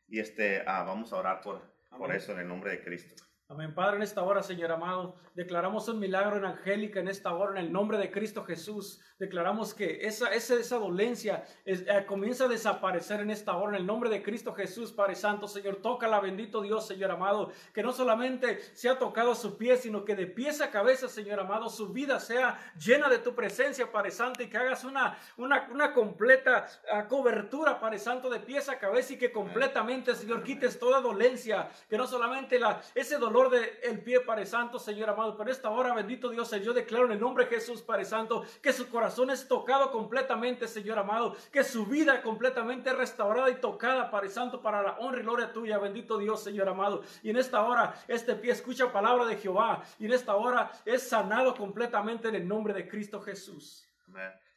y 0.08 0.20
este, 0.20 0.62
ah, 0.66 0.84
vamos 0.84 1.12
a 1.12 1.16
orar 1.16 1.40
por, 1.40 1.62
por 1.96 2.14
eso 2.14 2.32
en 2.32 2.40
el 2.40 2.48
nombre 2.48 2.70
de 2.70 2.82
Cristo. 2.82 3.22
Amén. 3.46 3.74
Padre, 3.74 3.96
en 3.96 4.02
esta 4.02 4.22
hora, 4.22 4.42
Señor 4.42 4.72
amado, 4.72 5.16
declaramos 5.34 5.86
un 5.88 5.98
milagro 6.00 6.38
en 6.38 6.46
Angélica 6.46 6.98
en 6.98 7.08
esta 7.08 7.34
hora, 7.34 7.52
en 7.52 7.66
el 7.66 7.70
nombre 7.72 7.98
de 7.98 8.10
Cristo 8.10 8.42
Jesús. 8.42 9.00
Declaramos 9.18 9.74
que 9.74 9.98
esa, 10.06 10.32
esa, 10.32 10.54
esa 10.54 10.78
dolencia 10.78 11.44
es- 11.66 11.82
eh, 11.86 12.06
comienza 12.06 12.46
a 12.46 12.48
desaparecer 12.48 13.20
en 13.20 13.30
esta 13.30 13.54
hora, 13.54 13.76
en 13.76 13.82
el 13.82 13.86
nombre 13.86 14.08
de 14.08 14.22
Cristo 14.22 14.54
Jesús, 14.54 14.92
Padre 14.92 15.14
Santo. 15.14 15.46
Señor, 15.46 15.76
tócala, 15.82 16.20
bendito 16.20 16.62
Dios, 16.62 16.86
Señor 16.86 17.10
amado, 17.10 17.52
que 17.74 17.82
no 17.82 17.92
solamente 17.92 18.60
sea 18.74 18.98
tocado 18.98 19.34
su 19.34 19.58
pie, 19.58 19.76
sino 19.76 20.06
que 20.06 20.16
de 20.16 20.26
pies 20.26 20.62
a 20.62 20.70
cabeza, 20.70 21.06
Señor 21.06 21.38
amado, 21.38 21.68
su 21.68 21.92
vida 21.92 22.20
sea 22.20 22.58
llena 22.78 23.10
de 23.10 23.18
tu 23.18 23.34
presencia, 23.34 23.92
Padre 23.92 24.10
Santo, 24.10 24.42
y 24.42 24.48
que 24.48 24.56
hagas 24.56 24.84
una, 24.84 25.18
una, 25.36 25.68
una 25.70 25.92
completa 25.92 26.66
ah, 26.90 27.06
cobertura, 27.08 27.78
Padre 27.78 27.98
Santo, 27.98 28.30
de 28.30 28.40
pies 28.40 28.70
a 28.70 28.78
cabeza 28.78 29.12
y 29.12 29.18
que 29.18 29.30
completamente, 29.30 30.14
Señor, 30.14 30.42
quites 30.42 30.78
toda 30.78 31.02
dolencia, 31.02 31.68
que 31.90 31.98
no 31.98 32.06
solamente 32.06 32.58
la, 32.58 32.80
ese 32.94 33.18
dolor 33.18 33.33
dolor 33.34 33.50
del 33.50 33.68
el 33.82 34.00
pie, 34.00 34.20
Padre 34.20 34.46
Santo, 34.46 34.78
Señor 34.78 35.10
amado. 35.10 35.36
Pero 35.36 35.50
esta 35.50 35.68
hora, 35.68 35.92
bendito 35.92 36.30
Dios, 36.30 36.50
yo 36.62 36.72
declaro 36.72 37.06
en 37.06 37.12
el 37.12 37.20
nombre 37.20 37.44
de 37.44 37.50
Jesús, 37.50 37.82
Padre 37.82 38.04
Santo, 38.04 38.44
que 38.62 38.72
su 38.72 38.88
corazón 38.88 39.30
es 39.30 39.48
tocado 39.48 39.90
completamente, 39.90 40.68
Señor 40.68 40.98
amado. 40.98 41.36
Que 41.50 41.64
su 41.64 41.84
vida 41.86 42.22
completamente 42.22 42.92
restaurada 42.92 43.50
y 43.50 43.56
tocada, 43.56 44.10
Padre 44.10 44.30
Santo, 44.30 44.62
para 44.62 44.82
la 44.82 44.98
honra 44.98 45.20
y 45.20 45.22
gloria 45.22 45.52
tuya, 45.52 45.78
bendito 45.78 46.16
Dios, 46.16 46.44
Señor 46.44 46.68
amado. 46.68 47.02
Y 47.22 47.30
en 47.30 47.36
esta 47.36 47.62
hora, 47.62 47.94
este 48.06 48.36
pie 48.36 48.52
escucha 48.52 48.92
palabra 48.92 49.26
de 49.26 49.36
Jehová. 49.36 49.82
Y 49.98 50.06
en 50.06 50.12
esta 50.12 50.36
hora 50.36 50.70
es 50.84 51.08
sanado 51.08 51.56
completamente 51.56 52.28
en 52.28 52.36
el 52.36 52.46
nombre 52.46 52.72
de 52.72 52.88
Cristo 52.88 53.20
Jesús. 53.20 53.88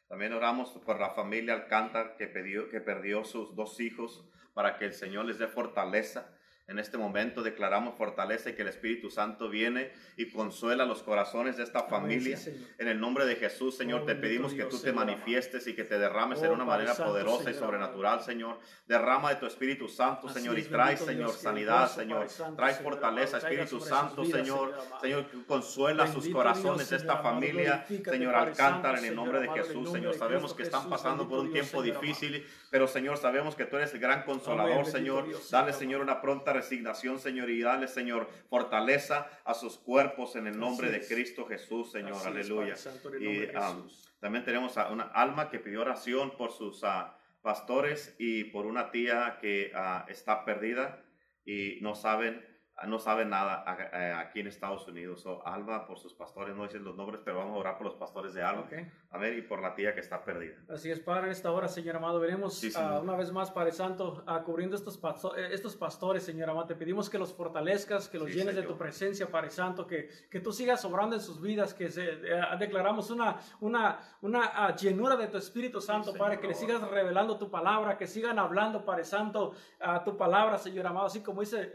También 0.06 0.32
oramos 0.32 0.70
por 0.86 1.00
la 1.00 1.10
familia 1.10 1.54
Alcántar 1.54 2.16
que, 2.16 2.28
perdió, 2.28 2.68
que 2.70 2.80
perdió 2.80 3.24
sus 3.24 3.56
dos 3.56 3.80
hijos 3.80 4.24
para 4.54 4.76
que 4.76 4.84
el 4.84 4.94
Señor 4.94 5.24
les 5.24 5.38
dé 5.38 5.48
fortaleza 5.48 6.32
en 6.68 6.78
este 6.78 6.98
momento 6.98 7.42
declaramos 7.42 7.94
fortaleza 7.96 8.50
y 8.50 8.52
que 8.52 8.60
el 8.60 8.68
Espíritu 8.68 9.10
Santo 9.10 9.48
viene 9.48 9.90
y 10.18 10.30
consuela 10.30 10.84
los 10.84 11.02
corazones 11.02 11.56
de 11.56 11.62
esta 11.62 11.84
familia. 11.84 12.38
en 12.76 12.88
el 12.88 13.00
nombre 13.00 13.24
de 13.24 13.36
Jesús, 13.36 13.74
Señor, 13.74 14.04
te 14.04 14.14
pedimos 14.14 14.52
que 14.52 14.64
tú 14.64 14.78
te 14.78 14.92
manifiestes 14.92 15.66
y 15.66 15.74
que 15.74 15.84
te 15.84 15.98
derrames 15.98 16.42
en 16.42 16.50
una 16.50 16.66
manera 16.66 16.94
poderosa 16.94 17.50
y 17.50 17.54
sobrenatural, 17.54 18.20
Señor. 18.20 18.58
Derrama 18.86 19.30
de 19.30 19.36
tu 19.36 19.46
Espíritu 19.46 19.88
Santo, 19.88 20.28
Señor, 20.28 20.58
y 20.58 20.64
trae, 20.64 20.98
Señor, 20.98 21.30
sanidad, 21.30 21.90
Señor. 21.90 22.26
Trae 22.54 22.74
fortaleza, 22.74 23.38
Espíritu 23.38 23.80
Santo, 23.80 24.26
Señor. 24.26 24.74
Señor, 25.00 25.24
consuela 25.46 26.06
sus 26.06 26.28
corazones 26.28 26.90
de 26.90 26.96
esta 26.96 27.16
familia, 27.16 27.86
Señor, 27.86 28.34
Alcántara, 28.34 28.98
en 28.98 29.06
el 29.06 29.14
nombre 29.14 29.40
de 29.40 29.48
Jesús, 29.48 29.90
Señor. 29.90 30.14
Sabemos 30.14 30.52
que 30.52 30.64
están 30.64 30.90
pasando 30.90 31.26
por 31.26 31.38
un 31.38 31.50
tiempo 31.50 31.80
difícil, 31.80 32.46
pero, 32.70 32.86
Señor, 32.86 33.16
sabemos 33.16 33.54
que 33.54 33.64
tú 33.64 33.76
eres 33.76 33.94
el 33.94 34.00
gran 34.00 34.24
consolador, 34.24 34.84
Señor. 34.84 35.26
Dale, 35.50 35.72
Señor, 35.72 36.02
una 36.02 36.20
pronta 36.20 36.57
resignación, 36.60 37.18
Señor, 37.18 37.50
y 37.50 37.60
dale, 37.60 37.88
Señor, 37.88 38.28
fortaleza 38.48 39.28
a 39.44 39.54
sus 39.54 39.78
cuerpos 39.78 40.36
en 40.36 40.46
el 40.46 40.58
nombre 40.58 40.90
de 40.90 41.00
Cristo 41.00 41.46
Jesús, 41.46 41.92
Señor. 41.92 42.18
Aleluya. 42.26 42.74
y 43.20 43.44
um, 43.56 43.88
también 44.20 44.44
tenemos 44.44 44.76
a 44.76 44.90
una 44.90 45.04
alma 45.04 45.50
que 45.50 45.58
pidió 45.58 45.80
oración 45.80 46.36
por 46.36 46.52
sus 46.52 46.82
uh, 46.82 47.06
pastores 47.42 48.14
y 48.18 48.44
por 48.44 48.66
una 48.66 48.90
tía 48.90 49.38
que 49.40 49.72
uh, 49.74 50.10
está 50.10 50.44
perdida 50.44 51.02
y 51.44 51.78
no 51.80 51.94
saben 51.94 52.34
Ah, 52.40 52.57
no 52.86 52.98
sabe 52.98 53.24
nada 53.24 53.64
eh, 53.92 54.14
aquí 54.16 54.40
en 54.40 54.46
Estados 54.46 54.86
Unidos. 54.86 55.26
O 55.26 55.44
Alba, 55.46 55.86
por 55.86 55.98
sus 55.98 56.14
pastores, 56.14 56.54
no 56.54 56.62
dicen 56.62 56.84
los 56.84 56.96
nombres, 56.96 57.20
pero 57.24 57.38
vamos 57.38 57.56
a 57.56 57.58
orar 57.58 57.76
por 57.76 57.86
los 57.86 57.96
pastores 57.96 58.34
de 58.34 58.42
Alba. 58.42 58.68
A 59.10 59.18
ver, 59.18 59.36
y 59.36 59.42
por 59.42 59.60
la 59.60 59.74
tía 59.74 59.94
que 59.94 60.00
está 60.00 60.24
perdida. 60.24 60.56
Así 60.68 60.90
es, 60.90 61.00
Padre, 61.00 61.26
en 61.26 61.32
esta 61.32 61.50
hora, 61.50 61.66
Señor 61.66 61.96
amado, 61.96 62.20
veremos 62.20 62.62
ah, 62.76 63.00
una 63.02 63.16
vez 63.16 63.32
más, 63.32 63.50
Padre 63.50 63.72
Santo, 63.72 64.22
uh, 64.26 64.44
cubriendo 64.44 64.76
estos, 64.76 65.00
eh, 65.36 65.48
estos 65.50 65.76
pastores, 65.76 66.22
Señor 66.22 66.50
amado. 66.50 66.66
Te 66.66 66.76
pedimos 66.76 67.10
que 67.10 67.18
los 67.18 67.32
fortalezcas, 67.32 68.08
que 68.08 68.18
los 68.18 68.30
llenes 68.30 68.54
de 68.54 68.62
tu 68.62 68.76
presencia, 68.76 69.26
Padre 69.28 69.50
Santo, 69.50 69.86
que, 69.86 70.08
que 70.30 70.40
tú 70.40 70.52
sigas 70.52 70.84
obrando 70.84 71.16
en 71.16 71.22
sus 71.22 71.40
vidas, 71.40 71.74
que 71.74 71.90
se, 71.90 72.04
eh, 72.04 72.42
declaramos 72.58 73.10
una, 73.10 73.38
una, 73.60 73.98
una 74.20 74.76
llenura 74.76 75.16
de 75.16 75.26
tu 75.26 75.38
Espíritu 75.38 75.80
Santo, 75.80 76.12
Padre, 76.14 76.38
que 76.38 76.46
le 76.46 76.54
sigas 76.54 76.80
revelando 76.82 77.38
tu 77.38 77.50
palabra, 77.50 77.96
que 77.96 78.06
sigan 78.06 78.38
hablando, 78.38 78.84
Padre 78.84 79.04
Santo, 79.04 79.54
a 79.80 80.04
tu 80.04 80.16
palabra, 80.16 80.58
Señor 80.58 80.86
amado, 80.86 81.06
así 81.06 81.22
como 81.22 81.40
dice, 81.40 81.72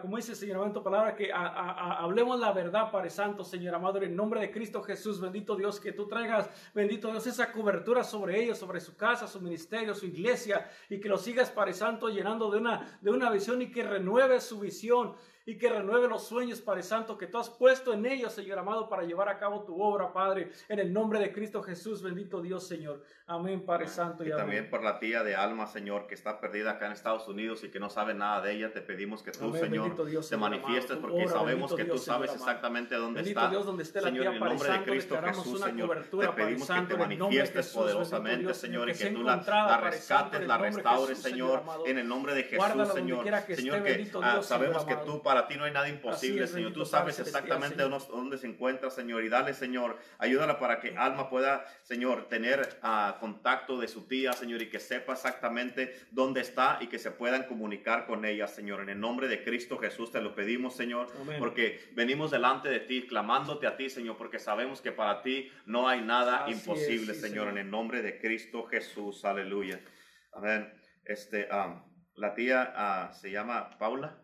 como 0.00 0.16
dice 0.16 0.33
Señor, 0.34 0.66
en 0.66 0.72
tu 0.72 0.82
palabra, 0.82 1.14
que 1.14 1.30
hablemos 1.32 2.38
la 2.40 2.52
verdad, 2.52 2.90
Padre 2.90 3.10
Santo, 3.10 3.44
Señor 3.44 3.74
amado, 3.74 4.02
en 4.02 4.14
nombre 4.14 4.40
de 4.40 4.50
Cristo 4.50 4.82
Jesús, 4.82 5.20
bendito 5.20 5.56
Dios, 5.56 5.80
que 5.80 5.92
tú 5.92 6.06
traigas, 6.06 6.48
bendito 6.74 7.10
Dios, 7.10 7.26
esa 7.26 7.52
cobertura 7.52 8.04
sobre 8.04 8.42
ellos, 8.42 8.58
sobre 8.58 8.80
su 8.80 8.96
casa, 8.96 9.26
su 9.26 9.40
ministerio, 9.40 9.94
su 9.94 10.06
iglesia, 10.06 10.68
y 10.88 11.00
que 11.00 11.08
lo 11.08 11.18
sigas, 11.18 11.50
Padre 11.50 11.74
Santo, 11.74 12.08
llenando 12.08 12.50
de 12.50 12.58
una, 12.58 12.98
de 13.00 13.10
una 13.10 13.30
visión 13.30 13.62
y 13.62 13.70
que 13.70 13.82
renueve 13.82 14.40
su 14.40 14.60
visión 14.60 15.14
y 15.46 15.58
que 15.58 15.68
renueve 15.68 16.08
los 16.08 16.26
sueños, 16.26 16.60
Padre 16.60 16.82
Santo, 16.82 17.18
que 17.18 17.26
tú 17.26 17.38
has 17.38 17.50
puesto 17.50 17.92
en 17.92 18.06
ellos, 18.06 18.32
Señor 18.32 18.58
amado, 18.58 18.88
para 18.88 19.02
llevar 19.02 19.28
a 19.28 19.38
cabo 19.38 19.64
tu 19.64 19.80
obra, 19.82 20.12
Padre, 20.12 20.50
en 20.68 20.78
el 20.78 20.92
nombre 20.92 21.18
de 21.18 21.32
Cristo 21.32 21.62
Jesús, 21.62 22.02
bendito 22.02 22.40
Dios, 22.40 22.66
Señor. 22.66 23.02
Amén, 23.26 23.64
Padre 23.64 23.88
Santo. 23.88 24.24
Y, 24.24 24.30
también 24.30 24.68
por 24.70 24.82
la 24.82 24.98
tía 24.98 25.22
de 25.22 25.34
Alma, 25.34 25.66
Señor, 25.66 26.06
que 26.06 26.14
está 26.14 26.40
perdida 26.40 26.72
acá 26.72 26.86
en 26.86 26.92
Estados 26.92 27.28
Unidos 27.28 27.64
y 27.64 27.70
que 27.70 27.80
no 27.80 27.90
sabe 27.90 28.14
nada 28.14 28.40
de 28.40 28.52
ella, 28.52 28.72
te 28.72 28.80
pedimos 28.80 29.22
que 29.22 29.32
tú, 29.32 29.54
Señor, 29.54 29.96
te 30.28 30.36
manifiestes 30.36 30.98
porque 30.98 31.28
sabemos 31.28 31.74
que 31.74 31.84
tú 31.84 31.98
sabes 31.98 32.34
exactamente 32.34 32.94
dónde 32.94 33.20
está. 33.22 33.48
Dios, 33.48 33.66
donde 33.66 33.82
esté 33.82 34.00
Señor, 34.00 34.26
en 34.26 34.32
el 34.34 34.40
nombre 34.40 34.70
de 34.70 34.84
Cristo 34.84 35.18
Jesús, 35.22 35.60
Señor, 35.60 36.04
te 36.04 36.28
pedimos 36.28 36.68
que 36.68 36.80
te 36.82 36.96
manifiestes 36.96 37.68
poderosamente, 37.68 38.54
Señor, 38.54 38.88
y 38.88 38.94
que 38.94 39.10
tú 39.10 39.22
la, 39.22 39.80
rescates, 39.80 40.46
la 40.46 40.58
restaures, 40.58 41.18
Señor, 41.18 41.62
en 41.86 41.98
el 41.98 42.08
nombre 42.08 42.34
de 42.34 42.44
Jesús, 42.44 42.92
Señor. 42.94 43.24
Señor, 43.54 43.84
que 43.84 44.10
ah, 44.22 44.42
sabemos 44.42 44.84
que 44.84 44.96
tú, 44.96 45.22
para 45.34 45.48
ti 45.48 45.56
no 45.56 45.64
hay 45.64 45.72
nada 45.72 45.88
imposible 45.88 46.14
posible, 46.14 46.46
Señor. 46.46 46.72
Tú 46.72 46.84
sabes 46.84 47.18
exactamente 47.18 47.82
dónde 47.82 48.38
se 48.38 48.46
encuentra, 48.46 48.90
Señor. 48.90 49.24
Y 49.24 49.28
dale, 49.28 49.52
Señor, 49.54 49.98
ayúdala 50.18 50.58
para 50.58 50.80
que 50.80 50.96
Alma 50.96 51.28
pueda, 51.28 51.64
Señor, 51.82 52.28
tener 52.28 52.78
uh, 52.82 53.18
contacto 53.18 53.78
de 53.78 53.88
su 53.88 54.06
tía, 54.06 54.32
Señor, 54.32 54.62
y 54.62 54.68
que 54.68 54.78
sepa 54.78 55.14
exactamente 55.14 55.94
dónde 56.10 56.40
está 56.40 56.78
y 56.80 56.86
que 56.86 56.98
se 56.98 57.10
puedan 57.10 57.44
comunicar 57.44 58.06
con 58.06 58.24
ella, 58.24 58.46
Señor. 58.46 58.80
En 58.82 58.90
el 58.90 59.00
nombre 59.00 59.28
de 59.28 59.42
Cristo 59.42 59.78
Jesús 59.78 60.12
te 60.12 60.20
lo 60.20 60.34
pedimos, 60.34 60.76
Señor, 60.76 61.08
porque 61.38 61.80
venimos 61.92 62.30
delante 62.30 62.68
de 62.68 62.80
ti, 62.80 63.06
clamándote 63.06 63.66
a 63.66 63.76
ti, 63.76 63.90
Señor, 63.90 64.16
porque 64.16 64.38
sabemos 64.38 64.80
que 64.80 64.92
para 64.92 65.22
ti 65.22 65.50
no 65.66 65.88
hay 65.88 66.00
nada 66.00 66.46
imposible, 66.48 67.14
señor, 67.14 67.48
en 67.48 67.58
el 67.58 67.70
nombre 67.70 68.02
de 68.02 68.18
Cristo 68.20 68.64
Jesús. 68.64 69.24
Aleluya. 69.24 69.80
Amén. 70.32 70.72
Este, 71.04 71.48
um, 71.52 71.82
la 72.14 72.34
tía 72.34 73.10
uh, 73.10 73.14
se 73.14 73.30
llama 73.30 73.76
Paula. 73.78 74.23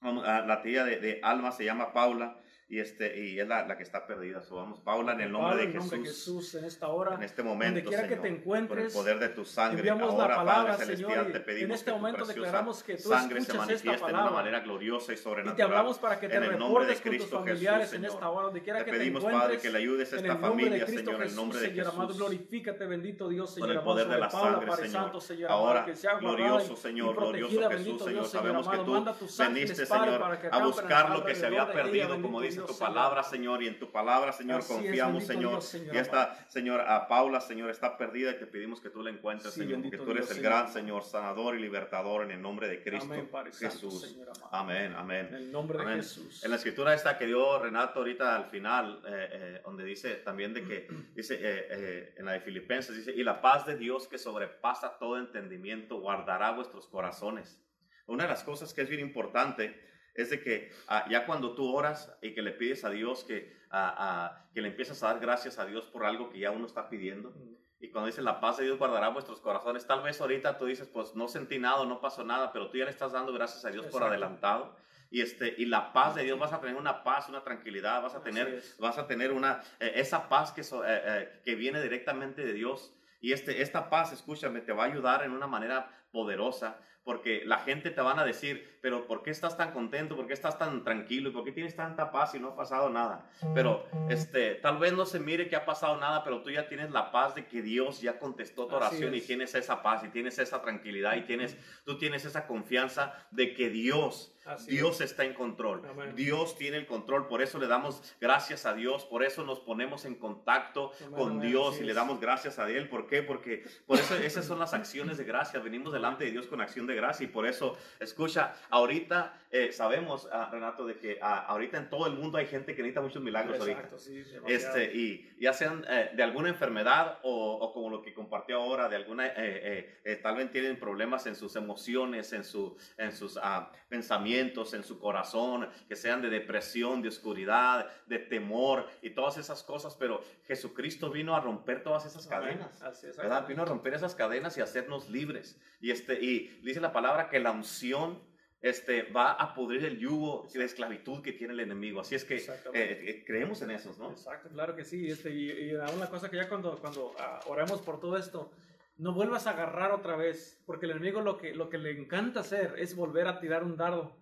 Ah, 0.00 0.44
la 0.46 0.62
tía 0.62 0.84
de, 0.84 0.96
de, 0.98 1.20
Alma 1.22 1.50
se 1.52 1.64
llama 1.64 1.92
Paula 1.92 2.40
y, 2.70 2.80
este, 2.80 3.18
y 3.18 3.40
es 3.40 3.48
la, 3.48 3.66
la 3.66 3.78
que 3.78 3.82
está 3.82 4.06
perdida. 4.06 4.42
So, 4.42 4.56
vamos, 4.56 4.80
Paula, 4.80 5.14
en 5.14 5.22
el 5.22 5.32
nombre, 5.32 5.56
de, 5.56 5.72
Jesús, 5.72 5.80
nombre 5.80 5.98
de 6.00 6.04
Jesús, 6.04 6.54
en 6.54 6.64
esta 6.66 6.88
hora, 6.88 7.14
en 7.14 7.22
este 7.22 7.42
momento, 7.42 7.76
donde 7.76 7.88
quiera 7.88 8.06
que 8.06 8.16
te 8.16 8.28
encuentres, 8.28 8.92
por 8.92 9.08
el 9.08 9.16
poder 9.16 9.18
de 9.26 9.34
tu 9.34 9.46
sangre, 9.46 9.88
ahora, 9.88 10.28
la 10.28 10.36
palabra, 10.36 10.72
Padre 10.76 10.96
Señor, 10.96 11.10
Celestial, 11.10 11.32
te 11.32 11.40
pedimos 11.40 11.70
en 11.70 11.72
este 11.72 11.84
que 11.86 11.96
momento 11.96 12.22
tu 12.24 12.28
declaramos 12.28 12.82
que 12.82 12.96
tú 12.96 13.08
sangre 13.08 13.40
se 13.40 13.52
escuchas 13.52 13.56
esta 13.56 13.58
manifieste 13.58 13.88
de 13.88 13.96
una 13.96 14.06
palabra 14.06 14.30
manera 14.32 14.60
gloriosa 14.60 15.12
y 15.14 15.16
sobrenatural. 15.16 15.54
y 15.54 15.56
te 15.56 15.62
hablamos 15.62 15.98
para 15.98 16.20
que 16.20 16.28
te 16.28 16.36
en 16.36 16.44
el 16.44 16.58
nombre 16.58 16.84
de 16.84 16.92
con 16.92 17.02
tus 17.02 17.10
Cristo 17.10 17.38
familiares 17.38 17.90
Jesús, 17.90 17.98
en 17.98 18.04
esta 18.04 18.28
hora, 18.28 18.44
donde 18.44 18.62
quiera 18.62 18.78
Te 18.80 18.84
que 18.84 18.90
te 18.90 18.98
pedimos, 18.98 19.24
encuentres, 19.24 19.42
Padre, 19.48 19.58
que 19.62 19.70
le 19.70 19.78
ayudes 19.78 20.12
a 20.12 20.16
esta 20.16 20.36
familia, 20.36 20.86
Señor, 20.86 21.14
en 21.14 21.22
el 21.22 21.36
nombre 21.36 21.60
de 21.60 21.68
Señor 21.68 21.86
amado, 21.86 22.08
Jesús. 22.08 22.18
glorifícate, 22.18 22.86
bendito 22.86 23.28
Dios, 23.30 23.54
Señor 23.54 23.68
Por 23.68 23.76
el 23.76 23.82
poder 23.82 24.08
de 24.08 24.18
la 24.18 24.28
sangre, 24.28 24.72
Señor. 25.20 25.50
Ahora, 25.50 25.86
que 25.86 25.94
glorioso 26.20 26.76
Señor, 26.76 27.16
glorioso 27.16 27.70
Jesús, 27.70 28.04
Señor. 28.04 28.26
Sabemos 28.26 28.68
que 28.68 28.76
tú 28.76 29.06
veniste, 29.38 29.86
Señor, 29.86 30.38
que 30.38 30.48
a 30.52 30.58
buscar 30.58 31.10
lo 31.10 31.24
que 31.24 31.34
se 31.34 31.46
había 31.46 31.72
perdido, 31.72 32.20
como 32.20 32.42
bendito 32.42 32.57
dice 32.62 32.72
tu 32.72 32.78
Señor. 32.78 32.94
palabra, 32.94 33.22
Señor, 33.22 33.62
y 33.62 33.66
en 33.68 33.78
tu 33.78 33.90
palabra, 33.90 34.32
Señor, 34.32 34.60
Así 34.60 34.72
es, 34.72 34.78
confiamos, 34.78 35.26
bendito 35.26 35.32
Señor. 35.32 35.50
Dios, 35.52 35.64
Señor 35.64 35.94
Y 35.94 35.98
esta, 35.98 36.48
Señor, 36.48 36.80
a 36.80 37.08
Paula, 37.08 37.40
Señor, 37.40 37.70
está 37.70 37.96
perdida 37.96 38.30
y 38.32 38.38
te 38.38 38.46
pedimos 38.46 38.80
que 38.80 38.90
tú 38.90 39.02
la 39.02 39.10
encuentres, 39.10 39.54
Sí, 39.54 39.60
Señor, 39.60 39.82
porque 39.82 39.96
tú 39.98 40.10
eres 40.10 40.26
Dios, 40.26 40.30
el 40.30 40.36
Señor. 40.36 40.52
gran 40.52 40.72
Señor, 40.72 41.02
sanador 41.04 41.56
y 41.56 41.60
libertador 41.60 42.22
en 42.24 42.30
el 42.32 42.42
nombre 42.42 42.68
de 42.68 42.82
Cristo 42.82 43.12
Amén, 43.12 43.28
Padre 43.30 43.52
Santo, 43.52 43.74
Jesús. 43.74 44.00
Señor 44.02 44.28
amado. 44.30 44.48
Amén, 44.52 44.94
amén. 44.96 45.26
En 45.30 45.34
el 45.34 45.52
nombre 45.52 45.78
de 45.78 45.84
Amén. 45.84 45.96
Jesús. 45.98 46.44
En 46.44 46.50
la 46.50 46.56
escritura 46.56 46.94
esta 46.94 47.16
que 47.16 47.26
dio 47.26 47.58
Renato 47.58 48.00
ahorita 48.00 48.36
al 48.36 48.46
final, 48.46 49.02
eh, 49.06 49.28
eh, 49.32 49.60
donde 49.64 49.84
dice 49.84 50.14
también 50.16 50.54
de 50.54 50.64
que, 50.64 50.88
dice 51.14 51.34
eh, 51.34 51.66
eh, 51.70 52.14
en 52.16 52.24
la 52.26 52.32
de 52.32 52.40
Filipenses, 52.40 52.96
dice, 52.96 53.12
y 53.12 53.22
la 53.24 53.40
paz 53.40 53.66
de 53.66 53.76
Dios 53.76 54.08
que 54.08 54.18
sobrepasa 54.18 54.98
todo 54.98 55.18
entendimiento 55.18 56.00
guardará 56.00 56.50
vuestros 56.52 56.86
corazones. 56.88 57.60
Una 58.06 58.24
de 58.24 58.30
las 58.30 58.42
cosas 58.42 58.72
que 58.72 58.80
es 58.82 58.88
bien 58.88 59.00
importante 59.02 59.78
es 60.22 60.30
de 60.30 60.42
que 60.42 60.70
ah, 60.88 61.06
ya 61.08 61.26
cuando 61.26 61.54
tú 61.54 61.74
oras 61.74 62.16
y 62.22 62.34
que 62.34 62.42
le 62.42 62.52
pides 62.52 62.84
a 62.84 62.90
Dios 62.90 63.24
que, 63.24 63.56
ah, 63.70 63.94
ah, 63.98 64.48
que 64.54 64.60
le 64.60 64.68
empiezas 64.68 65.02
a 65.02 65.06
dar 65.08 65.20
gracias 65.20 65.58
a 65.58 65.64
Dios 65.66 65.86
por 65.86 66.04
algo 66.04 66.30
que 66.30 66.38
ya 66.40 66.50
uno 66.50 66.66
está 66.66 66.88
pidiendo, 66.88 67.32
y 67.80 67.90
cuando 67.90 68.06
dice 68.08 68.22
la 68.22 68.40
paz 68.40 68.56
de 68.56 68.64
Dios 68.64 68.76
guardará 68.78 69.08
vuestros 69.10 69.40
corazones, 69.40 69.86
tal 69.86 70.02
vez 70.02 70.20
ahorita 70.20 70.58
tú 70.58 70.66
dices, 70.66 70.88
pues 70.88 71.14
no 71.14 71.28
sentí 71.28 71.58
nada, 71.60 71.84
no 71.86 72.00
pasó 72.00 72.24
nada, 72.24 72.52
pero 72.52 72.68
tú 72.70 72.76
ya 72.78 72.84
le 72.84 72.90
estás 72.90 73.12
dando 73.12 73.32
gracias 73.32 73.64
a 73.64 73.70
Dios 73.70 73.84
por 73.86 74.02
Exacto. 74.02 74.08
adelantado. 74.08 74.76
Y, 75.10 75.22
este, 75.22 75.54
y 75.56 75.64
la 75.64 75.92
paz 75.94 76.16
de 76.16 76.22
Dios, 76.24 76.38
vas 76.38 76.52
a 76.52 76.60
tener 76.60 76.74
una 76.76 77.02
paz, 77.04 77.28
una 77.28 77.42
tranquilidad, 77.42 78.02
vas 78.02 78.14
a 78.14 78.22
tener, 78.22 78.62
vas 78.78 78.98
a 78.98 79.06
tener 79.06 79.32
una, 79.32 79.62
eh, 79.80 79.92
esa 79.94 80.28
paz 80.28 80.52
que, 80.52 80.62
so- 80.64 80.84
eh, 80.84 81.00
eh, 81.04 81.40
que 81.44 81.54
viene 81.54 81.80
directamente 81.80 82.44
de 82.44 82.52
Dios. 82.52 82.92
Y 83.20 83.32
este, 83.32 83.62
esta 83.62 83.88
paz, 83.88 84.12
escúchame, 84.12 84.60
te 84.60 84.72
va 84.72 84.82
a 84.82 84.86
ayudar 84.88 85.22
en 85.24 85.30
una 85.32 85.46
manera 85.46 85.88
poderosa, 86.10 86.78
porque 87.08 87.42
la 87.46 87.60
gente 87.60 87.90
te 87.90 88.02
van 88.02 88.18
a 88.18 88.24
decir, 88.26 88.76
pero 88.82 89.06
¿por 89.06 89.22
qué 89.22 89.30
estás 89.30 89.56
tan 89.56 89.72
contento? 89.72 90.14
¿Por 90.14 90.26
qué 90.26 90.34
estás 90.34 90.58
tan 90.58 90.84
tranquilo? 90.84 91.30
¿Y 91.30 91.32
por 91.32 91.42
qué 91.42 91.52
tienes 91.52 91.74
tanta 91.74 92.12
paz 92.12 92.34
y 92.34 92.38
no 92.38 92.48
ha 92.48 92.54
pasado 92.54 92.90
nada? 92.90 93.30
Pero 93.54 93.86
este, 94.10 94.56
tal 94.56 94.76
vez 94.76 94.92
no 94.92 95.06
se 95.06 95.18
mire 95.18 95.48
que 95.48 95.56
ha 95.56 95.64
pasado 95.64 95.96
nada, 95.96 96.22
pero 96.22 96.42
tú 96.42 96.50
ya 96.50 96.68
tienes 96.68 96.90
la 96.90 97.10
paz 97.10 97.34
de 97.34 97.46
que 97.46 97.62
Dios 97.62 98.02
ya 98.02 98.18
contestó 98.18 98.66
tu 98.66 98.74
oración 98.74 99.14
y 99.14 99.18
es. 99.20 99.26
tienes 99.26 99.54
esa 99.54 99.82
paz 99.82 100.04
y 100.04 100.08
tienes 100.08 100.38
esa 100.38 100.60
tranquilidad 100.60 101.16
y 101.16 101.22
tienes, 101.22 101.56
tú 101.86 101.96
tienes 101.96 102.26
esa 102.26 102.46
confianza 102.46 103.14
de 103.30 103.54
que 103.54 103.70
Dios 103.70 104.37
Así 104.48 104.70
Dios 104.72 105.00
está 105.00 105.24
en 105.24 105.34
control. 105.34 105.82
Amén. 105.88 106.14
Dios 106.16 106.56
tiene 106.56 106.78
el 106.78 106.86
control. 106.86 107.28
Por 107.28 107.42
eso 107.42 107.58
le 107.58 107.66
damos 107.66 108.02
gracias 108.20 108.66
a 108.66 108.74
Dios. 108.74 109.04
Por 109.04 109.22
eso 109.22 109.44
nos 109.44 109.60
ponemos 109.60 110.04
en 110.04 110.14
contacto 110.14 110.92
Amén, 111.00 111.12
con 111.14 111.30
amén, 111.32 111.48
Dios 111.48 111.80
y 111.80 111.84
le 111.84 111.94
damos 111.94 112.20
gracias 112.20 112.58
a 112.58 112.70
Él. 112.70 112.88
¿Por 112.88 113.06
qué? 113.06 113.22
Porque 113.22 113.64
por 113.86 113.98
eso 113.98 114.14
esas 114.16 114.46
son 114.46 114.58
las 114.58 114.74
acciones 114.74 115.18
de 115.18 115.24
gracias. 115.24 115.62
Venimos 115.62 115.92
delante 115.92 116.24
de 116.24 116.30
Dios 116.30 116.46
con 116.46 116.60
acción 116.60 116.86
de 116.86 116.94
gracia 116.94 117.24
y 117.24 117.28
por 117.28 117.46
eso, 117.46 117.76
escucha, 118.00 118.54
ahorita 118.70 119.38
eh, 119.50 119.72
sabemos, 119.72 120.28
ah, 120.32 120.48
Renato, 120.52 120.86
de 120.86 120.98
que 120.98 121.18
ah, 121.22 121.44
ahorita 121.46 121.78
en 121.78 121.88
todo 121.88 122.06
el 122.06 122.14
mundo 122.14 122.38
hay 122.38 122.46
gente 122.46 122.74
que 122.74 122.82
necesita 122.82 123.00
muchos 123.00 123.22
milagros 123.22 123.56
Exacto, 123.56 123.96
ahorita. 123.96 123.98
sí. 123.98 124.24
Este, 124.46 124.94
y 124.94 125.30
ya 125.40 125.52
sean 125.52 125.84
eh, 125.88 126.10
de 126.14 126.22
alguna 126.22 126.48
enfermedad 126.48 127.18
o, 127.22 127.54
o 127.54 127.72
como 127.72 127.90
lo 127.90 128.02
que 128.02 128.12
compartió 128.12 128.56
ahora, 128.56 128.88
de 128.88 128.96
alguna, 128.96 129.26
eh, 129.36 130.20
tal 130.22 130.36
vez 130.36 130.50
tienen 130.50 130.78
problemas 130.78 131.26
en 131.26 131.34
sus 131.34 131.56
emociones, 131.56 132.32
en, 132.32 132.44
su, 132.44 132.76
en 132.96 133.12
sus 133.12 133.38
ah, 133.42 133.72
pensamientos, 133.88 134.37
en 134.38 134.84
su 134.84 134.98
corazón, 134.98 135.68
que 135.88 135.96
sean 135.96 136.22
de 136.22 136.30
depresión, 136.30 137.02
de 137.02 137.08
oscuridad, 137.08 137.88
de 138.06 138.18
temor 138.18 138.86
y 139.02 139.10
todas 139.10 139.36
esas 139.38 139.62
cosas, 139.62 139.94
pero 139.94 140.22
Jesucristo 140.46 141.10
vino 141.10 141.34
a 141.34 141.40
romper 141.40 141.82
todas 141.82 142.06
esas 142.06 142.26
cadenas. 142.26 142.82
Es, 142.82 143.16
¿verdad? 143.16 143.46
Vino 143.46 143.62
a 143.62 143.66
romper 143.66 143.94
esas 143.94 144.14
cadenas 144.14 144.56
y 144.56 144.60
hacernos 144.60 145.08
libres. 145.08 145.60
Y, 145.80 145.90
este, 145.90 146.14
y 146.22 146.60
dice 146.62 146.80
la 146.80 146.92
palabra 146.92 147.28
que 147.28 147.40
la 147.40 147.50
unción 147.50 148.20
este, 148.60 149.04
va 149.04 149.32
a 149.32 149.54
pudrir 149.54 149.84
el 149.84 149.98
yugo 149.98 150.48
de 150.52 150.64
esclavitud 150.64 151.22
que 151.22 151.32
tiene 151.32 151.52
el 151.52 151.60
enemigo. 151.60 152.00
Así 152.00 152.14
es 152.14 152.24
que 152.24 152.36
eh, 152.36 152.48
eh, 152.74 153.24
creemos 153.26 153.62
en 153.62 153.70
esos, 153.70 153.98
¿no? 153.98 154.10
Exacto, 154.10 154.48
claro 154.48 154.74
que 154.74 154.84
sí. 154.84 155.08
Este, 155.08 155.30
y, 155.30 155.50
y 155.50 155.74
una 155.74 156.08
cosa 156.08 156.28
que 156.28 156.36
ya 156.36 156.48
cuando, 156.48 156.76
cuando 156.78 157.14
ah, 157.18 157.40
oremos 157.46 157.80
por 157.82 158.00
todo 158.00 158.16
esto, 158.16 158.50
no 158.98 159.12
vuelvas 159.12 159.46
a 159.46 159.50
agarrar 159.50 159.92
otra 159.92 160.16
vez, 160.16 160.60
porque 160.66 160.86
el 160.86 160.92
enemigo 160.92 161.20
lo 161.20 161.38
que, 161.38 161.54
lo 161.54 161.70
que 161.70 161.78
le 161.78 161.92
encanta 161.92 162.40
hacer 162.40 162.74
es 162.78 162.96
volver 162.96 163.28
a 163.28 163.38
tirar 163.38 163.62
un 163.62 163.76
dardo. 163.76 164.17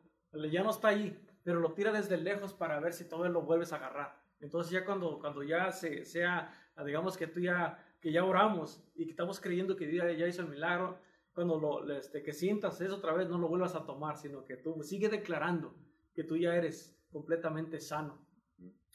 Ya 0.51 0.63
no 0.63 0.71
está 0.71 0.89
ahí, 0.89 1.19
pero 1.43 1.61
lo 1.61 1.73
tira 1.73 1.93
desde 1.93 2.17
lejos 2.17 2.53
para 2.53 2.81
ver 2.81 2.93
si 2.93 3.05
todavía 3.05 3.33
lo 3.33 3.43
vuelves 3.43 3.73
a 3.73 3.77
agarrar. 3.77 4.19
Entonces 4.41 4.73
ya 4.73 4.85
cuando, 4.85 5.19
cuando 5.19 5.43
ya 5.43 5.73
se, 5.73 6.05
sea, 6.05 6.53
digamos 6.85 7.17
que 7.17 7.27
tú 7.27 7.41
ya, 7.41 7.83
que 8.01 8.13
ya 8.13 8.25
oramos 8.25 8.83
y 8.95 9.05
que 9.05 9.11
estamos 9.11 9.41
creyendo 9.41 9.77
que 9.77 9.87
Dios 9.87 10.05
ya 10.17 10.27
hizo 10.27 10.43
el 10.43 10.49
milagro, 10.49 10.99
cuando 11.33 11.59
lo, 11.59 11.97
este, 11.97 12.23
que 12.23 12.33
sientas 12.33 12.81
eso 12.81 12.97
otra 12.97 13.13
vez, 13.13 13.29
no 13.29 13.39
lo 13.39 13.49
vuelvas 13.49 13.75
a 13.75 13.85
tomar, 13.85 14.17
sino 14.17 14.45
que 14.45 14.57
tú 14.57 14.83
sigue 14.83 15.09
declarando 15.09 15.75
que 16.15 16.25
tú 16.25 16.37
ya 16.37 16.55
eres 16.55 16.99
completamente 17.13 17.79
sano. 17.79 18.27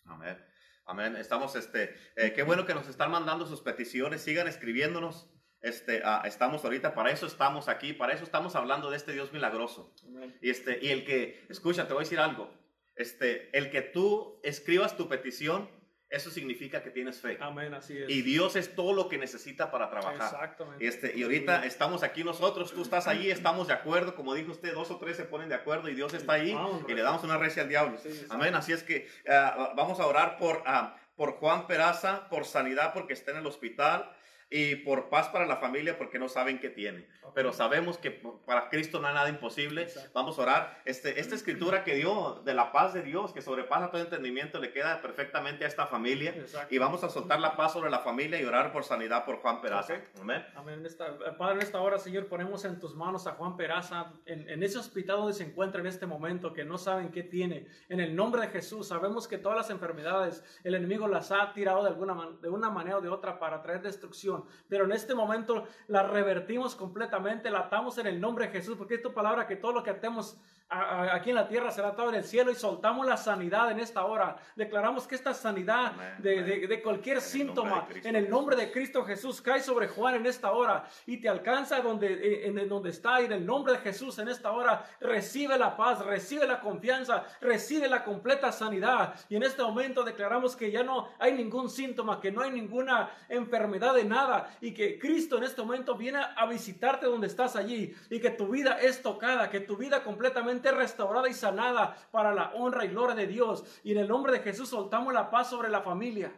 Amén. 0.05 0.37
Amén. 0.85 1.15
Estamos, 1.15 1.55
este, 1.55 1.95
eh, 2.15 2.33
qué 2.33 2.43
bueno 2.43 2.65
que 2.65 2.73
nos 2.73 2.87
están 2.87 3.11
mandando 3.11 3.45
sus 3.45 3.61
peticiones. 3.61 4.21
Sigan 4.21 4.47
escribiéndonos. 4.47 5.29
Este, 5.61 6.01
ah, 6.03 6.23
estamos 6.25 6.63
ahorita, 6.63 6.95
para 6.95 7.11
eso 7.11 7.27
estamos 7.27 7.67
aquí, 7.67 7.93
para 7.93 8.13
eso 8.13 8.23
estamos 8.23 8.55
hablando 8.55 8.89
de 8.89 8.97
este 8.97 9.13
Dios 9.13 9.31
milagroso. 9.31 9.93
Y, 10.41 10.49
este, 10.49 10.79
y 10.81 10.89
el 10.89 11.05
que, 11.05 11.45
escucha, 11.49 11.87
te 11.87 11.93
voy 11.93 12.01
a 12.01 12.05
decir 12.05 12.19
algo. 12.19 12.51
Este, 12.95 13.55
el 13.55 13.69
que 13.69 13.81
tú 13.81 14.39
escribas 14.43 14.97
tu 14.97 15.07
petición, 15.07 15.69
eso 16.09 16.31
significa 16.31 16.81
que 16.81 16.89
tienes 16.89 17.21
fe. 17.21 17.37
Amén, 17.39 17.73
así 17.75 17.95
es. 17.95 18.09
Y 18.09 18.23
Dios 18.23 18.55
es 18.55 18.73
todo 18.75 18.93
lo 18.93 19.07
que 19.07 19.19
necesita 19.19 19.69
para 19.69 19.89
trabajar. 19.91 20.33
Exactamente. 20.33 20.85
Este, 20.85 21.15
y 21.15 21.21
ahorita 21.21 21.63
estamos 21.63 22.01
aquí 22.01 22.23
nosotros, 22.23 22.73
tú 22.73 22.81
estás 22.81 23.07
ahí, 23.07 23.29
estamos 23.29 23.67
de 23.67 23.73
acuerdo, 23.73 24.15
como 24.15 24.33
dijo 24.33 24.51
usted, 24.51 24.73
dos 24.73 24.89
o 24.89 24.97
tres 24.97 25.15
se 25.15 25.25
ponen 25.25 25.47
de 25.47 25.55
acuerdo 25.55 25.89
y 25.89 25.93
Dios 25.93 26.13
está 26.15 26.33
ahí 26.33 26.53
Vamos, 26.53 26.83
y 26.87 26.93
le 26.93 27.03
damos 27.03 27.23
una 27.23 27.37
recia 27.37 27.61
al 27.61 27.69
diablo. 27.69 27.99
Sí. 27.99 28.25
Amén, 28.29 28.55
así 28.55 28.73
es 28.73 28.81
que 28.81 29.07
ah, 29.29 29.73
vamos 29.75 29.99
a 29.99 30.07
orar 30.07 30.37
por, 30.37 30.63
ah, 30.65 30.97
por 31.15 31.33
Juan 31.33 31.67
Peraza, 31.67 32.27
por 32.29 32.45
sanidad 32.45 32.93
porque 32.93 33.13
está 33.13 33.31
en 33.31 33.37
el 33.37 33.45
hospital 33.45 34.11
y 34.51 34.75
por 34.75 35.09
paz 35.09 35.29
para 35.29 35.45
la 35.45 35.55
familia 35.57 35.97
porque 35.97 36.19
no 36.19 36.27
saben 36.29 36.59
qué 36.59 36.69
tiene. 36.69 37.07
Ok. 37.23 37.31
Pero 37.33 37.53
sabemos 37.53 37.97
que 37.97 38.11
para 38.45 38.67
Cristo 38.69 38.99
no 38.99 39.07
hay 39.07 39.13
nada 39.13 39.29
imposible. 39.29 39.83
Exacto. 39.83 40.11
Vamos 40.13 40.37
a 40.37 40.41
orar. 40.41 40.81
Este, 40.83 41.19
esta 41.21 41.33
escritura 41.35 41.85
que 41.85 41.95
dio 41.95 42.41
de 42.43 42.53
la 42.53 42.73
paz 42.73 42.93
de 42.93 43.01
Dios, 43.01 43.31
que 43.31 43.41
sobrepasa 43.41 43.89
todo 43.89 44.01
entendimiento, 44.01 44.59
le 44.59 44.73
queda 44.73 45.01
perfectamente 45.01 45.63
a 45.63 45.67
esta 45.69 45.87
familia. 45.87 46.31
Exacto. 46.31 46.75
Y 46.75 46.77
vamos 46.77 47.01
a 47.05 47.09
soltar 47.09 47.39
la 47.39 47.55
paz 47.55 47.71
sobre 47.71 47.89
la 47.89 47.99
familia 47.99 48.41
y 48.41 48.43
orar 48.45 48.73
por 48.73 48.83
sanidad 48.83 49.23
por 49.23 49.37
Juan 49.37 49.61
Peraza. 49.61 49.93
Ok. 49.93 50.01
Amén. 50.21 50.45
Amén. 50.55 50.85
Esta- 50.85 51.17
Padre, 51.37 51.55
en 51.55 51.61
esta 51.61 51.79
hora, 51.79 51.97
Señor, 51.97 52.27
ponemos 52.27 52.65
en 52.65 52.77
tus 52.77 52.93
manos 52.93 53.27
a 53.27 53.31
Juan 53.31 53.55
Peraza, 53.55 54.11
en, 54.25 54.49
en 54.49 54.61
ese 54.63 54.77
hospital 54.77 55.17
donde 55.19 55.33
se 55.33 55.45
encuentra 55.45 55.79
en 55.79 55.87
este 55.87 56.05
momento, 56.05 56.51
que 56.53 56.65
no 56.65 56.77
saben 56.77 57.09
qué 57.11 57.23
tiene. 57.23 57.67
En 57.87 58.01
el 58.01 58.13
nombre 58.13 58.41
de 58.41 58.47
Jesús, 58.49 58.89
sabemos 58.89 59.29
que 59.29 59.37
todas 59.37 59.57
las 59.57 59.69
enfermedades, 59.69 60.43
el 60.65 60.75
enemigo 60.75 61.07
las 61.07 61.31
ha 61.31 61.53
tirado 61.53 61.83
de, 61.83 61.89
alguna 61.89 62.29
de 62.41 62.49
una 62.49 62.69
manera 62.69 62.97
o 62.97 63.01
de 63.01 63.07
otra 63.07 63.39
para 63.39 63.61
traer 63.61 63.81
destrucción. 63.81 64.40
Pero 64.67 64.85
en 64.85 64.91
este 64.91 65.15
momento 65.15 65.67
la 65.87 66.03
revertimos 66.03 66.75
completamente, 66.75 67.49
la 67.49 67.59
atamos 67.59 67.97
en 67.97 68.07
el 68.07 68.19
nombre 68.19 68.47
de 68.47 68.51
Jesús, 68.51 68.77
porque 68.77 68.95
es 68.95 69.01
tu 69.01 69.13
palabra 69.13 69.47
que 69.47 69.55
todo 69.55 69.71
lo 69.71 69.83
que 69.83 69.89
atemos 69.89 70.39
aquí 70.71 71.29
en 71.31 71.35
la 71.35 71.47
tierra 71.47 71.69
será 71.71 71.89
atado 71.89 72.09
en 72.09 72.15
el 72.15 72.23
cielo 72.23 72.49
y 72.51 72.55
soltamos 72.55 73.05
la 73.05 73.17
sanidad 73.17 73.69
en 73.71 73.79
esta 73.79 74.05
hora. 74.05 74.37
Declaramos 74.55 75.05
que 75.07 75.15
esta 75.15 75.33
sanidad 75.33 75.91
de, 76.19 76.43
de- 76.43 76.67
de 76.67 76.81
cualquier 76.81 77.17
En 77.17 77.21
síntoma, 77.21 77.87
en 78.07 78.15
el 78.15 78.29
nombre 78.29 78.55
de 78.55 78.71
Cristo 78.71 79.03
Jesús 79.03 79.41
cae 79.41 79.61
sobre 79.61 79.87
Juan 79.89 80.15
en 80.15 80.25
esta 80.25 80.51
hora 80.51 80.85
y 81.05 81.17
te 81.17 81.27
alcanza 81.27 81.81
donde, 81.81 82.47
en, 82.47 82.57
en 82.57 82.69
donde 82.69 82.89
está. 82.91 83.21
Y 83.21 83.25
en 83.25 83.33
el 83.33 83.45
nombre 83.45 83.73
de 83.73 83.79
Jesús 83.79 84.17
en 84.19 84.29
esta 84.29 84.51
hora 84.51 84.85
recibe 85.01 85.57
la 85.57 85.75
paz, 85.75 86.05
recibe 86.05 86.47
la 86.47 86.61
confianza, 86.61 87.23
recibe 87.41 87.89
la 87.89 88.03
completa 88.03 88.51
sanidad. 88.51 89.15
Y 89.27 89.35
en 89.35 89.43
este 89.43 89.61
momento 89.63 90.03
declaramos 90.03 90.55
que 90.55 90.71
ya 90.71 90.83
no 90.83 91.09
hay 91.19 91.33
ningún 91.33 91.69
síntoma, 91.69 92.21
que 92.21 92.31
no 92.31 92.41
hay 92.41 92.51
ninguna 92.51 93.09
enfermedad 93.27 93.93
de 93.95 94.05
nada 94.05 94.49
y 94.61 94.73
que 94.73 94.97
Cristo 94.97 95.37
en 95.37 95.43
este 95.43 95.61
momento 95.61 95.95
viene 95.95 96.19
a 96.35 96.45
visitarte 96.45 97.05
donde 97.07 97.27
estás 97.27 97.55
allí 97.55 97.93
y 98.09 98.19
que 98.21 98.29
tu 98.29 98.47
vida 98.47 98.79
es 98.79 99.01
tocada, 99.01 99.49
que 99.49 99.59
tu 99.59 99.75
vida 99.75 100.03
completamente 100.03 100.60
restaurada 100.69 101.27
y 101.27 101.33
sanada 101.33 101.97
para 102.11 102.35
la 102.35 102.51
honra 102.53 102.85
y 102.85 102.89
gloria 102.89 103.15
de 103.15 103.25
Dios. 103.25 103.63
Y 103.83 103.93
en 103.93 103.97
el 103.97 104.07
nombre 104.07 104.33
de 104.33 104.41
Jesús 104.41 104.69
soltamos 104.69 105.13
la 105.13 105.31
paz 105.31 105.49
sobre 105.49 105.69
la 105.69 105.81
familia 105.81 106.31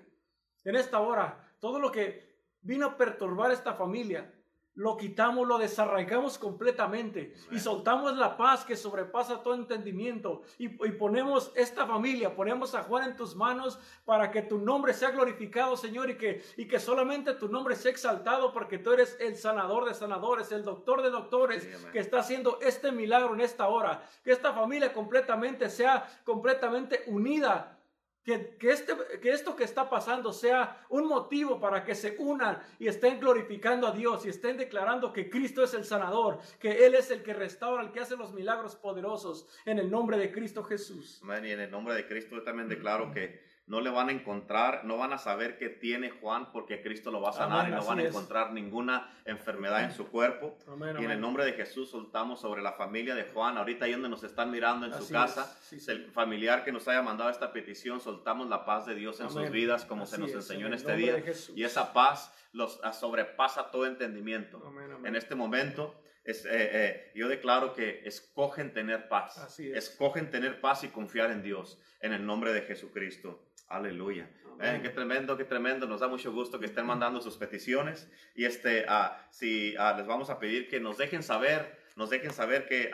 en 0.63 0.75
esta 0.75 0.99
hora, 0.99 1.55
todo 1.59 1.79
lo 1.79 1.91
que 1.91 2.33
vino 2.61 2.85
a 2.85 2.97
perturbar 2.97 3.51
esta 3.51 3.73
familia, 3.73 4.33
lo 4.75 4.97
quitamos, 4.97 5.47
lo 5.47 5.57
desarraigamos 5.57 6.37
completamente 6.37 7.33
y 7.51 7.59
soltamos 7.59 8.17
la 8.17 8.37
paz 8.37 8.65
que 8.65 8.75
sobrepasa 8.75 9.43
todo 9.43 9.53
entendimiento 9.53 10.41
y, 10.57 10.65
y 10.65 10.91
ponemos 10.93 11.51
esta 11.55 11.85
familia, 11.85 12.35
ponemos 12.35 12.73
a 12.73 12.83
Juan 12.83 13.11
en 13.11 13.15
tus 13.15 13.35
manos 13.35 13.79
para 14.05 14.31
que 14.31 14.41
tu 14.41 14.57
nombre 14.57 14.93
sea 14.93 15.11
glorificado, 15.11 15.77
Señor, 15.77 16.09
y 16.09 16.17
que, 16.17 16.43
y 16.57 16.67
que 16.67 16.79
solamente 16.79 17.33
tu 17.33 17.47
nombre 17.47 17.75
sea 17.75 17.91
exaltado 17.91 18.51
porque 18.51 18.79
tú 18.79 18.91
eres 18.91 19.17
el 19.19 19.37
sanador 19.37 19.85
de 19.85 19.93
sanadores, 19.93 20.51
el 20.51 20.63
doctor 20.63 21.01
de 21.01 21.09
doctores 21.09 21.67
que 21.91 21.99
está 21.99 22.19
haciendo 22.19 22.59
este 22.61 22.91
milagro 22.91 23.33
en 23.33 23.41
esta 23.41 23.67
hora. 23.67 24.03
Que 24.23 24.31
esta 24.31 24.53
familia 24.53 24.93
completamente 24.93 25.69
sea 25.69 26.07
completamente 26.23 27.03
unida 27.07 27.77
que, 28.23 28.55
que, 28.57 28.71
este, 28.71 28.93
que 29.21 29.31
esto 29.31 29.55
que 29.55 29.63
está 29.63 29.89
pasando 29.89 30.31
sea 30.31 30.85
un 30.89 31.07
motivo 31.07 31.59
para 31.59 31.83
que 31.83 31.95
se 31.95 32.15
unan 32.19 32.61
y 32.79 32.87
estén 32.87 33.19
glorificando 33.19 33.87
a 33.87 33.91
Dios 33.91 34.25
y 34.25 34.29
estén 34.29 34.57
declarando 34.57 35.11
que 35.11 35.29
Cristo 35.29 35.63
es 35.63 35.73
el 35.73 35.83
sanador, 35.83 36.39
que 36.59 36.85
Él 36.85 36.95
es 36.95 37.11
el 37.11 37.21
que 37.21 37.33
restaura, 37.33 37.83
el 37.83 37.91
que 37.91 37.99
hace 37.99 38.15
los 38.15 38.33
milagros 38.33 38.75
poderosos 38.75 39.47
en 39.65 39.79
el 39.79 39.91
nombre 39.91 40.17
de 40.17 40.31
Cristo 40.31 40.63
Jesús. 40.63 41.19
Amén. 41.23 41.45
Y 41.45 41.51
en 41.51 41.59
el 41.59 41.71
nombre 41.71 41.95
de 41.95 42.07
Cristo 42.07 42.35
yo 42.35 42.43
también 42.43 42.69
declaro 42.69 43.11
que 43.11 43.52
no 43.65 43.79
le 43.79 43.89
van 43.89 44.09
a 44.09 44.11
encontrar, 44.11 44.83
no 44.83 44.97
van 44.97 45.13
a 45.13 45.17
saber 45.17 45.57
qué 45.57 45.69
tiene 45.69 46.09
Juan 46.09 46.51
porque 46.51 46.81
Cristo 46.81 47.11
lo 47.11 47.21
va 47.21 47.29
a 47.29 47.33
sanar 47.33 47.61
Amén, 47.61 47.73
y 47.73 47.75
no 47.75 47.85
van 47.85 47.99
a 47.99 48.03
es. 48.03 48.09
encontrar 48.09 48.51
ninguna 48.51 49.09
enfermedad 49.25 49.83
en 49.83 49.93
su 49.93 50.09
cuerpo. 50.09 50.57
Amén, 50.67 50.97
Y 50.99 51.05
en 51.05 51.11
el 51.11 51.21
nombre 51.21 51.45
de 51.45 51.53
Jesús 51.53 51.89
soltamos 51.89 52.41
sobre 52.41 52.61
la 52.61 52.73
familia 52.73 53.15
de 53.15 53.23
Juan, 53.23 53.57
ahorita 53.57 53.85
ahí 53.85 53.93
donde 53.93 54.09
nos 54.09 54.23
están 54.23 54.51
mirando 54.51 54.85
en 54.85 54.93
su 54.93 55.09
casa, 55.09 55.45
sí, 55.61 55.77
el 55.87 56.11
familiar 56.11 56.65
que 56.65 56.71
nos 56.71 56.87
haya 56.87 57.01
mandado 57.01 57.29
esta 57.29 57.53
petición, 57.53 58.01
soltamos 58.01 58.49
la 58.49 58.65
paz 58.65 58.85
de 58.85 58.95
Dios 58.95 59.19
en 59.21 59.29
sus 59.29 59.49
vidas 59.49 59.85
como 59.85 60.05
se 60.05 60.17
nos 60.17 60.31
es, 60.31 60.35
enseñó 60.35 60.67
en 60.67 60.73
este 60.73 60.95
día. 60.97 61.23
Y 61.55 61.63
esa 61.63 61.93
paz 61.93 62.33
los 62.51 62.79
ah, 62.83 62.91
sobrepasa 62.91 63.71
todo 63.71 63.85
entendimiento. 63.85 64.61
En 65.03 65.15
este 65.15 65.35
momento, 65.35 65.95
es, 66.23 66.45
eh, 66.45 66.49
eh, 66.51 67.11
yo 67.15 67.27
declaro 67.27 67.73
que 67.73 68.01
escogen 68.05 68.73
tener 68.73 69.09
paz. 69.09 69.37
Así 69.37 69.69
es. 69.69 69.89
Escogen 69.89 70.29
tener 70.29 70.61
paz 70.61 70.83
y 70.83 70.89
confiar 70.89 71.31
en 71.31 71.43
Dios, 71.43 71.79
en 71.99 72.13
el 72.13 72.25
nombre 72.25 72.53
de 72.53 72.61
Jesucristo. 72.61 73.43
Aleluya. 73.73 74.29
Eh, 74.61 74.79
qué 74.81 74.89
tremendo, 74.89 75.35
qué 75.35 75.45
tremendo. 75.45 75.87
Nos 75.87 75.99
da 75.99 76.07
mucho 76.07 76.31
gusto 76.31 76.59
que 76.59 76.67
estén 76.67 76.85
mandando 76.85 77.21
sus 77.21 77.37
peticiones. 77.37 78.09
Y 78.35 78.45
este, 78.45 78.85
ah, 78.87 79.17
si 79.29 79.75
ah, 79.77 79.95
les 79.97 80.05
vamos 80.05 80.29
a 80.29 80.39
pedir 80.39 80.67
que 80.67 80.79
nos 80.79 80.97
dejen 80.97 81.23
saber, 81.23 81.77
nos 81.95 82.09
dejen 82.09 82.31
saber 82.31 82.67
que 82.67 82.83
eh, 82.83 82.91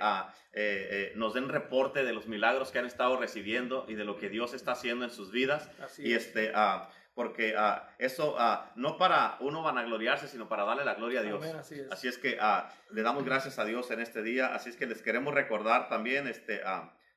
eh, 0.54 1.14
nos 1.16 1.34
den 1.34 1.50
reporte 1.50 2.04
de 2.04 2.14
los 2.14 2.28
milagros 2.28 2.72
que 2.72 2.80
han 2.80 2.86
estado 2.86 3.18
recibiendo 3.18 3.86
y 3.88 3.96
de 3.96 4.06
lo 4.06 4.18
que 4.18 4.30
Dios 4.30 4.54
está 4.54 4.72
haciendo 4.72 5.06
en 5.06 5.12
sus 5.12 5.32
vidas. 5.32 5.70
Así 5.84 6.08
Y 6.08 6.14
es. 6.14 6.28
este, 6.28 6.54
porque 7.14 7.54
eso 7.98 8.38
no 8.76 8.98
para 8.98 9.36
uno 9.42 9.62
vanagloriarse, 9.62 10.30
sino 10.30 10.48
para 10.48 10.64
darle 10.64 10.86
la 10.86 10.96
gloria 10.96 11.20
a 11.20 11.24
Dios. 11.24 11.44
Amén, 11.44 11.58
así 11.58 11.80
es. 11.80 11.92
Así 11.92 12.08
es 12.08 12.18
que 12.18 12.40
le 12.92 13.02
damos 13.02 13.26
gracias 13.26 13.60
a 13.60 13.66
Dios 13.66 13.92
en 13.92 14.00
este 14.00 14.24
día. 14.24 14.56
Así 14.56 14.70
es 14.70 14.78
que 14.78 14.86
les 14.86 15.02
queremos 15.02 15.34
recordar 15.34 15.90
también 15.90 16.28
este, 16.28 16.62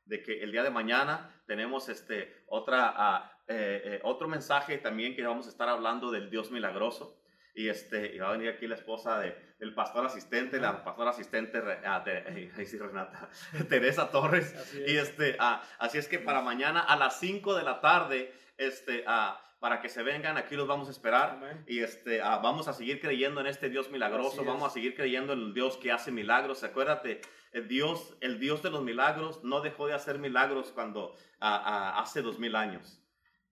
de 0.07 0.23
que 0.23 0.43
el 0.43 0.51
día 0.51 0.65
de 0.65 0.71
mañana 0.71 1.31
tenemos 1.47 1.89
este, 1.89 2.43
otra, 2.47 3.32
eh, 3.49 3.83
eh, 3.85 4.01
otro 4.05 4.29
mensaje 4.29 4.79
también 4.79 5.15
que 5.15 5.25
vamos 5.25 5.47
a 5.47 5.51
estar 5.51 5.69
hablando 5.69 6.11
del 6.11 6.31
Dios 6.31 6.51
milagroso. 6.51 7.19
Y, 7.55 7.69
este, 7.69 8.15
y 8.15 8.19
va 8.19 8.31
a 8.31 8.33
venir 8.33 8.49
aquí 8.49 8.67
la 8.67 8.77
esposa 8.77 9.21
de, 9.21 9.37
del 9.59 9.75
pastor 9.75 10.07
asistente, 10.07 10.59
la 10.59 10.83
pastora 10.83 11.11
asistente, 11.11 11.63
ah, 11.85 12.03
sí, 12.65 12.79
Renata, 12.79 13.29
Teresa 13.69 14.11
Torres. 14.11 14.55
Así 14.55 14.79
Y 14.87 14.97
es. 14.97 15.11
este, 15.11 15.37
ah, 15.39 15.63
así 15.79 15.99
es 15.99 16.09
que 16.09 16.19
para 16.19 16.41
mañana 16.41 16.81
a 16.81 16.97
las 16.97 17.21
5 17.21 17.55
de 17.55 17.63
la 17.63 17.83
tarde, 17.83 18.33
este, 18.57 19.05
ah, 19.07 19.39
para 19.61 19.81
que 19.81 19.89
se 19.89 20.03
vengan, 20.03 20.39
aquí 20.39 20.57
los 20.57 20.67
vamos 20.67 20.89
a 20.89 20.91
esperar 20.91 21.63
y 21.69 21.81
este, 21.81 22.21
ah, 22.21 22.39
vamos 22.43 22.69
a 22.69 22.73
seguir 22.73 23.01
creyendo 23.01 23.41
en 23.41 23.47
este 23.47 23.69
Dios 23.69 23.91
milagroso, 23.91 24.45
vamos 24.45 24.65
a 24.65 24.71
seguir 24.71 24.97
creyendo 24.97 25.35
en 25.35 25.39
el 25.41 25.55
Dios 25.55 25.77
que 25.77 25.93
hace 25.93 26.11
milagros. 26.11 26.65
Acuérdate, 26.65 27.21
el 27.53 27.69
Dios, 27.69 28.17
el 28.21 28.41
Dios 28.41 28.63
de 28.63 28.71
los 28.71 28.83
milagros 28.83 29.45
no 29.45 29.61
dejó 29.61 29.87
de 29.87 29.93
hacer 29.93 30.19
milagros 30.19 30.73
cuando 30.73 31.15
ah, 31.39 32.01
hace 32.01 32.23
dos 32.23 32.39
mil 32.39 32.57
años. 32.57 33.02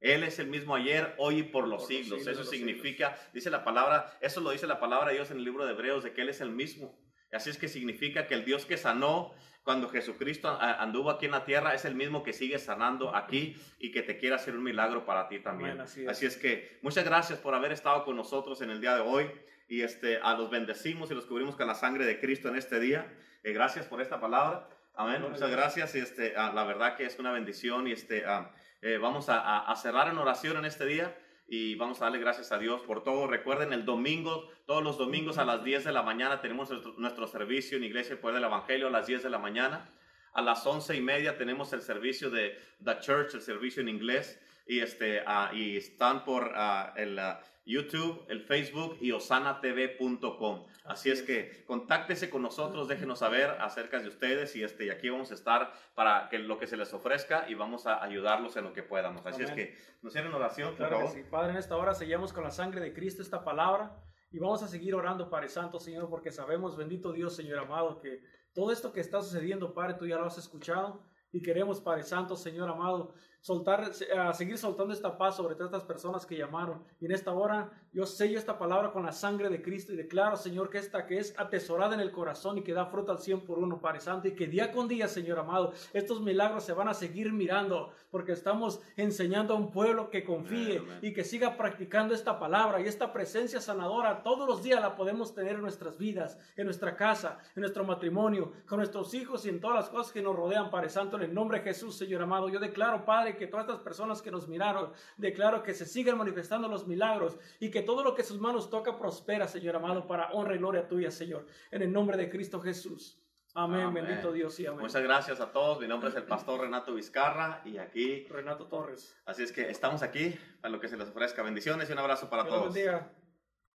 Él 0.00 0.24
es 0.24 0.38
el 0.38 0.48
mismo 0.48 0.74
ayer, 0.74 1.14
hoy 1.18 1.38
y 1.38 1.42
por 1.42 1.68
los 1.68 1.82
Por 1.82 1.92
los 1.92 1.98
siglos. 2.02 2.26
Eso 2.26 2.40
los 2.40 2.50
significa, 2.50 3.16
dice 3.32 3.50
la 3.50 3.64
palabra, 3.64 4.16
eso 4.20 4.40
lo 4.40 4.50
dice 4.50 4.66
la 4.66 4.80
palabra 4.80 5.08
de 5.08 5.14
Dios 5.14 5.30
en 5.30 5.38
el 5.38 5.44
libro 5.44 5.66
de 5.66 5.72
Hebreos, 5.72 6.04
de 6.04 6.12
que 6.12 6.22
Él 6.22 6.28
es 6.30 6.40
el 6.40 6.50
mismo. 6.50 6.98
Así 7.32 7.50
es 7.50 7.58
que 7.58 7.68
significa 7.68 8.26
que 8.26 8.34
el 8.34 8.44
Dios 8.44 8.64
que 8.64 8.76
sanó 8.76 9.32
cuando 9.62 9.88
Jesucristo 9.88 10.58
anduvo 10.60 11.10
aquí 11.10 11.26
en 11.26 11.32
la 11.32 11.44
tierra 11.44 11.74
es 11.74 11.84
el 11.84 11.94
mismo 11.94 12.22
que 12.22 12.32
sigue 12.32 12.58
sanando 12.58 13.14
aquí 13.14 13.56
y 13.78 13.92
que 13.92 14.02
te 14.02 14.16
quiere 14.16 14.34
hacer 14.34 14.56
un 14.56 14.64
milagro 14.64 15.04
para 15.04 15.28
ti 15.28 15.38
también. 15.38 15.80
Así 15.80 16.06
así, 16.06 16.26
es. 16.26 16.36
que 16.36 16.78
muchas 16.82 17.04
gracias 17.04 17.38
por 17.38 17.54
haber 17.54 17.72
estado 17.72 18.04
con 18.04 18.16
nosotros 18.16 18.62
en 18.62 18.70
el 18.70 18.80
día 18.80 18.94
de 18.94 19.02
hoy 19.02 19.30
y 19.68 19.82
este, 19.82 20.18
a 20.22 20.34
los 20.34 20.50
bendecimos 20.50 21.10
y 21.10 21.14
los 21.14 21.26
cubrimos 21.26 21.56
con 21.56 21.66
la 21.66 21.74
sangre 21.74 22.04
de 22.04 22.18
Cristo 22.18 22.48
en 22.48 22.56
este 22.56 22.80
día. 22.80 23.14
Eh, 23.44 23.52
gracias 23.52 23.86
por 23.86 24.00
esta 24.00 24.18
palabra. 24.18 24.68
Amén. 24.94 25.22
Muchas 25.22 25.50
gracias. 25.50 25.94
Y 25.94 25.98
este, 25.98 26.34
ah, 26.36 26.52
la 26.54 26.64
verdad 26.64 26.96
que 26.96 27.04
es 27.04 27.18
una 27.18 27.30
bendición 27.30 27.86
y 27.86 27.92
este, 27.92 28.24
ah, 28.26 28.52
eh, 28.82 28.98
vamos 28.98 29.26
a, 29.28 29.74
cerrar 29.76 30.08
en 30.08 30.16
oración 30.16 30.56
en 30.56 30.64
este 30.64 30.86
día 30.86 31.14
y 31.46 31.74
vamos 31.74 32.00
a 32.00 32.04
darle 32.04 32.18
gracias 32.18 32.50
a 32.50 32.58
Dios 32.58 32.80
por 32.82 33.02
todo. 33.02 33.26
Recuerden, 33.26 33.72
el 33.72 33.84
domingo, 33.84 34.48
todos 34.66 34.82
los 34.82 34.96
domingos 34.96 35.36
a 35.36 35.44
las 35.44 35.62
10 35.62 35.84
de 35.84 35.92
la 35.92 36.02
mañana 36.02 36.40
tenemos 36.40 36.70
nuestro, 36.96 37.26
servicio 37.26 37.76
en 37.76 37.84
Iglesia 37.84 38.18
Poder 38.20 38.36
del 38.36 38.44
Evangelio 38.44 38.86
a 38.86 38.90
las 38.90 39.06
10 39.06 39.22
de 39.22 39.30
la 39.30 39.38
mañana. 39.38 39.90
A 40.32 40.40
las 40.40 40.64
once 40.66 40.96
y 40.96 41.00
media 41.02 41.36
tenemos 41.36 41.72
el 41.72 41.82
servicio 41.82 42.30
de 42.30 42.58
The 42.82 43.00
Church, 43.00 43.34
el 43.34 43.42
servicio 43.42 43.82
en 43.82 43.88
inglés. 43.88 44.40
Y, 44.70 44.78
este, 44.78 45.24
ah, 45.26 45.50
y 45.52 45.76
están 45.76 46.24
por 46.24 46.52
ah, 46.54 46.94
el 46.96 47.18
ah, 47.18 47.40
YouTube, 47.66 48.24
el 48.28 48.40
Facebook 48.42 48.98
y 49.00 49.10
osanatv.com. 49.10 50.64
Así, 50.84 51.10
Así 51.10 51.10
es, 51.10 51.18
es. 51.18 51.26
que 51.26 51.64
contáctese 51.64 52.30
con 52.30 52.42
nosotros, 52.42 52.86
déjenos 52.86 53.18
saber 53.18 53.50
acerca 53.58 53.98
de 53.98 54.06
ustedes 54.06 54.54
y, 54.54 54.62
este, 54.62 54.86
y 54.86 54.90
aquí 54.90 55.08
vamos 55.08 55.32
a 55.32 55.34
estar 55.34 55.72
para 55.96 56.28
que 56.28 56.38
lo 56.38 56.56
que 56.56 56.68
se 56.68 56.76
les 56.76 56.94
ofrezca 56.94 57.46
y 57.48 57.54
vamos 57.54 57.88
a 57.88 58.00
ayudarlos 58.04 58.56
en 58.56 58.62
lo 58.62 58.72
que 58.72 58.84
podamos. 58.84 59.26
Así 59.26 59.42
es 59.42 59.50
Amén. 59.50 59.66
que 59.66 59.76
nos 60.02 60.12
cierren 60.12 60.32
oración, 60.32 60.68
por 60.68 60.76
Claro 60.76 60.98
que 60.98 61.02
favor. 61.06 61.16
sí. 61.16 61.24
Padre, 61.28 61.50
en 61.50 61.56
esta 61.58 61.76
hora 61.76 61.92
sellamos 61.92 62.32
con 62.32 62.44
la 62.44 62.52
sangre 62.52 62.80
de 62.80 62.92
Cristo 62.92 63.22
esta 63.22 63.42
palabra 63.42 64.00
y 64.30 64.38
vamos 64.38 64.62
a 64.62 64.68
seguir 64.68 64.94
orando, 64.94 65.28
Padre 65.28 65.48
Santo, 65.48 65.80
Señor, 65.80 66.08
porque 66.08 66.30
sabemos, 66.30 66.76
bendito 66.76 67.10
Dios, 67.12 67.34
Señor 67.34 67.58
amado, 67.58 67.98
que 67.98 68.22
todo 68.54 68.70
esto 68.70 68.92
que 68.92 69.00
está 69.00 69.20
sucediendo, 69.20 69.74
Padre, 69.74 69.94
tú 69.94 70.06
ya 70.06 70.16
lo 70.16 70.26
has 70.26 70.38
escuchado 70.38 71.02
y 71.32 71.42
queremos, 71.42 71.80
Padre 71.80 72.04
Santo, 72.04 72.36
Señor 72.36 72.68
amado, 72.68 73.14
soltar, 73.40 73.90
a 74.16 74.32
seguir 74.32 74.58
soltando 74.58 74.92
esta 74.92 75.16
paz 75.16 75.36
sobre 75.36 75.54
todas 75.54 75.72
estas 75.72 75.84
personas 75.84 76.26
que 76.26 76.36
llamaron. 76.36 76.82
Y 77.00 77.06
en 77.06 77.12
esta 77.12 77.32
hora 77.32 77.70
yo 77.92 78.06
sello 78.06 78.38
esta 78.38 78.58
palabra 78.58 78.92
con 78.92 79.04
la 79.04 79.12
sangre 79.12 79.48
de 79.48 79.62
Cristo 79.62 79.92
y 79.92 79.96
declaro, 79.96 80.36
Señor, 80.36 80.70
que 80.70 80.78
esta 80.78 81.06
que 81.06 81.18
es 81.18 81.34
atesorada 81.38 81.94
en 81.94 82.00
el 82.00 82.12
corazón 82.12 82.58
y 82.58 82.62
que 82.62 82.72
da 82.72 82.86
fruto 82.86 83.12
al 83.12 83.18
100 83.18 83.40
por 83.40 83.58
uno, 83.58 83.80
Padre 83.80 84.00
Santo, 84.00 84.28
y 84.28 84.34
que 84.34 84.46
día 84.46 84.70
con 84.70 84.86
día, 84.86 85.08
Señor 85.08 85.38
amado, 85.38 85.72
estos 85.92 86.20
milagros 86.20 86.64
se 86.64 86.72
van 86.72 86.88
a 86.88 86.94
seguir 86.94 87.32
mirando 87.32 87.92
porque 88.10 88.32
estamos 88.32 88.80
enseñando 88.96 89.54
a 89.54 89.56
un 89.56 89.70
pueblo 89.70 90.10
que 90.10 90.24
confíe 90.24 90.82
y 91.02 91.12
que 91.12 91.24
siga 91.24 91.56
practicando 91.56 92.14
esta 92.14 92.38
palabra 92.38 92.80
y 92.80 92.86
esta 92.86 93.12
presencia 93.12 93.60
sanadora 93.60 94.22
todos 94.22 94.46
los 94.46 94.62
días 94.62 94.80
la 94.80 94.96
podemos 94.96 95.34
tener 95.34 95.54
en 95.54 95.62
nuestras 95.62 95.98
vidas, 95.98 96.38
en 96.56 96.66
nuestra 96.66 96.96
casa, 96.96 97.38
en 97.56 97.62
nuestro 97.62 97.84
matrimonio, 97.84 98.52
con 98.66 98.78
nuestros 98.78 99.14
hijos 99.14 99.46
y 99.46 99.48
en 99.48 99.60
todas 99.60 99.76
las 99.76 99.88
cosas 99.88 100.12
que 100.12 100.22
nos 100.22 100.36
rodean, 100.36 100.70
Padre 100.70 100.90
Santo, 100.90 101.16
en 101.16 101.22
el 101.22 101.34
nombre 101.34 101.58
de 101.58 101.64
Jesús, 101.64 101.96
Señor 101.96 102.22
amado. 102.22 102.48
Yo 102.48 102.58
declaro, 102.58 103.04
Padre, 103.04 103.29
que 103.36 103.46
todas 103.46 103.66
estas 103.66 103.80
personas 103.80 104.22
que 104.22 104.30
nos 104.30 104.48
miraron, 104.48 104.92
declaro 105.16 105.62
que 105.62 105.74
se 105.74 105.86
sigan 105.86 106.18
manifestando 106.18 106.68
los 106.68 106.86
milagros 106.86 107.38
y 107.58 107.70
que 107.70 107.82
todo 107.82 108.02
lo 108.04 108.14
que 108.14 108.22
sus 108.22 108.40
manos 108.40 108.70
toca 108.70 108.98
prospera, 108.98 109.46
Señor 109.48 109.76
amado, 109.76 110.06
para 110.06 110.30
honra 110.32 110.54
y 110.54 110.58
gloria 110.58 110.86
tuya, 110.88 111.10
Señor, 111.10 111.46
en 111.70 111.82
el 111.82 111.92
nombre 111.92 112.16
de 112.16 112.28
Cristo 112.30 112.60
Jesús. 112.60 113.16
Amén, 113.52 113.80
Amén. 113.80 114.04
bendito 114.04 114.30
Dios 114.32 114.60
y 114.60 114.66
amén. 114.66 114.80
Muchas 114.80 115.02
gracias 115.02 115.40
a 115.40 115.50
todos. 115.50 115.80
Mi 115.80 115.88
nombre 115.88 116.08
es 116.10 116.14
el 116.14 116.22
pastor 116.22 116.60
Renato 116.60 116.94
Vizcarra 116.94 117.62
y 117.64 117.78
aquí, 117.78 118.24
Renato 118.30 118.66
Torres. 118.66 119.16
así 119.26 119.42
es 119.42 119.50
que 119.50 119.68
estamos 119.70 120.02
aquí 120.02 120.38
para 120.60 120.70
lo 120.70 120.78
que 120.78 120.88
se 120.88 120.96
les 120.96 121.08
ofrezca. 121.08 121.42
Bendiciones 121.42 121.88
y 121.90 121.92
un 121.92 121.98
abrazo 121.98 122.30
para 122.30 122.44
Dios 122.44 122.54
todos. 122.54 122.72
bendiga. 122.74 123.10